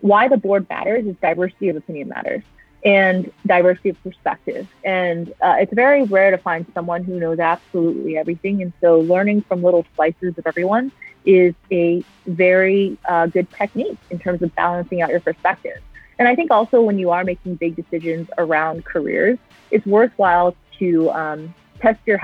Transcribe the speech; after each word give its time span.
why 0.00 0.28
the 0.28 0.36
board 0.36 0.66
matters 0.68 1.06
is 1.06 1.16
diversity 1.16 1.68
of 1.68 1.76
opinion 1.76 2.08
matters 2.08 2.42
and 2.84 3.32
diversity 3.46 3.88
of 3.90 4.02
perspective. 4.02 4.68
And 4.84 5.30
uh, 5.42 5.56
it's 5.58 5.72
very 5.72 6.04
rare 6.04 6.30
to 6.30 6.38
find 6.38 6.64
someone 6.74 7.04
who 7.04 7.18
knows 7.18 7.38
absolutely 7.38 8.16
everything. 8.16 8.62
And 8.62 8.72
so 8.80 9.00
learning 9.00 9.42
from 9.42 9.62
little 9.62 9.84
slices 9.96 10.38
of 10.38 10.46
everyone 10.46 10.92
is 11.24 11.54
a 11.72 12.04
very 12.26 12.96
uh, 13.06 13.26
good 13.26 13.50
technique 13.52 13.98
in 14.10 14.18
terms 14.18 14.42
of 14.42 14.54
balancing 14.54 15.02
out 15.02 15.10
your 15.10 15.20
perspective. 15.20 15.78
And 16.18 16.26
I 16.28 16.34
think 16.34 16.50
also 16.50 16.80
when 16.80 16.98
you 16.98 17.10
are 17.10 17.24
making 17.24 17.56
big 17.56 17.76
decisions 17.76 18.28
around 18.38 18.84
careers, 18.84 19.38
it's 19.70 19.86
worthwhile 19.86 20.56
to 20.78 21.10
um, 21.10 21.54
test 21.80 22.00
your 22.06 22.18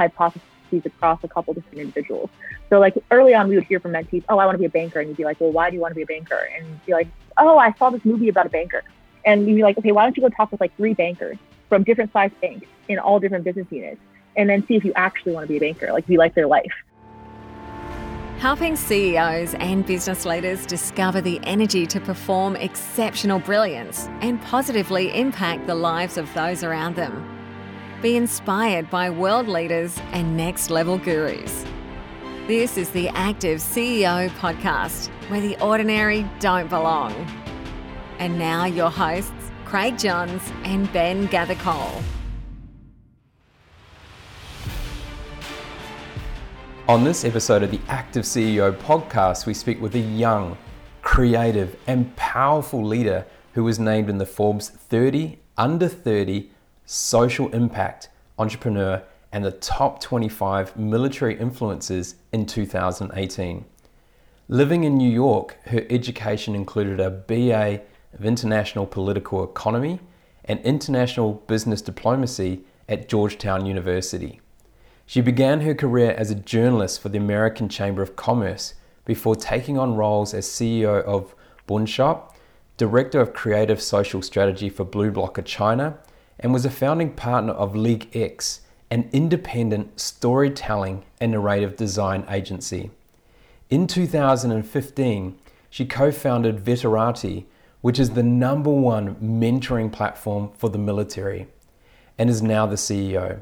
hypotheses 0.75 0.87
across 0.87 1.23
a 1.25 1.29
couple 1.29 1.55
different 1.55 1.79
individuals. 1.79 2.31
So 2.71 2.79
like 2.79 2.95
early 3.11 3.35
on, 3.35 3.49
we 3.49 3.55
would 3.57 3.65
hear 3.65 3.81
from 3.81 3.93
mentees, 3.93 4.25
"Oh, 4.29 4.39
I 4.39 4.47
want 4.47 4.55
to 4.55 4.59
be 4.59 4.65
a 4.65 4.71
banker," 4.71 5.01
and 5.01 5.09
you'd 5.09 5.17
be 5.17 5.25
like, 5.25 5.41
"Well, 5.41 5.53
why 5.53 5.71
do 5.71 5.77
you 5.77 5.81
want 5.81 5.93
to 5.93 5.97
be 5.97 6.03
a 6.03 6.07
banker?" 6.07 6.49
And 6.57 6.67
you'd 6.67 6.87
be 6.87 6.93
like, 6.93 7.09
"Oh, 7.37 7.59
I 7.59 7.73
saw 7.75 7.91
this 7.91 8.05
movie 8.05 8.29
about 8.29 8.47
a 8.47 8.51
banker," 8.51 8.83
and 9.25 9.47
you'd 9.47 9.57
be 9.57 9.63
like, 9.63 9.79
"Okay, 9.79 9.93
why 9.93 10.05
don't 10.05 10.17
you 10.17 10.23
go 10.23 10.29
talk 10.29 10.51
with 10.51 10.61
like 10.61 10.77
three 10.77 10.95
bankers 10.95 11.39
from 11.69 11.83
different 11.83 12.13
size 12.13 12.31
banks 12.41 12.67
in 12.89 12.99
all 12.99 13.19
different 13.21 13.45
business 13.45 13.67
units, 13.71 14.01
and 14.37 14.49
then 14.49 14.67
see 14.67 14.77
if 14.77 14.85
you 14.85 14.93
actually 14.97 15.33
want 15.33 15.45
to 15.45 15.49
be 15.49 15.57
a 15.57 15.61
banker, 15.61 15.93
like 15.93 16.05
if 16.05 16.11
you 16.11 16.19
like 16.19 16.35
their 16.35 16.47
life." 16.47 16.73
Helping 18.39 18.77
CEOs 18.77 19.55
and 19.55 19.87
business 19.87 20.27
leaders 20.27 20.67
discover 20.67 21.23
the 21.23 21.41
energy 21.45 21.87
to 21.87 22.01
perform 22.01 22.57
exceptional 22.57 23.39
brilliance 23.39 24.09
and 24.21 24.43
positively 24.43 25.17
impact 25.17 25.67
the 25.67 25.75
lives 25.75 26.19
of 26.19 26.33
those 26.35 26.63
around 26.63 26.95
them. 26.95 27.34
Be 28.05 28.19
inspired 28.19 28.91
by 28.91 29.09
world 29.09 29.49
leaders 29.49 29.99
and 30.13 30.37
next 30.37 30.69
level 30.69 30.99
gurus. 30.99 31.65
This 32.47 32.77
is 32.77 32.91
the 32.91 33.09
Active 33.09 33.61
CEO 33.61 34.29
podcast, 34.33 35.09
where 35.31 35.41
the 35.41 35.59
ordinary 35.65 36.29
don't 36.39 36.69
belong. 36.69 37.15
And 38.19 38.39
now, 38.39 38.67
your 38.67 38.91
hosts, 38.91 39.33
Craig 39.65 39.99
Johns 39.99 40.43
and 40.65 40.93
Ben 40.93 41.29
Gathercole. 41.29 42.03
On 46.87 47.05
this 47.05 47.25
episode 47.25 47.63
of 47.63 47.71
the 47.71 47.81
Active 47.89 48.25
CEO 48.25 48.77
podcast, 48.81 49.47
we 49.47 49.55
speak 49.55 49.81
with 49.81 49.95
a 49.95 50.01
young, 50.01 50.59
creative, 51.01 51.75
and 51.87 52.15
powerful 52.17 52.85
leader 52.85 53.25
who 53.55 53.65
was 53.65 53.79
named 53.79 54.11
in 54.11 54.19
the 54.19 54.27
Forbes 54.27 54.69
30 54.69 55.39
Under 55.57 55.89
30 55.89 56.51
Social 56.87 57.49
Impact 57.49 58.09
Entrepreneur 58.39 59.03
and 59.33 59.45
the 59.45 59.51
top 59.51 60.01
25 60.01 60.77
military 60.77 61.35
influencers 61.37 62.15
in 62.33 62.45
2018. 62.47 63.65
Living 64.49 64.85
in 64.85 64.99
New 64.99 65.11
York, 65.11 65.57
her 65.67 65.87
education 65.89 66.55
included 66.55 67.01
a 67.01 67.11
BA 67.11 67.81
of 68.13 68.25
International 68.25 68.87
Political 68.87 69.45
Economy 69.45 69.99
and 70.45 70.61
International 70.61 71.33
Business 71.47 71.81
Diplomacy 71.81 72.65
at 72.87 73.09
Georgetown 73.09 73.65
University. 73.65 74.41
She 75.07 75.23
began 75.23 75.63
her 75.63 75.75
career 75.75 76.13
as 76.13 76.31
a 76.31 76.35
journalist 76.35 77.01
for 77.01 77.09
the 77.09 77.19
American 77.19 77.69
Chamber 77.71 78.03
of 78.03 78.17
Commerce 78.17 78.75
before 79.07 79.37
taking 79.37 79.79
on 79.79 79.97
roles 79.97 80.35
as 80.35 80.47
CEO 80.47 81.03
of 81.03 81.35
Bunshop, 81.67 82.35
Director 82.77 83.21
of 83.21 83.33
Creative 83.33 83.81
Social 83.81 84.21
Strategy 84.21 84.69
for 84.69 84.85
Blue 84.85 85.11
Blocker 85.11 85.43
China, 85.43 85.99
and 86.39 86.53
was 86.53 86.65
a 86.65 86.71
founding 86.71 87.13
partner 87.13 87.53
of 87.53 87.77
League 87.77 88.09
X, 88.15 88.61
an 88.91 89.09
independent 89.13 90.01
storytelling 90.01 91.05
and 91.21 91.33
narrative 91.33 91.77
design 91.77 92.25
agency. 92.29 92.91
In 93.71 93.87
2015, 93.87 95.39
she 95.71 95.87
co 95.87 96.13
founded 96.13 96.65
Veterati, 96.65 97.45
which 97.81 97.99
is 97.99 98.11
the 98.11 98.23
number 98.23 98.71
one 98.71 99.17
mentoring 99.17 99.91
platform 99.91 100.51
for 100.57 100.71
the 100.71 100.79
military, 100.79 101.49
and 102.19 102.31
is 102.31 102.43
now 102.43 102.67
the 102.67 102.77
CEO. 102.77 103.41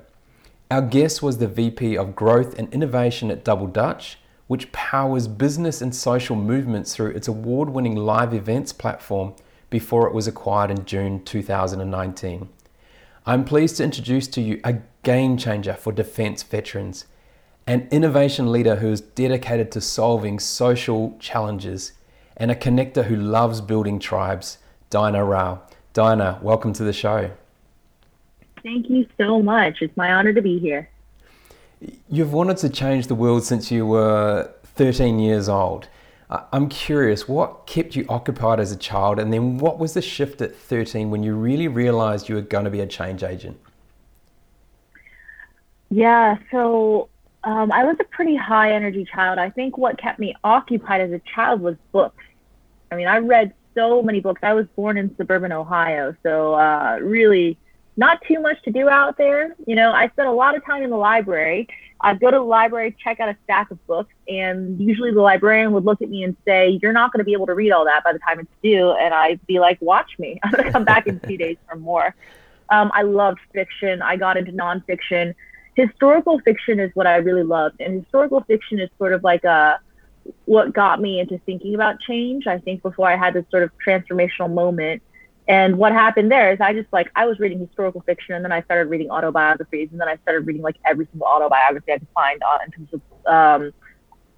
Our 0.71 0.81
guest 0.81 1.23
was 1.23 1.37
the 1.37 1.49
VP 1.49 1.99
of 1.99 2.17
Growth 2.17 2.59
and 2.59 2.73
Innovation 2.73 3.31
at 3.31 3.45
Double 3.45 3.67
Dutch, 3.67 4.19
which 4.47 4.73
powers 4.73 5.29
business 5.29 5.83
and 5.83 5.95
social 5.95 6.35
movements 6.35 6.95
through 6.95 7.11
its 7.11 7.29
award 7.29 7.69
winning 7.69 7.97
live 7.97 8.33
events 8.33 8.73
platform 8.73 9.35
before 9.69 10.07
it 10.07 10.15
was 10.15 10.27
acquired 10.27 10.71
in 10.71 10.85
June 10.85 11.23
2019. 11.25 12.49
I'm 13.25 13.45
pleased 13.45 13.77
to 13.77 13.85
introduce 13.85 14.27
to 14.29 14.41
you 14.41 14.61
a 14.65 14.79
game 15.05 15.37
changer 15.37 15.75
for 15.75 15.93
defense 15.93 16.43
veterans, 16.43 17.07
an 17.69 17.87
innovation 17.93 18.51
leader 18.51 18.77
who 18.77 18.91
is 18.91 19.01
dedicated 19.01 19.71
to 19.73 19.81
solving 19.81 20.41
social 20.41 21.17
challenges, 21.21 21.93
and 22.37 22.51
a 22.51 22.57
connector 22.57 23.05
who 23.05 23.15
loves 23.15 23.61
building 23.61 24.01
tribes, 24.01 24.59
Diana 24.91 25.25
Rau. 25.25 25.61
Diana, 25.93 26.41
welcome 26.43 26.73
to 26.73 26.83
the 26.83 26.93
show. 26.93 27.31
Thank 28.65 28.91
you 28.91 29.07
so 29.17 29.41
much. 29.41 29.83
It's 29.83 29.97
my 29.97 30.13
honor 30.13 30.33
to 30.33 30.43
be 30.43 30.59
here. 30.59 30.89
You've 32.09 32.33
wanted 32.33 32.57
to 32.59 32.69
change 32.69 33.07
the 33.07 33.15
world 33.15 33.45
since 33.45 33.71
you 33.71 33.87
were 33.87 34.51
13 34.65 35.21
years 35.21 35.49
old. 35.49 35.87
I'm 36.53 36.69
curious, 36.69 37.29
what 37.29 37.67
kept 37.67 37.95
you 37.95 38.07
occupied 38.09 38.59
as 38.59 38.73
a 38.73 38.77
child, 38.77 39.19
and 39.19 39.33
then 39.33 39.59
what 39.59 39.79
was 39.79 39.93
the 39.93 40.01
shift 40.01 40.41
at 40.41 40.55
13 40.55 41.11
when 41.11 41.23
you 41.23 41.35
really 41.35 41.69
realized 41.69 42.29
you 42.29 42.37
were 42.37 42.41
going 42.41 42.65
to 42.65 42.71
be 42.71 42.81
a 42.81 42.87
change 42.87 43.23
agent? 43.23 43.61
Yeah, 45.91 46.39
so 46.51 47.11
um, 47.45 47.71
I 47.71 47.85
was 47.85 47.97
a 48.01 48.05
pretty 48.05 48.35
high 48.35 48.73
energy 48.73 49.05
child. 49.05 49.39
I 49.39 49.51
think 49.51 49.77
what 49.77 49.99
kept 49.99 50.19
me 50.19 50.35
occupied 50.43 51.03
as 51.03 51.13
a 51.13 51.21
child 51.35 51.61
was 51.61 51.77
books. 51.93 52.25
I 52.91 52.97
mean, 52.97 53.09
I 53.09 53.19
read 53.19 53.53
so 53.75 54.03
many 54.03 54.21
books. 54.21 54.41
I 54.43 54.55
was 54.55 54.67
born 54.75 54.97
in 54.97 55.15
suburban 55.17 55.53
Ohio, 55.53 56.17
so 56.23 56.55
uh, 56.55 56.99
really 57.03 57.59
not 57.99 58.23
too 58.27 58.41
much 58.41 58.63
to 58.63 58.71
do 58.71 58.89
out 58.89 59.19
there. 59.19 59.55
You 59.67 59.75
know, 59.75 59.93
I 59.93 60.09
spent 60.09 60.29
a 60.29 60.33
lot 60.33 60.57
of 60.57 60.65
time 60.65 60.83
in 60.83 60.89
the 60.89 60.97
library. 60.97 61.69
I'd 62.03 62.21
go 62.21 62.31
to 62.31 62.39
the 62.39 62.43
library, 62.43 62.97
check 63.03 63.21
out 63.21 63.29
a 63.29 63.37
stack 63.45 63.71
of 63.71 63.85
books, 63.87 64.13
and 64.27 64.81
usually 64.81 65.13
the 65.13 65.21
librarian 65.21 65.73
would 65.73 65.85
look 65.85 66.03
at 66.03 66.11
me 66.11 66.25
and 66.25 66.37
say, 66.45 66.79
You're 66.83 66.93
not 66.93 67.13
going 67.13 67.21
to 67.21 67.25
be 67.25 67.33
able 67.33 67.47
to 67.47 67.55
read 67.55 67.71
all 67.71 67.85
that 67.85 68.03
by 68.03 68.13
the 68.13 68.19
time 68.19 68.41
it's 68.41 68.51
due. 68.63 68.91
And 68.91 69.15
I'd 69.15 69.45
be 69.47 69.61
like, 69.61 69.79
Watch 69.81 70.11
me. 70.19 70.41
I'm 70.43 70.51
going 70.51 70.65
to 70.65 70.73
come 70.73 70.85
back 70.85 71.07
in 71.07 71.21
two 71.21 71.37
days 71.37 71.57
or 71.71 71.77
more. 71.77 72.15
Um, 72.71 72.91
I 72.95 73.03
loved 73.03 73.39
fiction. 73.53 74.03
I 74.03 74.17
got 74.17 74.37
into 74.37 74.53
nonfiction. 74.53 75.35
Historical 75.75 76.41
fiction 76.41 76.81
is 76.81 76.91
what 76.95 77.07
I 77.07 77.17
really 77.17 77.45
loved. 77.45 77.81
And 77.81 78.03
historical 78.03 78.41
fiction 78.43 78.81
is 78.81 78.91
sort 78.99 79.13
of 79.13 79.23
like 79.23 79.45
a 79.45 79.79
what 80.45 80.73
got 80.73 81.01
me 81.01 81.21
into 81.21 81.39
thinking 81.39 81.75
about 81.75 82.01
change. 82.01 82.47
I 82.47 82.59
think 82.59 82.83
before 82.83 83.09
I 83.09 83.17
had 83.17 83.35
this 83.35 83.45
sort 83.51 83.63
of 83.63 83.71
transformational 83.85 84.53
moment 84.53 85.03
and 85.53 85.77
what 85.77 85.93
happened 85.93 86.33
there 86.33 86.51
is 86.51 86.63
I 86.63 86.73
just 86.73 86.91
like 86.95 87.11
I 87.15 87.27
was 87.27 87.39
reading 87.39 87.59
historical 87.59 88.01
fiction 88.01 88.35
and 88.35 88.43
then 88.43 88.53
I 88.53 88.63
started 88.63 88.89
reading 88.89 89.11
autobiographies 89.11 89.91
and 89.93 90.01
then 90.01 90.09
I 90.09 90.17
started 90.23 90.47
reading 90.47 90.63
like 90.63 90.77
every 90.87 91.07
single 91.13 91.27
autobiography 91.27 91.93
I 91.93 91.99
could 91.99 92.09
find 92.15 92.43
on 92.43 92.61
in 92.65 92.71
terms 92.71 92.89
of 92.95 93.01
um, 93.31 93.73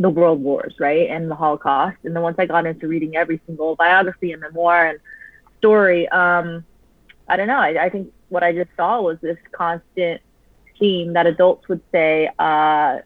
the 0.01 0.11
world 0.11 0.43
wars, 0.43 0.75
right, 0.81 1.09
and 1.09 1.31
the 1.31 1.37
Holocaust. 1.37 1.99
And 2.03 2.17
then 2.17 2.23
once 2.25 2.35
I 2.41 2.47
got 2.47 2.67
into 2.67 2.89
reading 2.89 3.15
every 3.15 3.41
single 3.47 3.77
biography 3.77 4.33
and 4.33 4.43
memoir 4.43 4.87
and 4.89 4.99
story, 5.59 6.09
um, 6.09 6.65
I 7.29 7.37
don't 7.37 7.47
know. 7.47 7.61
I, 7.61 7.85
I 7.85 7.91
think 7.91 8.13
what 8.29 8.43
I 8.43 8.53
just 8.53 8.71
saw 8.77 9.01
was 9.01 9.17
this 9.21 9.39
constant 9.53 10.21
theme 10.81 11.13
that 11.13 11.29
adults 11.29 11.69
would 11.69 11.83
say, 11.93 12.29
uh, 12.41 12.99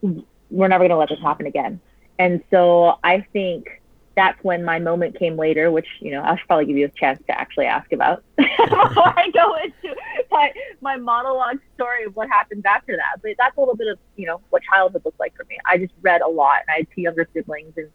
"We're 0.00 0.68
never 0.68 0.84
going 0.84 0.92
to 0.92 0.96
let 0.96 1.10
this 1.10 1.20
happen 1.20 1.44
again." 1.44 1.78
And 2.18 2.42
so 2.50 2.98
I 3.04 3.20
think 3.34 3.82
that's 4.16 4.42
when 4.44 4.64
my 4.64 4.78
moment 4.78 5.18
came 5.18 5.36
later, 5.36 5.70
which 5.70 5.88
you 6.00 6.10
know 6.10 6.22
I 6.22 6.36
should 6.36 6.46
probably 6.46 6.66
give 6.66 6.76
you 6.76 6.86
a 6.86 6.90
chance 6.90 7.20
to 7.26 7.38
actually 7.38 7.66
ask 7.66 7.92
about 7.92 8.22
before 8.36 9.18
I 9.18 9.30
go 9.32 9.56
into 9.56 9.96
my, 10.30 10.52
my 10.80 10.96
monologue 10.96 11.58
story 11.74 12.04
of 12.04 12.14
what 12.14 12.28
happens 12.28 12.64
after 12.64 12.96
that. 12.96 13.22
But 13.22 13.32
that's 13.38 13.56
a 13.56 13.60
little 13.60 13.76
bit 13.76 13.88
of 13.88 13.98
you 14.16 14.26
know 14.26 14.40
what 14.50 14.62
childhood 14.62 15.02
looked 15.04 15.20
like 15.20 15.36
for 15.36 15.44
me. 15.44 15.58
I 15.66 15.78
just 15.78 15.92
read 16.02 16.20
a 16.20 16.28
lot, 16.28 16.60
and 16.66 16.74
I 16.74 16.78
had 16.78 16.86
two 16.94 17.02
younger 17.02 17.28
siblings, 17.32 17.72
and 17.76 17.90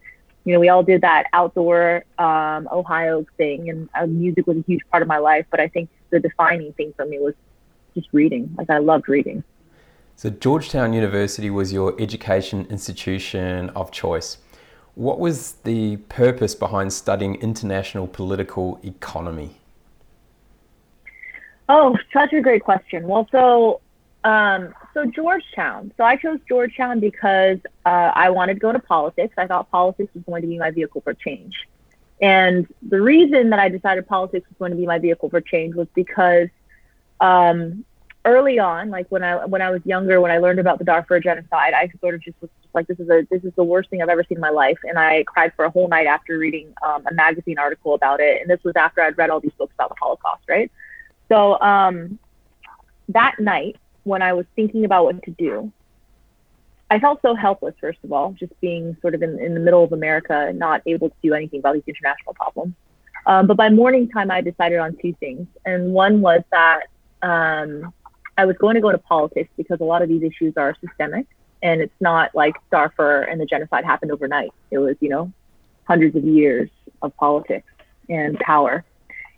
you 0.45 0.53
know 0.53 0.59
we 0.59 0.69
all 0.69 0.83
did 0.83 1.01
that 1.01 1.27
outdoor 1.33 2.03
um, 2.17 2.67
Ohio 2.71 3.25
thing, 3.37 3.69
and 3.69 3.89
uh, 3.95 4.05
music 4.05 4.45
was 4.47 4.57
a 4.57 4.63
huge 4.67 4.81
part 4.91 5.01
of 5.01 5.07
my 5.07 5.17
life. 5.17 5.45
But 5.49 5.59
I 5.59 5.67
think 5.67 5.89
the 6.09 6.19
defining 6.19 6.73
thing 6.73 6.93
for 6.95 7.05
me 7.05 7.19
was 7.19 7.35
just 7.95 8.09
reading. 8.11 8.53
Like 8.57 8.69
I 8.69 8.79
loved 8.79 9.07
reading. 9.07 9.43
So 10.15 10.29
Georgetown 10.29 10.91
University 10.91 11.49
was 11.49 11.71
your 11.71 11.95
education 11.97 12.67
institution 12.69 13.69
of 13.69 13.89
choice. 13.89 14.37
What 14.99 15.17
was 15.17 15.53
the 15.63 15.95
purpose 15.95 16.55
behind 16.55 16.91
studying 16.91 17.35
international 17.35 18.05
political 18.05 18.81
economy? 18.83 19.51
Oh, 21.69 21.97
such 22.11 22.33
a 22.33 22.41
great 22.41 22.65
question. 22.65 23.07
Well, 23.07 23.25
so 23.31 23.79
um, 24.25 24.75
so 24.93 25.05
Georgetown. 25.05 25.93
So 25.95 26.03
I 26.03 26.17
chose 26.17 26.39
Georgetown 26.49 26.99
because 26.99 27.59
uh, 27.85 28.11
I 28.13 28.29
wanted 28.31 28.55
to 28.55 28.59
go 28.59 28.73
to 28.73 28.79
politics. 28.79 29.35
I 29.37 29.47
thought 29.47 29.71
politics 29.71 30.13
was 30.13 30.25
going 30.25 30.41
to 30.41 30.49
be 30.49 30.57
my 30.57 30.69
vehicle 30.69 30.99
for 30.99 31.13
change. 31.13 31.55
And 32.21 32.67
the 32.81 32.99
reason 32.99 33.51
that 33.51 33.59
I 33.59 33.69
decided 33.69 34.05
politics 34.05 34.49
was 34.49 34.57
going 34.59 34.71
to 34.71 34.77
be 34.77 34.85
my 34.85 34.99
vehicle 34.99 35.29
for 35.29 35.39
change 35.39 35.75
was 35.75 35.87
because 35.95 36.49
um, 37.21 37.85
early 38.25 38.59
on, 38.59 38.89
like 38.89 39.07
when 39.09 39.23
I 39.23 39.45
when 39.45 39.61
I 39.61 39.69
was 39.69 39.81
younger, 39.85 40.21
when 40.21 40.31
I 40.31 40.37
learned 40.37 40.59
about 40.59 40.77
the 40.77 40.85
Darfur 40.85 41.19
genocide, 41.19 41.73
I 41.73 41.89
sort 42.01 42.15
of 42.15 42.21
just 42.21 42.39
was 42.41 42.49
like, 42.73 42.87
this 42.87 42.99
is 42.99 43.09
a 43.09 43.25
this 43.29 43.43
is 43.43 43.53
the 43.55 43.63
worst 43.63 43.89
thing 43.89 44.01
I've 44.01 44.09
ever 44.09 44.23
seen 44.23 44.37
in 44.37 44.41
my 44.41 44.49
life, 44.49 44.77
and 44.83 44.97
I 44.99 45.23
cried 45.23 45.53
for 45.55 45.65
a 45.65 45.69
whole 45.69 45.87
night 45.87 46.07
after 46.07 46.37
reading 46.37 46.73
um, 46.81 47.05
a 47.09 47.13
magazine 47.13 47.57
article 47.57 47.93
about 47.93 48.19
it. 48.19 48.41
And 48.41 48.49
this 48.49 48.63
was 48.63 48.75
after 48.75 49.01
I'd 49.01 49.17
read 49.17 49.29
all 49.29 49.39
these 49.39 49.53
books 49.57 49.73
about 49.73 49.89
the 49.89 49.95
Holocaust, 49.99 50.43
right? 50.49 50.71
So 51.29 51.59
um, 51.61 52.19
that 53.09 53.39
night, 53.39 53.77
when 54.03 54.21
I 54.21 54.33
was 54.33 54.45
thinking 54.55 54.85
about 54.85 55.05
what 55.05 55.23
to 55.23 55.31
do, 55.31 55.71
I 56.91 56.99
felt 56.99 57.21
so 57.21 57.35
helpless. 57.35 57.75
First 57.79 57.99
of 58.03 58.11
all, 58.11 58.33
just 58.33 58.59
being 58.61 58.97
sort 59.01 59.15
of 59.15 59.23
in, 59.23 59.39
in 59.39 59.53
the 59.53 59.59
middle 59.59 59.83
of 59.83 59.93
America, 59.93 60.51
not 60.53 60.81
able 60.85 61.09
to 61.09 61.15
do 61.21 61.33
anything 61.33 61.59
about 61.59 61.75
these 61.75 61.83
international 61.87 62.33
problems. 62.33 62.73
Um, 63.25 63.47
but 63.47 63.57
by 63.57 63.69
morning 63.69 64.09
time, 64.09 64.31
I 64.31 64.41
decided 64.41 64.79
on 64.79 64.95
two 65.01 65.13
things, 65.19 65.47
and 65.65 65.93
one 65.93 66.21
was 66.21 66.41
that 66.51 66.85
um, 67.21 67.93
I 68.39 68.45
was 68.45 68.55
going 68.57 68.75
to 68.75 68.81
go 68.81 68.89
to 68.89 68.97
politics 68.97 69.49
because 69.57 69.81
a 69.81 69.83
lot 69.83 70.01
of 70.01 70.07
these 70.07 70.23
issues 70.23 70.53
are 70.55 70.73
systemic 70.79 71.27
and 71.61 71.81
it's 71.81 71.99
not 71.99 72.33
like 72.33 72.55
Darfur 72.71 73.23
and 73.23 73.39
the 73.39 73.45
genocide 73.45 73.83
happened 73.83 74.13
overnight. 74.13 74.51
It 74.71 74.77
was, 74.77 74.95
you 75.01 75.09
know, 75.09 75.33
hundreds 75.83 76.15
of 76.15 76.23
years 76.23 76.69
of 77.01 77.13
politics 77.17 77.67
and 78.07 78.39
power. 78.39 78.85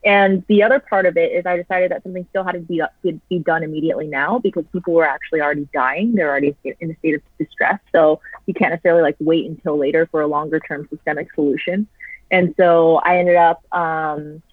And 0.06 0.44
the 0.48 0.62
other 0.62 0.80
part 0.80 1.08
of 1.08 1.18
it 1.18 1.32
is 1.32 1.48
I 1.48 1.58
decided 1.58 1.90
that 1.90 2.04
something 2.04 2.28
still 2.30 2.44
had 2.44 2.52
to 2.52 2.60
be, 2.60 2.84
be 3.28 3.40
done 3.40 3.64
immediately 3.64 4.06
now 4.06 4.38
because 4.38 4.66
people 4.72 4.94
were 4.94 5.08
actually 5.08 5.42
already 5.42 5.68
dying. 5.74 6.14
They're 6.14 6.30
already 6.30 6.56
in 6.64 6.92
a 6.92 6.96
state 6.98 7.16
of 7.16 7.22
distress. 7.40 7.80
So 7.92 8.22
you 8.46 8.54
can't 8.54 8.72
necessarily 8.72 9.02
like 9.02 9.16
wait 9.20 9.50
until 9.50 9.80
later 9.80 10.08
for 10.12 10.22
a 10.22 10.28
longer 10.28 10.60
term 10.60 10.88
systemic 10.92 11.34
solution. 11.34 11.88
And 12.30 12.54
so 12.56 12.98
I 12.98 13.18
ended 13.18 13.36
up 13.36 13.64
um, 13.74 14.44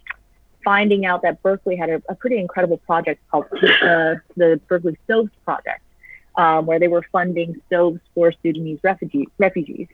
finding 0.63 1.05
out 1.05 1.21
that 1.21 1.41
Berkeley 1.41 1.75
had 1.75 1.89
a, 1.89 2.01
a 2.09 2.15
pretty 2.15 2.37
incredible 2.37 2.77
project 2.77 3.21
called 3.29 3.45
uh, 3.53 4.15
the 4.35 4.59
Berkeley 4.67 4.97
Stoves 5.05 5.31
Project, 5.45 5.81
um, 6.35 6.65
where 6.65 6.79
they 6.79 6.87
were 6.87 7.05
funding 7.11 7.61
stoves 7.67 7.99
for 8.13 8.33
Sudanese 8.43 8.79
refugee, 8.83 9.27
refugees. 9.37 9.87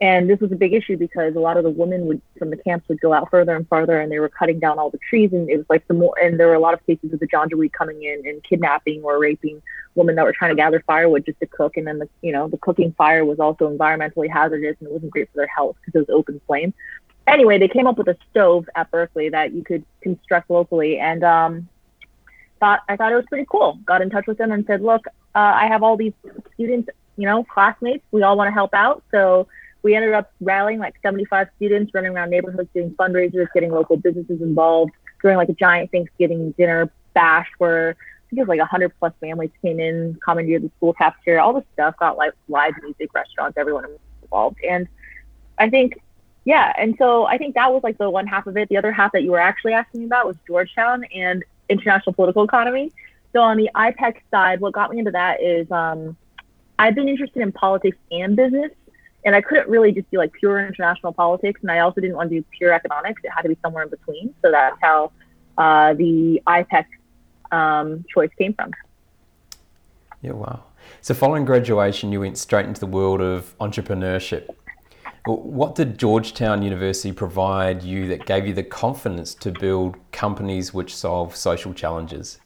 And 0.00 0.28
this 0.28 0.40
was 0.40 0.50
a 0.50 0.56
big 0.56 0.74
issue 0.74 0.96
because 0.96 1.36
a 1.36 1.40
lot 1.40 1.56
of 1.56 1.62
the 1.62 1.70
women 1.70 2.06
would 2.06 2.20
from 2.38 2.50
the 2.50 2.56
camps 2.56 2.88
would 2.88 3.00
go 3.00 3.12
out 3.12 3.30
further 3.30 3.54
and 3.54 3.66
farther, 3.68 4.00
and 4.00 4.10
they 4.10 4.18
were 4.18 4.28
cutting 4.28 4.58
down 4.58 4.78
all 4.78 4.90
the 4.90 4.98
trees. 5.08 5.32
And 5.32 5.48
it 5.48 5.56
was 5.56 5.66
like 5.70 5.86
the 5.86 5.94
more, 5.94 6.14
and 6.20 6.38
there 6.38 6.48
were 6.48 6.54
a 6.54 6.60
lot 6.60 6.74
of 6.74 6.84
cases 6.84 7.12
of 7.12 7.20
the 7.20 7.28
Janjaweed 7.28 7.72
coming 7.72 8.02
in 8.02 8.26
and 8.26 8.42
kidnapping 8.42 9.02
or 9.04 9.18
raping 9.18 9.62
women 9.94 10.16
that 10.16 10.24
were 10.24 10.32
trying 10.32 10.50
to 10.50 10.56
gather 10.56 10.82
firewood 10.84 11.24
just 11.24 11.38
to 11.40 11.46
cook. 11.46 11.76
And 11.76 11.86
then 11.86 12.00
the, 12.00 12.08
you 12.22 12.32
know, 12.32 12.48
the 12.48 12.58
cooking 12.58 12.92
fire 12.98 13.24
was 13.24 13.38
also 13.38 13.70
environmentally 13.70 14.28
hazardous 14.28 14.76
and 14.80 14.88
it 14.88 14.92
wasn't 14.92 15.12
great 15.12 15.30
for 15.30 15.36
their 15.36 15.46
health 15.46 15.76
because 15.80 16.00
it 16.00 16.08
was 16.08 16.18
open 16.18 16.40
flame 16.46 16.74
anyway, 17.26 17.58
they 17.58 17.68
came 17.68 17.86
up 17.86 17.98
with 17.98 18.08
a 18.08 18.16
stove 18.30 18.68
at 18.74 18.90
Berkeley 18.90 19.28
that 19.30 19.52
you 19.52 19.62
could 19.62 19.84
construct 20.00 20.50
locally, 20.50 20.98
and 20.98 21.24
um, 21.24 21.68
thought 22.60 22.80
I 22.88 22.96
thought 22.96 23.12
it 23.12 23.16
was 23.16 23.26
pretty 23.28 23.46
cool. 23.50 23.78
Got 23.84 24.02
in 24.02 24.10
touch 24.10 24.26
with 24.26 24.38
them 24.38 24.52
and 24.52 24.64
said, 24.66 24.82
look, 24.82 25.06
uh, 25.34 25.38
I 25.38 25.66
have 25.66 25.82
all 25.82 25.96
these 25.96 26.12
students, 26.54 26.88
you 27.16 27.26
know, 27.26 27.44
classmates. 27.44 28.04
We 28.10 28.22
all 28.22 28.36
want 28.36 28.48
to 28.48 28.52
help 28.52 28.74
out, 28.74 29.02
so 29.10 29.48
we 29.82 29.94
ended 29.94 30.14
up 30.14 30.32
rallying 30.40 30.78
like 30.78 30.94
75 31.02 31.48
students, 31.56 31.92
running 31.94 32.12
around 32.12 32.30
neighborhoods, 32.30 32.68
doing 32.74 32.90
fundraisers, 32.92 33.48
getting 33.52 33.70
local 33.70 33.96
businesses 33.96 34.40
involved, 34.40 34.92
doing 35.22 35.36
like 35.36 35.48
a 35.48 35.54
giant 35.54 35.90
Thanksgiving 35.90 36.52
dinner 36.52 36.90
bash 37.12 37.48
where 37.58 37.90
I 37.90 38.24
think 38.30 38.38
it 38.38 38.42
was 38.42 38.48
like 38.48 38.60
100 38.60 38.92
plus 38.98 39.12
families 39.20 39.50
came 39.62 39.78
in, 39.78 40.18
commandeered 40.24 40.62
the 40.62 40.70
school 40.76 40.94
cafeteria, 40.94 41.42
all 41.42 41.52
this 41.52 41.64
stuff, 41.74 41.96
got 41.98 42.16
like 42.16 42.32
live 42.48 42.72
music, 42.82 43.12
restaurants, 43.14 43.58
everyone 43.58 43.84
involved, 44.22 44.56
and 44.68 44.88
I 45.58 45.68
think 45.68 46.00
yeah, 46.44 46.72
and 46.76 46.94
so 46.98 47.24
I 47.24 47.38
think 47.38 47.54
that 47.54 47.72
was 47.72 47.82
like 47.82 47.96
the 47.98 48.10
one 48.10 48.26
half 48.26 48.46
of 48.46 48.56
it. 48.56 48.68
The 48.68 48.76
other 48.76 48.92
half 48.92 49.12
that 49.12 49.22
you 49.22 49.30
were 49.30 49.38
actually 49.38 49.72
asking 49.72 50.00
me 50.00 50.06
about 50.06 50.26
was 50.26 50.36
Georgetown 50.46 51.04
and 51.04 51.42
international 51.68 52.12
political 52.12 52.44
economy. 52.44 52.92
So 53.32 53.40
on 53.40 53.56
the 53.56 53.70
IPEC 53.74 54.16
side, 54.30 54.60
what 54.60 54.72
got 54.72 54.90
me 54.90 54.98
into 54.98 55.10
that 55.10 55.42
is 55.42 55.70
um, 55.70 56.16
I've 56.78 56.94
been 56.94 57.08
interested 57.08 57.40
in 57.40 57.50
politics 57.50 57.96
and 58.10 58.36
business, 58.36 58.70
and 59.24 59.34
I 59.34 59.40
couldn't 59.40 59.68
really 59.68 59.90
just 59.92 60.10
do 60.10 60.18
like 60.18 60.32
pure 60.34 60.64
international 60.66 61.12
politics, 61.12 61.60
and 61.62 61.70
I 61.70 61.80
also 61.80 62.00
didn't 62.00 62.16
want 62.16 62.30
to 62.30 62.40
do 62.40 62.44
pure 62.56 62.72
economics. 62.72 63.22
It 63.24 63.30
had 63.30 63.42
to 63.42 63.48
be 63.48 63.58
somewhere 63.62 63.84
in 63.84 63.90
between. 63.90 64.34
So 64.42 64.50
that's 64.50 64.76
how 64.82 65.12
uh, 65.56 65.94
the 65.94 66.42
IPEC 66.46 66.84
um, 67.52 68.04
choice 68.12 68.30
came 68.38 68.52
from. 68.52 68.72
Yeah, 70.20 70.32
wow. 70.32 70.64
So 71.00 71.14
following 71.14 71.44
graduation, 71.44 72.12
you 72.12 72.20
went 72.20 72.36
straight 72.36 72.66
into 72.66 72.80
the 72.80 72.86
world 72.86 73.20
of 73.20 73.56
entrepreneurship. 73.58 74.54
What 75.26 75.74
did 75.74 75.98
Georgetown 75.98 76.62
University 76.62 77.10
provide 77.10 77.82
you 77.82 78.06
that 78.08 78.26
gave 78.26 78.46
you 78.46 78.52
the 78.52 78.62
confidence 78.62 79.34
to 79.36 79.52
build 79.52 79.96
companies 80.12 80.74
which 80.74 80.94
solve 80.94 81.34
social 81.34 81.72
challenges? 81.72 82.38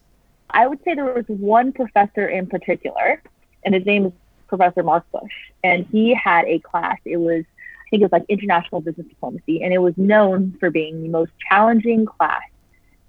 I 0.51 0.69
would 0.69 0.79
say 0.85 0.95
there 0.95 1.13
was 1.13 1.25
one 1.27 1.73
professor 1.73 2.29
in 2.29 2.47
particular, 2.47 3.21
and 3.65 3.75
his 3.75 3.85
name 3.85 4.07
is 4.07 4.13
Professor 4.47 4.85
Marc 4.85 5.11
Busch, 5.11 5.33
and 5.65 5.87
he 5.91 6.15
had 6.15 6.45
a 6.47 6.61
class. 6.61 6.99
It 7.05 7.17
was, 7.17 7.45
I 7.45 7.91
think 7.91 8.03
it 8.03 8.05
was 8.05 8.13
like 8.13 8.25
international 8.29 8.81
business 8.81 9.09
diplomacy, 9.09 9.61
and 9.65 9.75
it 9.75 9.79
was 9.79 9.95
known 9.97 10.57
for 10.61 10.71
being 10.71 11.03
the 11.03 11.09
most 11.09 11.33
challenging 11.49 12.07
class 12.07 12.43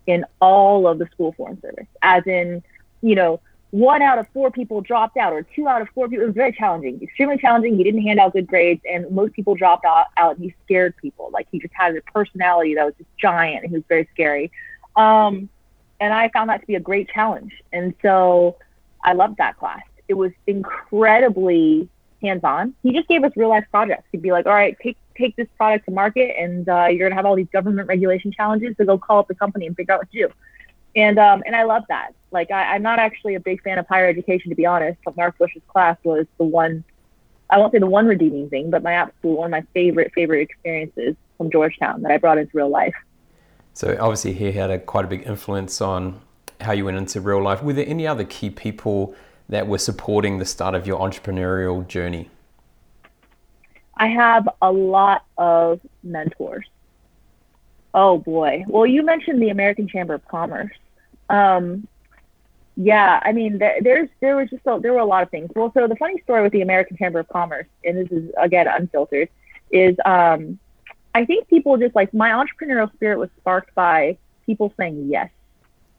in 0.07 0.25
all 0.41 0.87
of 0.87 0.97
the 0.97 1.05
school 1.11 1.33
foreign 1.33 1.61
service. 1.61 1.85
As 2.01 2.25
in, 2.25 2.63
you 3.01 3.13
know, 3.13 3.39
one 3.71 4.01
out 4.01 4.17
of 4.17 4.27
four 4.33 4.49
people 4.49 4.81
dropped 4.81 5.17
out, 5.17 5.31
or 5.31 5.43
two 5.43 5.67
out 5.67 5.81
of 5.81 5.89
four 5.89 6.07
people. 6.07 6.23
It 6.23 6.27
was 6.27 6.35
very 6.35 6.51
challenging, 6.51 7.01
extremely 7.03 7.37
challenging. 7.37 7.77
He 7.77 7.83
didn't 7.83 8.01
hand 8.01 8.19
out 8.19 8.33
good 8.33 8.47
grades, 8.47 8.81
and 8.89 9.09
most 9.11 9.33
people 9.33 9.53
dropped 9.55 9.85
out. 9.85 10.07
out 10.17 10.35
and 10.35 10.45
he 10.45 10.55
scared 10.65 10.95
people. 10.97 11.29
Like 11.31 11.47
he 11.51 11.59
just 11.59 11.73
had 11.75 11.95
a 11.95 12.01
personality 12.01 12.75
that 12.75 12.85
was 12.85 12.95
just 12.97 13.09
giant, 13.17 13.63
and 13.63 13.69
he 13.69 13.77
was 13.77 13.85
very 13.87 14.07
scary. 14.13 14.51
Um, 14.95 15.49
and 15.99 16.13
I 16.13 16.29
found 16.29 16.49
that 16.49 16.61
to 16.61 16.67
be 16.67 16.75
a 16.75 16.79
great 16.79 17.09
challenge, 17.09 17.53
and 17.71 17.93
so 18.01 18.57
I 19.03 19.13
loved 19.13 19.37
that 19.37 19.57
class. 19.57 19.83
It 20.07 20.15
was 20.15 20.31
incredibly 20.47 21.87
hands-on. 22.23 22.73
He 22.81 22.91
just 22.91 23.07
gave 23.07 23.23
us 23.23 23.31
real-life 23.35 23.65
projects. 23.69 24.05
He'd 24.11 24.23
be 24.23 24.31
like, 24.31 24.47
"All 24.47 24.53
right, 24.53 24.75
take 24.81 24.97
take 25.15 25.35
this 25.35 25.47
product 25.57 25.85
to 25.85 25.91
market, 25.91 26.35
and 26.39 26.67
uh, 26.67 26.87
you're 26.89 27.07
gonna 27.07 27.15
have 27.15 27.27
all 27.27 27.35
these 27.35 27.49
government 27.53 27.87
regulation 27.87 28.31
challenges. 28.31 28.75
So 28.77 28.85
go 28.85 28.97
call 28.97 29.19
up 29.19 29.27
the 29.27 29.35
company 29.35 29.67
and 29.67 29.75
figure 29.75 29.93
out 29.93 29.99
what 29.99 30.11
to 30.11 30.27
do." 30.27 30.33
And 30.95 31.19
um, 31.19 31.43
and 31.45 31.55
I 31.55 31.63
love 31.63 31.83
that. 31.89 32.13
Like 32.31 32.51
I, 32.51 32.75
I'm 32.75 32.81
not 32.81 32.99
actually 32.99 33.35
a 33.35 33.39
big 33.39 33.61
fan 33.63 33.77
of 33.77 33.87
higher 33.87 34.07
education 34.07 34.49
to 34.49 34.55
be 34.55 34.65
honest, 34.65 34.99
but 35.05 35.15
Marc 35.15 35.37
Busch's 35.37 35.61
class 35.67 35.97
was 36.03 36.25
the 36.37 36.43
one 36.43 36.83
I 37.49 37.57
won't 37.57 37.71
say 37.71 37.79
the 37.79 37.87
one 37.87 38.05
redeeming 38.05 38.49
thing, 38.49 38.69
but 38.69 38.83
my 38.83 38.93
absolute 38.93 39.37
one 39.37 39.45
of 39.45 39.51
my 39.51 39.63
favorite 39.73 40.11
favorite 40.13 40.41
experiences 40.41 41.15
from 41.37 41.51
Georgetown 41.51 42.01
that 42.03 42.11
I 42.11 42.17
brought 42.17 42.37
into 42.37 42.51
real 42.55 42.69
life. 42.69 42.93
So 43.73 43.97
obviously 43.99 44.33
he 44.33 44.51
had 44.51 44.69
a 44.69 44.79
quite 44.79 45.05
a 45.05 45.07
big 45.07 45.25
influence 45.25 45.81
on 45.81 46.21
how 46.61 46.73
you 46.73 46.85
went 46.85 46.97
into 46.97 47.21
real 47.21 47.41
life. 47.41 47.63
Were 47.63 47.73
there 47.73 47.87
any 47.87 48.05
other 48.05 48.25
key 48.25 48.49
people 48.49 49.15
that 49.47 49.67
were 49.67 49.77
supporting 49.77 50.37
the 50.37 50.45
start 50.45 50.75
of 50.75 50.85
your 50.85 50.99
entrepreneurial 50.99 51.87
journey? 51.87 52.29
I 53.95 54.07
have 54.07 54.47
a 54.61 54.71
lot 54.71 55.25
of 55.37 55.81
mentors. 56.03 56.65
Oh 57.93 58.17
boy. 58.17 58.65
Well, 58.67 58.85
you 58.85 59.03
mentioned 59.03 59.41
the 59.41 59.49
American 59.49 59.87
Chamber 59.87 60.13
of 60.13 60.27
Commerce. 60.27 60.71
Um, 61.29 61.87
yeah, 62.75 63.19
I 63.23 63.33
mean, 63.33 63.57
there, 63.57 63.77
there's 63.81 64.09
there 64.21 64.35
was 64.37 64.49
just 64.49 64.65
a, 64.65 64.79
there 64.79 64.93
were 64.93 64.99
a 64.99 65.05
lot 65.05 65.23
of 65.23 65.29
things. 65.29 65.49
Well, 65.55 65.71
so 65.73 65.87
the 65.87 65.95
funny 65.95 66.21
story 66.21 66.41
with 66.43 66.53
the 66.53 66.61
American 66.61 66.97
Chamber 66.97 67.19
of 67.19 67.27
Commerce, 67.27 67.67
and 67.83 67.97
this 67.97 68.11
is 68.11 68.31
again 68.37 68.67
unfiltered, 68.67 69.29
is 69.69 69.97
um, 70.05 70.59
I 71.13 71.25
think 71.25 71.47
people 71.47 71.77
just 71.77 71.95
like 71.95 72.13
my 72.13 72.29
entrepreneurial 72.29 72.91
spirit 72.93 73.19
was 73.19 73.29
sparked 73.39 73.73
by 73.75 74.17
people 74.45 74.73
saying 74.77 75.09
yes 75.09 75.29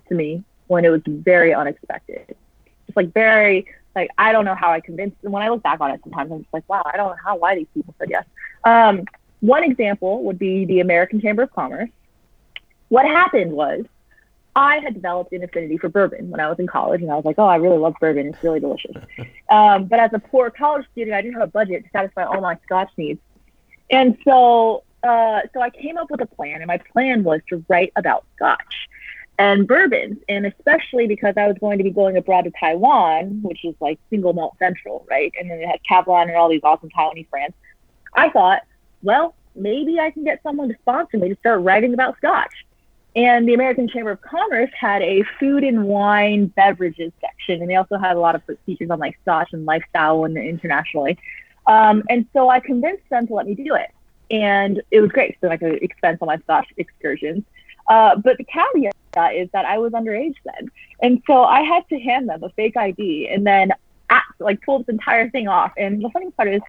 to 0.08 0.14
me 0.14 0.42
when 0.68 0.84
it 0.84 0.88
was 0.88 1.02
very 1.06 1.52
unexpected. 1.52 2.34
Just 2.86 2.96
like 2.96 3.12
very 3.12 3.66
like 3.94 4.10
I 4.16 4.32
don't 4.32 4.44
know 4.44 4.54
how 4.54 4.72
I 4.72 4.80
convinced 4.80 5.20
them. 5.22 5.32
When 5.32 5.42
I 5.42 5.48
look 5.48 5.62
back 5.62 5.80
on 5.80 5.90
it, 5.90 6.00
sometimes 6.02 6.32
I'm 6.32 6.40
just 6.40 6.54
like, 6.54 6.68
wow, 6.68 6.82
I 6.84 6.96
don't 6.96 7.08
know 7.08 7.16
how 7.22 7.36
why 7.36 7.56
these 7.56 7.66
people 7.74 7.94
said 7.98 8.08
yes. 8.10 8.24
Um, 8.64 9.04
one 9.40 9.64
example 9.64 10.22
would 10.24 10.38
be 10.38 10.64
the 10.64 10.80
American 10.80 11.20
Chamber 11.20 11.42
of 11.42 11.52
Commerce. 11.52 11.90
What 12.88 13.06
happened 13.06 13.52
was 13.52 13.84
I 14.56 14.78
had 14.78 14.94
developed 14.94 15.32
an 15.32 15.42
affinity 15.42 15.78
for 15.78 15.88
bourbon 15.88 16.30
when 16.30 16.40
I 16.40 16.48
was 16.48 16.58
in 16.58 16.66
college, 16.66 17.02
and 17.02 17.10
I 17.10 17.16
was 17.16 17.24
like, 17.24 17.38
oh, 17.38 17.46
I 17.46 17.56
really 17.56 17.78
love 17.78 17.94
bourbon. 18.00 18.26
It's 18.28 18.42
really 18.42 18.60
delicious. 18.60 18.96
um, 19.48 19.86
but 19.86 20.00
as 20.00 20.10
a 20.12 20.18
poor 20.18 20.50
college 20.50 20.86
student, 20.92 21.14
I 21.14 21.22
didn't 21.22 21.34
have 21.34 21.48
a 21.48 21.52
budget 21.52 21.84
to 21.84 21.90
satisfy 21.90 22.24
all 22.24 22.40
my 22.40 22.58
scotch 22.64 22.90
needs. 22.96 23.20
And 23.90 24.18
so, 24.24 24.84
uh, 25.02 25.40
so 25.54 25.60
I 25.60 25.70
came 25.70 25.96
up 25.96 26.10
with 26.10 26.20
a 26.20 26.26
plan, 26.26 26.56
and 26.56 26.66
my 26.66 26.78
plan 26.78 27.22
was 27.22 27.40
to 27.48 27.64
write 27.68 27.92
about 27.96 28.24
scotch 28.36 28.88
and 29.38 29.66
bourbons, 29.66 30.18
and 30.28 30.44
especially 30.44 31.06
because 31.06 31.34
I 31.38 31.46
was 31.46 31.56
going 31.58 31.78
to 31.78 31.84
be 31.84 31.90
going 31.90 32.16
abroad 32.16 32.42
to 32.42 32.50
Taiwan, 32.50 33.40
which 33.42 33.64
is 33.64 33.74
like 33.80 33.98
single 34.10 34.34
malt 34.34 34.56
central, 34.58 35.06
right? 35.08 35.32
And 35.40 35.50
then 35.50 35.60
it 35.60 35.66
had 35.66 35.80
Kavalan 35.88 36.24
and 36.24 36.36
all 36.36 36.50
these 36.50 36.60
awesome 36.62 36.90
Taiwanese 36.90 37.30
brands. 37.30 37.56
I 38.14 38.28
thought 38.28 38.62
well, 39.02 39.34
maybe 39.54 39.98
I 39.98 40.10
can 40.10 40.24
get 40.24 40.42
someone 40.42 40.68
to 40.68 40.74
sponsor 40.80 41.18
me 41.18 41.28
to 41.30 41.36
start 41.36 41.62
writing 41.62 41.94
about 41.94 42.16
scotch. 42.18 42.52
And 43.16 43.48
the 43.48 43.54
American 43.54 43.88
Chamber 43.88 44.12
of 44.12 44.20
Commerce 44.22 44.70
had 44.78 45.02
a 45.02 45.24
food 45.40 45.64
and 45.64 45.84
wine 45.84 46.46
beverages 46.46 47.12
section, 47.20 47.60
and 47.60 47.68
they 47.68 47.74
also 47.74 47.98
had 47.98 48.16
a 48.16 48.20
lot 48.20 48.36
of 48.36 48.42
features 48.66 48.90
on 48.90 49.00
like 49.00 49.18
scotch 49.22 49.52
and 49.52 49.66
lifestyle 49.66 50.24
and 50.24 50.36
internationally. 50.36 51.18
Um, 51.66 52.04
and 52.08 52.26
so 52.32 52.48
I 52.48 52.60
convinced 52.60 53.08
them 53.10 53.26
to 53.26 53.34
let 53.34 53.46
me 53.46 53.54
do 53.54 53.74
it, 53.74 53.90
and 54.30 54.80
it 54.92 55.00
was 55.00 55.10
great. 55.10 55.36
So 55.40 55.48
I 55.48 55.56
could 55.56 55.82
expense 55.82 56.18
on 56.20 56.26
my 56.26 56.36
scotch 56.38 56.68
excursions. 56.76 57.42
Uh, 57.88 58.14
but 58.16 58.38
the 58.38 58.44
caveat 58.44 58.94
is 59.34 59.48
that 59.52 59.64
I 59.64 59.78
was 59.78 59.92
underage 59.92 60.36
then. 60.44 60.70
And 61.02 61.22
so 61.26 61.42
I 61.42 61.62
had 61.62 61.88
to 61.88 61.98
hand 61.98 62.28
them 62.28 62.42
a 62.44 62.50
fake 62.50 62.76
ID 62.76 63.28
and 63.28 63.44
then 63.44 63.72
act, 64.08 64.40
like 64.40 64.62
pull 64.62 64.78
this 64.78 64.88
entire 64.88 65.28
thing 65.30 65.48
off. 65.48 65.72
And 65.76 66.02
the 66.02 66.10
funny 66.10 66.30
part 66.30 66.48
is 66.48 66.60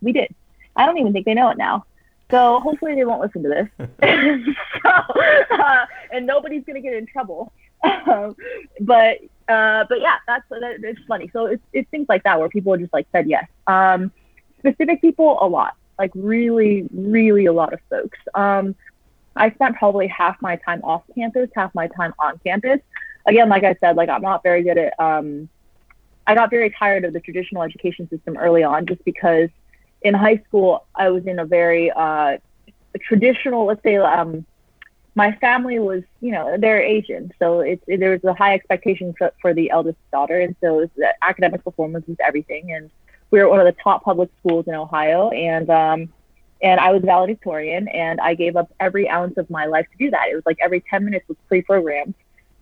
we 0.00 0.12
did. 0.12 0.32
I 0.78 0.86
don't 0.86 0.96
even 0.96 1.12
think 1.12 1.26
they 1.26 1.34
know 1.34 1.50
it 1.50 1.58
now. 1.58 1.84
So 2.30 2.60
hopefully 2.60 2.94
they 2.94 3.04
won't 3.04 3.20
listen 3.20 3.42
to 3.42 3.48
this. 3.48 3.68
so, 4.82 4.90
uh, 4.90 5.86
and 6.12 6.26
nobody's 6.26 6.64
gonna 6.64 6.80
get 6.80 6.94
in 6.94 7.06
trouble. 7.06 7.52
Um, 7.82 8.36
but 8.80 9.18
uh, 9.48 9.84
but 9.88 10.00
yeah, 10.00 10.16
that's 10.26 10.44
that, 10.50 10.76
it's 10.82 11.00
funny. 11.06 11.30
So 11.32 11.46
it's 11.46 11.62
it's 11.72 11.90
things 11.90 12.06
like 12.08 12.22
that 12.24 12.38
where 12.38 12.48
people 12.48 12.76
just 12.76 12.92
like 12.92 13.06
said 13.12 13.28
yes. 13.28 13.46
Um, 13.66 14.12
specific 14.58 15.00
people, 15.00 15.38
a 15.40 15.46
lot, 15.46 15.74
like 15.98 16.10
really, 16.14 16.88
really 16.92 17.46
a 17.46 17.52
lot 17.52 17.72
of 17.72 17.80
folks. 17.88 18.18
Um, 18.34 18.74
I 19.36 19.50
spent 19.52 19.76
probably 19.76 20.08
half 20.08 20.40
my 20.42 20.56
time 20.56 20.82
off 20.82 21.02
campus, 21.14 21.48
half 21.54 21.74
my 21.74 21.86
time 21.88 22.12
on 22.18 22.38
campus. 22.38 22.80
Again, 23.26 23.48
like 23.48 23.64
I 23.64 23.76
said, 23.80 23.96
like 23.96 24.08
I'm 24.08 24.22
not 24.22 24.42
very 24.42 24.62
good 24.62 24.78
at. 24.78 24.94
Um, 24.98 25.48
I 26.26 26.34
got 26.34 26.50
very 26.50 26.68
tired 26.70 27.06
of 27.06 27.14
the 27.14 27.20
traditional 27.20 27.62
education 27.62 28.06
system 28.10 28.36
early 28.36 28.62
on, 28.62 28.84
just 28.84 29.02
because 29.04 29.48
in 30.02 30.14
high 30.14 30.42
school 30.46 30.86
I 30.94 31.10
was 31.10 31.26
in 31.26 31.38
a 31.38 31.44
very 31.44 31.90
uh, 31.90 32.38
traditional, 33.00 33.66
let's 33.66 33.82
say, 33.82 33.96
um, 33.96 34.44
my 35.14 35.32
family 35.32 35.80
was, 35.80 36.04
you 36.20 36.30
know, 36.30 36.56
they're 36.58 36.80
Asian, 36.80 37.32
so 37.40 37.60
it's 37.60 37.82
it, 37.88 37.98
there 37.98 38.12
was 38.12 38.22
a 38.24 38.34
high 38.34 38.54
expectation 38.54 39.12
for, 39.18 39.32
for 39.42 39.52
the 39.52 39.70
eldest 39.70 39.98
daughter, 40.12 40.38
and 40.38 40.54
so 40.60 40.76
was, 40.76 40.88
academic 41.22 41.64
performance 41.64 42.06
was 42.06 42.16
everything. 42.24 42.72
And 42.72 42.88
we 43.32 43.40
were 43.40 43.48
one 43.48 43.58
of 43.58 43.66
the 43.66 43.74
top 43.82 44.04
public 44.04 44.30
schools 44.38 44.66
in 44.68 44.74
Ohio, 44.74 45.30
and 45.30 45.68
um, 45.70 46.12
and 46.62 46.78
I 46.78 46.92
was 46.92 47.02
valedictorian, 47.02 47.88
and 47.88 48.20
I 48.20 48.34
gave 48.34 48.56
up 48.56 48.72
every 48.78 49.08
ounce 49.08 49.36
of 49.38 49.50
my 49.50 49.66
life 49.66 49.86
to 49.90 49.98
do 49.98 50.10
that. 50.10 50.28
It 50.28 50.36
was 50.36 50.44
like 50.46 50.58
every 50.62 50.84
10 50.88 51.04
minutes 51.04 51.28
was 51.28 51.36
pre-programmed. 51.48 52.14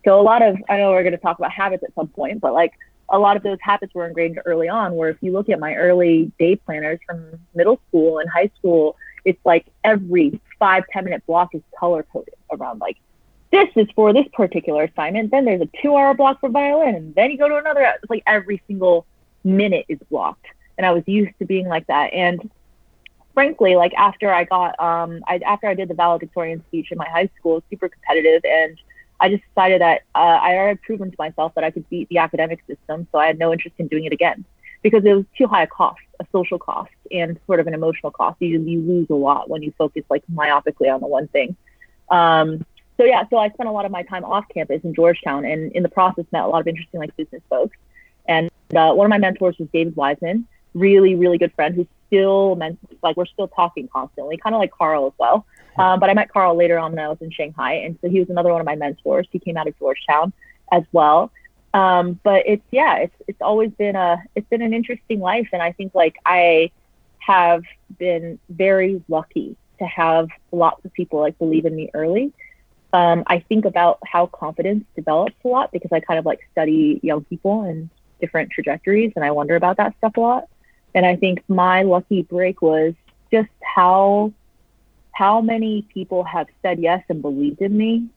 So 0.03 0.19
a 0.19 0.23
lot 0.23 0.41
of 0.41 0.57
I 0.67 0.77
know 0.77 0.91
we're 0.91 1.03
going 1.03 1.11
to 1.11 1.19
talk 1.19 1.37
about 1.37 1.51
habits 1.51 1.83
at 1.83 1.93
some 1.93 2.07
point, 2.07 2.41
but 2.41 2.53
like 2.53 2.73
a 3.09 3.19
lot 3.19 3.37
of 3.37 3.43
those 3.43 3.57
habits 3.61 3.93
were 3.93 4.07
ingrained 4.07 4.39
early 4.45 4.69
on. 4.69 4.95
Where 4.95 5.09
if 5.09 5.17
you 5.21 5.31
look 5.31 5.49
at 5.49 5.59
my 5.59 5.75
early 5.75 6.31
day 6.39 6.55
planners 6.55 6.99
from 7.05 7.39
middle 7.55 7.79
school 7.87 8.19
and 8.19 8.29
high 8.29 8.51
school, 8.57 8.95
it's 9.25 9.39
like 9.45 9.65
every 9.83 10.39
five 10.59 10.83
ten 10.91 11.05
minute 11.05 11.25
block 11.25 11.53
is 11.53 11.61
color 11.77 12.03
coded 12.11 12.33
around 12.51 12.79
like 12.79 12.97
this 13.51 13.69
is 13.75 13.87
for 13.95 14.13
this 14.13 14.27
particular 14.33 14.83
assignment. 14.83 15.31
Then 15.31 15.45
there's 15.45 15.61
a 15.61 15.69
two 15.81 15.95
hour 15.95 16.13
block 16.13 16.39
for 16.39 16.49
violin, 16.49 16.95
and 16.95 17.15
then 17.15 17.31
you 17.31 17.37
go 17.37 17.47
to 17.47 17.57
another. 17.57 17.81
It's 17.81 18.09
like 18.09 18.23
every 18.27 18.61
single 18.67 19.05
minute 19.43 19.85
is 19.87 19.99
blocked, 20.09 20.45
and 20.77 20.85
I 20.85 20.91
was 20.91 21.03
used 21.05 21.37
to 21.39 21.45
being 21.45 21.67
like 21.67 21.87
that. 21.87 22.13
And 22.13 22.49
frankly, 23.33 23.75
like 23.75 23.93
after 23.93 24.33
I 24.33 24.43
got 24.43 24.79
um, 24.79 25.21
I 25.27 25.37
after 25.45 25.67
I 25.67 25.73
did 25.75 25.87
the 25.87 25.93
valedictorian 25.93 26.63
speech 26.67 26.91
in 26.91 26.97
my 26.97 27.07
high 27.09 27.29
school, 27.39 27.63
super 27.69 27.87
competitive, 27.87 28.43
and 28.43 28.77
I 29.19 29.29
just 29.29 29.43
decided 29.49 29.81
that 29.81 30.03
uh, 30.13 30.19
I 30.19 30.55
already 30.55 30.79
proven 30.83 31.09
to 31.11 31.15
myself 31.17 31.53
that 31.55 31.63
I 31.63 31.71
could 31.71 31.89
beat 31.89 32.07
the 32.09 32.19
academic 32.19 32.59
system, 32.67 33.07
so 33.11 33.17
I 33.17 33.27
had 33.27 33.39
no 33.39 33.51
interest 33.51 33.75
in 33.79 33.87
doing 33.87 34.05
it 34.05 34.13
again 34.13 34.45
because 34.83 35.03
it 35.05 35.13
was 35.13 35.25
too 35.37 35.47
high 35.47 35.63
a 35.63 35.67
cost, 35.67 36.01
a 36.19 36.25
social 36.31 36.59
cost, 36.59 36.91
and 37.11 37.39
sort 37.47 37.59
of 37.59 37.67
an 37.67 37.73
emotional 37.73 38.11
cost. 38.11 38.37
You, 38.39 38.61
you 38.61 38.81
lose 38.81 39.07
a 39.09 39.15
lot 39.15 39.49
when 39.49 39.63
you 39.63 39.73
focus 39.77 40.03
like 40.09 40.23
myopically 40.31 40.93
on 40.93 41.01
the 41.01 41.07
one 41.07 41.27
thing. 41.29 41.55
Um, 42.09 42.65
so 42.97 43.03
yeah, 43.03 43.23
so 43.29 43.37
I 43.37 43.49
spent 43.49 43.69
a 43.69 43.71
lot 43.71 43.85
of 43.85 43.91
my 43.91 44.03
time 44.03 44.23
off 44.23 44.45
campus 44.53 44.81
in 44.83 44.93
Georgetown, 44.93 45.45
and 45.45 45.71
in 45.71 45.83
the 45.83 45.89
process 45.89 46.25
met 46.31 46.43
a 46.43 46.47
lot 46.47 46.61
of 46.61 46.67
interesting 46.67 46.99
like 46.99 47.15
business 47.15 47.41
folks. 47.49 47.77
And 48.27 48.49
uh, 48.75 48.93
one 48.93 49.05
of 49.05 49.09
my 49.09 49.17
mentors 49.17 49.57
was 49.57 49.67
David 49.73 49.95
Wiseman, 49.95 50.47
really 50.73 51.15
really 51.15 51.37
good 51.37 51.53
friend 51.53 51.73
who's 51.75 51.87
still 52.07 52.55
meant 52.55 52.79
like 53.03 53.17
we're 53.17 53.25
still 53.25 53.47
talking 53.47 53.87
constantly, 53.87 54.37
kind 54.37 54.55
of 54.55 54.59
like 54.59 54.71
Carl 54.71 55.07
as 55.07 55.13
well. 55.17 55.45
Um, 55.87 55.99
but 55.99 56.09
I 56.09 56.15
met 56.15 56.29
Carl 56.29 56.55
later 56.55 56.79
on 56.79 56.91
when 56.91 56.99
I 56.99 57.07
was 57.07 57.19
in 57.21 57.29
Shanghai, 57.29 57.73
and 57.75 57.97
so 58.01 58.09
he 58.09 58.19
was 58.19 58.29
another 58.29 58.51
one 58.51 58.59
of 58.59 58.65
my 58.65 58.75
mentors. 58.75 59.27
He 59.31 59.37
came 59.37 59.57
out 59.57 59.67
of 59.67 59.77
Georgetown 59.77 60.33
as 60.71 60.83
well. 60.91 61.31
Um, 61.73 62.19
but 62.23 62.43
it's 62.47 62.63
yeah, 62.71 62.97
it's 62.97 63.15
it's 63.27 63.41
always 63.41 63.71
been 63.71 63.95
a 63.95 64.23
it's 64.35 64.47
been 64.49 64.61
an 64.61 64.73
interesting 64.73 65.19
life, 65.19 65.49
and 65.53 65.61
I 65.61 65.73
think 65.73 65.93
like 65.93 66.15
I 66.25 66.71
have 67.19 67.63
been 67.99 68.39
very 68.49 69.03
lucky 69.07 69.55
to 69.79 69.85
have 69.85 70.29
lots 70.51 70.83
of 70.85 70.93
people 70.93 71.19
like 71.19 71.37
believe 71.37 71.65
in 71.65 71.75
me 71.75 71.89
early. 71.93 72.33
Um, 72.93 73.23
I 73.27 73.39
think 73.39 73.65
about 73.65 73.99
how 74.05 74.27
confidence 74.27 74.85
develops 74.95 75.35
a 75.43 75.47
lot 75.47 75.71
because 75.71 75.91
I 75.91 75.99
kind 75.99 76.17
of 76.17 76.25
like 76.25 76.39
study 76.51 76.99
young 77.03 77.23
people 77.25 77.61
and 77.61 77.89
different 78.19 78.51
trajectories, 78.51 79.13
and 79.15 79.23
I 79.23 79.31
wonder 79.31 79.55
about 79.55 79.77
that 79.77 79.95
stuff 79.97 80.17
a 80.17 80.21
lot. 80.21 80.47
And 80.95 81.05
I 81.05 81.15
think 81.15 81.43
my 81.47 81.83
lucky 81.83 82.23
break 82.23 82.61
was 82.61 82.93
just 83.31 83.49
how 83.61 84.31
how 85.17 85.41
many 85.41 85.81
people 85.81 86.23
have 86.23 86.45
said 86.61 86.79
yes 86.79 87.03
and 87.09 87.23
believed 87.23 87.59
in 87.59 87.75
me 87.75 88.07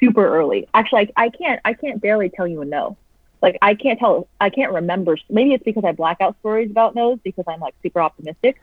super 0.00 0.26
early. 0.26 0.66
Actually, 0.72 1.12
I, 1.14 1.24
I 1.24 1.28
can't 1.28 1.60
I 1.62 1.74
can't 1.74 2.00
barely 2.00 2.30
tell 2.30 2.48
you 2.48 2.62
a 2.62 2.64
no. 2.64 2.96
Like 3.42 3.58
I 3.60 3.74
can't 3.74 3.98
tell 3.98 4.28
I 4.40 4.48
can't 4.48 4.72
remember. 4.72 5.18
Maybe 5.28 5.52
it's 5.52 5.62
because 5.62 5.84
I 5.84 5.92
black 5.92 6.22
out 6.22 6.36
stories 6.40 6.70
about 6.70 6.94
no's 6.94 7.18
because 7.22 7.44
I'm 7.46 7.60
like 7.60 7.74
super 7.82 8.00
optimistic. 8.00 8.62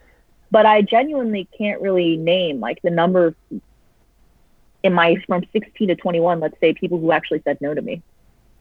But 0.50 0.66
I 0.66 0.82
genuinely 0.82 1.48
can't 1.56 1.80
really 1.80 2.18
name 2.18 2.60
like 2.60 2.82
the 2.82 2.90
number 2.90 3.36
in 4.82 4.94
my 4.94 5.18
from 5.28 5.44
16 5.54 5.90
to 5.90 5.96
21. 5.96 6.40
Let's 6.40 6.60
say 6.60 6.74
people 6.74 7.00
who 7.00 7.12
actually 7.12 7.44
said 7.44 7.60
no 7.62 7.76
to 7.76 7.82
me. 7.84 8.02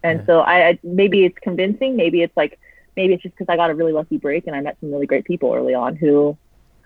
And 0.02 0.20
yeah. 0.20 0.26
so 0.26 0.40
I, 0.40 0.68
I 0.68 0.78
maybe 0.82 1.24
it's 1.24 1.38
convincing. 1.38 1.96
Maybe 1.96 2.20
it's 2.20 2.36
like 2.36 2.58
maybe 2.94 3.14
it's 3.14 3.22
just 3.22 3.36
because 3.36 3.50
I 3.50 3.56
got 3.56 3.70
a 3.70 3.74
really 3.74 3.92
lucky 3.92 4.18
break 4.18 4.46
and 4.46 4.54
I 4.54 4.60
met 4.60 4.76
some 4.80 4.92
really 4.92 5.06
great 5.06 5.24
people 5.24 5.54
early 5.54 5.72
on 5.72 5.96
who 5.96 6.36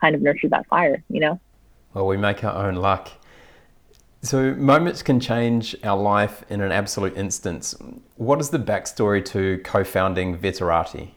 kind 0.01 0.15
of 0.15 0.23
nurtured 0.23 0.53
that 0.53 0.69
fire. 0.69 1.03
You 1.11 1.19
know. 1.19 1.41
Well, 1.95 2.07
we 2.07 2.17
make 2.17 2.45
our 2.45 2.67
own 2.67 2.77
luck. 2.77 3.11
So, 4.21 4.55
moments 4.55 5.03
can 5.03 5.21
change 5.21 5.77
our 5.85 5.97
life 5.97 6.45
in 6.49 6.61
an 6.61 6.73
absolute 6.73 7.17
instance. 7.17 7.75
What 8.17 8.41
is 8.41 8.51
the 8.51 8.59
backstory 8.59 9.25
to 9.27 9.59
co 9.65 9.85
founding 9.85 10.37
Veterati? 10.37 11.11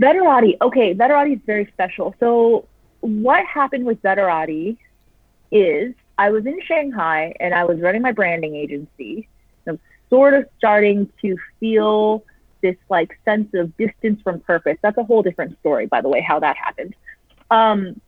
Veterati, 0.00 0.56
okay, 0.60 0.94
Veterati 0.94 1.34
is 1.34 1.40
very 1.46 1.66
special. 1.72 2.14
So, 2.20 2.66
what 3.00 3.44
happened 3.46 3.86
with 3.86 4.00
Veterati 4.02 4.76
is 5.50 5.94
I 6.18 6.30
was 6.30 6.44
in 6.44 6.60
Shanghai 6.66 7.34
and 7.40 7.54
I 7.54 7.64
was 7.64 7.80
running 7.80 8.02
my 8.02 8.12
branding 8.12 8.54
agency. 8.54 9.26
I'm 9.66 9.80
sort 10.10 10.34
of 10.34 10.46
starting 10.58 11.10
to 11.22 11.36
feel 11.58 12.24
this 12.60 12.76
like 12.90 13.18
sense 13.24 13.54
of 13.54 13.74
distance 13.78 14.20
from 14.22 14.40
purpose. 14.40 14.76
That's 14.82 14.98
a 14.98 15.04
whole 15.04 15.22
different 15.22 15.58
story, 15.60 15.86
by 15.86 16.02
the 16.02 16.08
way, 16.08 16.20
how 16.20 16.38
that 16.40 16.56
happened. 16.56 16.94
Um, 17.50 18.00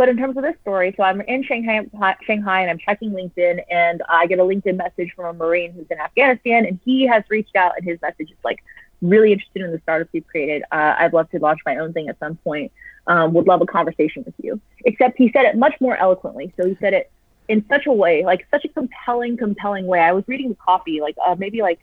but 0.00 0.08
in 0.08 0.16
terms 0.16 0.34
of 0.38 0.42
this 0.42 0.54
story, 0.62 0.94
so 0.96 1.02
I'm 1.02 1.20
in 1.20 1.44
Shanghai, 1.44 1.84
Shanghai, 2.22 2.62
and 2.62 2.70
I'm 2.70 2.78
checking 2.78 3.10
LinkedIn, 3.10 3.62
and 3.70 4.02
I 4.08 4.24
get 4.24 4.38
a 4.38 4.42
LinkedIn 4.42 4.78
message 4.78 5.12
from 5.14 5.26
a 5.26 5.32
Marine 5.34 5.72
who's 5.72 5.84
in 5.90 5.98
Afghanistan, 5.98 6.64
and 6.64 6.80
he 6.86 7.06
has 7.06 7.22
reached 7.28 7.54
out, 7.54 7.72
and 7.76 7.84
his 7.84 8.00
message 8.00 8.30
is 8.30 8.38
like 8.42 8.64
really 9.02 9.30
interested 9.30 9.60
in 9.60 9.70
the 9.70 9.78
startups 9.82 10.08
you've 10.14 10.26
created. 10.26 10.62
Uh, 10.72 10.94
I'd 10.98 11.12
love 11.12 11.28
to 11.32 11.38
launch 11.38 11.58
my 11.66 11.76
own 11.76 11.92
thing 11.92 12.08
at 12.08 12.18
some 12.18 12.36
point. 12.36 12.72
Um, 13.08 13.34
would 13.34 13.46
love 13.46 13.60
a 13.60 13.66
conversation 13.66 14.22
with 14.24 14.32
you. 14.42 14.58
Except 14.86 15.18
he 15.18 15.30
said 15.32 15.44
it 15.44 15.58
much 15.58 15.74
more 15.82 15.98
eloquently. 15.98 16.50
So 16.58 16.66
he 16.66 16.78
said 16.80 16.94
it 16.94 17.10
in 17.48 17.62
such 17.68 17.84
a 17.84 17.92
way, 17.92 18.24
like 18.24 18.46
such 18.50 18.64
a 18.64 18.68
compelling, 18.68 19.36
compelling 19.36 19.86
way. 19.86 20.00
I 20.00 20.12
was 20.12 20.24
reading 20.26 20.48
the 20.48 20.54
copy, 20.54 21.02
like 21.02 21.16
uh, 21.22 21.36
maybe 21.38 21.60
like 21.60 21.80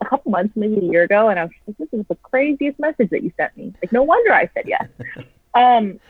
a 0.00 0.04
couple 0.04 0.32
months, 0.32 0.56
maybe 0.56 0.78
a 0.78 0.90
year 0.90 1.04
ago, 1.04 1.28
and 1.28 1.38
I 1.38 1.44
was 1.44 1.52
like, 1.68 1.78
this 1.78 1.88
is 1.92 2.04
the 2.08 2.16
craziest 2.16 2.80
message 2.80 3.10
that 3.10 3.22
you 3.22 3.32
sent 3.36 3.56
me. 3.56 3.72
Like, 3.80 3.92
no 3.92 4.02
wonder 4.02 4.32
I 4.32 4.50
said 4.52 4.64
yes. 4.66 4.88
um, 5.54 6.00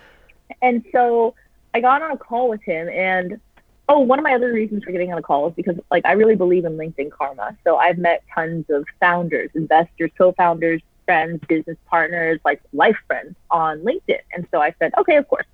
and 0.62 0.84
so 0.92 1.34
I 1.74 1.80
got 1.80 2.02
on 2.02 2.10
a 2.10 2.16
call 2.16 2.48
with 2.48 2.62
him 2.62 2.88
and 2.88 3.40
oh, 3.88 3.98
one 3.98 4.18
of 4.18 4.22
my 4.22 4.34
other 4.34 4.52
reasons 4.52 4.84
for 4.84 4.92
getting 4.92 5.12
on 5.12 5.18
a 5.18 5.22
call 5.22 5.48
is 5.48 5.54
because 5.54 5.76
like 5.90 6.04
I 6.06 6.12
really 6.12 6.36
believe 6.36 6.64
in 6.64 6.76
LinkedIn 6.76 7.10
karma. 7.10 7.56
So 7.64 7.76
I've 7.76 7.98
met 7.98 8.22
tons 8.34 8.66
of 8.70 8.84
founders, 9.00 9.50
investors, 9.54 10.10
co-founders, 10.16 10.80
friends, 11.04 11.40
business 11.48 11.76
partners, 11.86 12.40
like 12.44 12.62
life 12.72 12.96
friends 13.06 13.34
on 13.50 13.80
LinkedIn. 13.80 14.20
And 14.32 14.46
so 14.50 14.60
I 14.60 14.74
said, 14.78 14.92
okay, 14.98 15.16
of 15.16 15.28
course. 15.28 15.46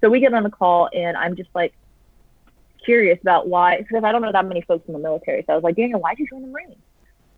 So 0.00 0.10
we 0.10 0.20
get 0.20 0.34
on 0.34 0.44
a 0.44 0.50
call 0.50 0.88
and 0.92 1.16
I'm 1.16 1.36
just 1.36 1.50
like 1.54 1.74
curious 2.84 3.18
about 3.20 3.48
why, 3.48 3.78
because 3.78 4.04
I 4.04 4.12
don't 4.12 4.22
know 4.22 4.32
that 4.32 4.46
many 4.46 4.62
folks 4.62 4.86
in 4.86 4.92
the 4.92 4.98
military. 4.98 5.44
So 5.46 5.52
I 5.52 5.56
was 5.56 5.64
like, 5.64 5.76
Daniel, 5.76 6.00
why 6.00 6.14
did 6.14 6.20
you 6.20 6.26
join 6.28 6.42
the 6.42 6.48
Marines? 6.48 6.76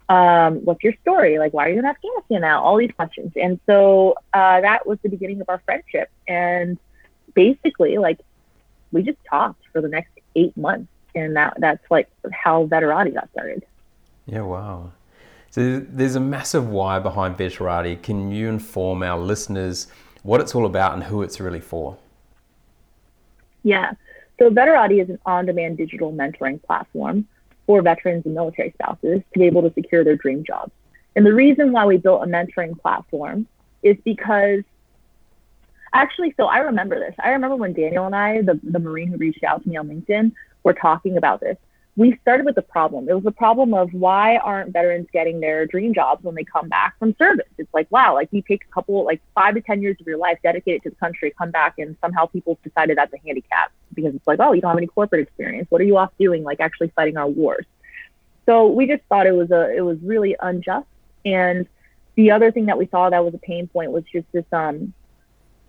Um, 0.08 0.64
what's 0.64 0.82
your 0.84 0.94
story? 1.02 1.38
Like, 1.38 1.52
why 1.52 1.66
are 1.66 1.72
you 1.72 1.80
in 1.80 1.84
Afghanistan 1.84 2.40
now? 2.40 2.62
All 2.62 2.76
these 2.76 2.92
questions. 2.94 3.32
And 3.40 3.60
so 3.66 4.14
uh, 4.32 4.60
that 4.60 4.86
was 4.86 4.98
the 5.02 5.08
beginning 5.08 5.40
of 5.40 5.48
our 5.48 5.60
friendship. 5.64 6.10
And 6.28 6.78
basically 7.36 7.98
like 7.98 8.18
we 8.90 9.02
just 9.02 9.18
talked 9.30 9.62
for 9.72 9.80
the 9.80 9.88
next 9.88 10.10
eight 10.34 10.56
months 10.56 10.88
and 11.14 11.36
that 11.36 11.54
that's 11.58 11.88
like 11.90 12.08
how 12.32 12.66
Veterati 12.66 13.14
got 13.14 13.30
started. 13.30 13.64
Yeah, 14.26 14.40
wow. 14.40 14.90
So 15.50 15.78
there's 15.78 16.16
a 16.16 16.20
massive 16.20 16.68
why 16.68 16.98
behind 16.98 17.36
Veterati. 17.38 18.02
Can 18.02 18.32
you 18.32 18.48
inform 18.48 19.02
our 19.04 19.18
listeners 19.18 19.86
what 20.24 20.40
it's 20.40 20.54
all 20.54 20.66
about 20.66 20.94
and 20.94 21.04
who 21.04 21.22
it's 21.22 21.38
really 21.38 21.60
for? 21.60 21.96
Yeah. 23.62 23.92
So 24.38 24.50
Veterati 24.50 25.02
is 25.02 25.08
an 25.08 25.18
on-demand 25.24 25.78
digital 25.78 26.12
mentoring 26.12 26.62
platform 26.62 27.26
for 27.66 27.80
veterans 27.82 28.26
and 28.26 28.34
military 28.34 28.72
spouses 28.72 29.22
to 29.32 29.38
be 29.38 29.46
able 29.46 29.62
to 29.62 29.72
secure 29.74 30.04
their 30.04 30.16
dream 30.16 30.44
jobs. 30.44 30.72
And 31.14 31.24
the 31.24 31.32
reason 31.32 31.72
why 31.72 31.86
we 31.86 31.96
built 31.96 32.22
a 32.22 32.26
mentoring 32.26 32.78
platform 32.78 33.46
is 33.82 33.96
because 34.04 34.62
Actually, 35.96 36.34
so 36.36 36.44
I 36.44 36.58
remember 36.58 36.98
this. 36.98 37.14
I 37.18 37.30
remember 37.30 37.56
when 37.56 37.72
Daniel 37.72 38.04
and 38.04 38.14
I, 38.14 38.42
the, 38.42 38.60
the 38.62 38.78
Marine 38.78 39.08
who 39.08 39.16
reached 39.16 39.42
out 39.42 39.62
to 39.62 39.68
me 39.68 39.76
on 39.76 39.88
LinkedIn, 39.88 40.32
were 40.62 40.74
talking 40.74 41.16
about 41.16 41.40
this. 41.40 41.56
we 41.96 42.18
started 42.20 42.44
with 42.44 42.54
the 42.54 42.60
problem. 42.60 43.08
It 43.08 43.14
was 43.14 43.24
the 43.24 43.30
problem 43.30 43.72
of 43.72 43.90
why 43.94 44.36
aren't 44.36 44.74
veterans 44.74 45.06
getting 45.10 45.40
their 45.40 45.64
dream 45.64 45.94
jobs 45.94 46.22
when 46.22 46.34
they 46.34 46.44
come 46.44 46.68
back 46.68 46.98
from 46.98 47.16
service? 47.16 47.48
It's 47.56 47.72
like, 47.72 47.90
wow, 47.90 48.12
like 48.12 48.28
you 48.30 48.42
take 48.42 48.64
a 48.68 48.74
couple, 48.74 49.04
like 49.06 49.22
five 49.34 49.54
to 49.54 49.62
10 49.62 49.80
years 49.80 49.96
of 49.98 50.06
your 50.06 50.18
life, 50.18 50.38
dedicated 50.42 50.82
to 50.82 50.90
the 50.90 50.96
country, 50.96 51.32
come 51.38 51.50
back, 51.50 51.78
and 51.78 51.96
somehow 52.02 52.26
people 52.26 52.58
decided 52.62 52.98
that's 52.98 53.14
a 53.14 53.18
handicap 53.24 53.72
because 53.94 54.14
it's 54.14 54.26
like, 54.26 54.38
oh, 54.40 54.52
you 54.52 54.60
don't 54.60 54.68
have 54.68 54.76
any 54.76 54.88
corporate 54.88 55.22
experience. 55.22 55.66
What 55.70 55.80
are 55.80 55.84
you 55.84 55.96
off 55.96 56.10
doing? 56.18 56.42
Like 56.42 56.60
actually 56.60 56.92
fighting 56.94 57.16
our 57.16 57.28
wars. 57.28 57.64
So 58.44 58.66
we 58.66 58.86
just 58.86 59.02
thought 59.08 59.26
it 59.26 59.34
was 59.34 59.50
a, 59.50 59.74
it 59.74 59.80
was 59.80 59.98
really 60.02 60.36
unjust. 60.38 60.86
And 61.24 61.66
the 62.16 62.32
other 62.32 62.52
thing 62.52 62.66
that 62.66 62.76
we 62.76 62.86
saw 62.88 63.08
that 63.08 63.24
was 63.24 63.32
a 63.32 63.38
pain 63.38 63.66
point 63.68 63.92
was 63.92 64.04
just 64.12 64.26
this, 64.32 64.44
um, 64.52 64.92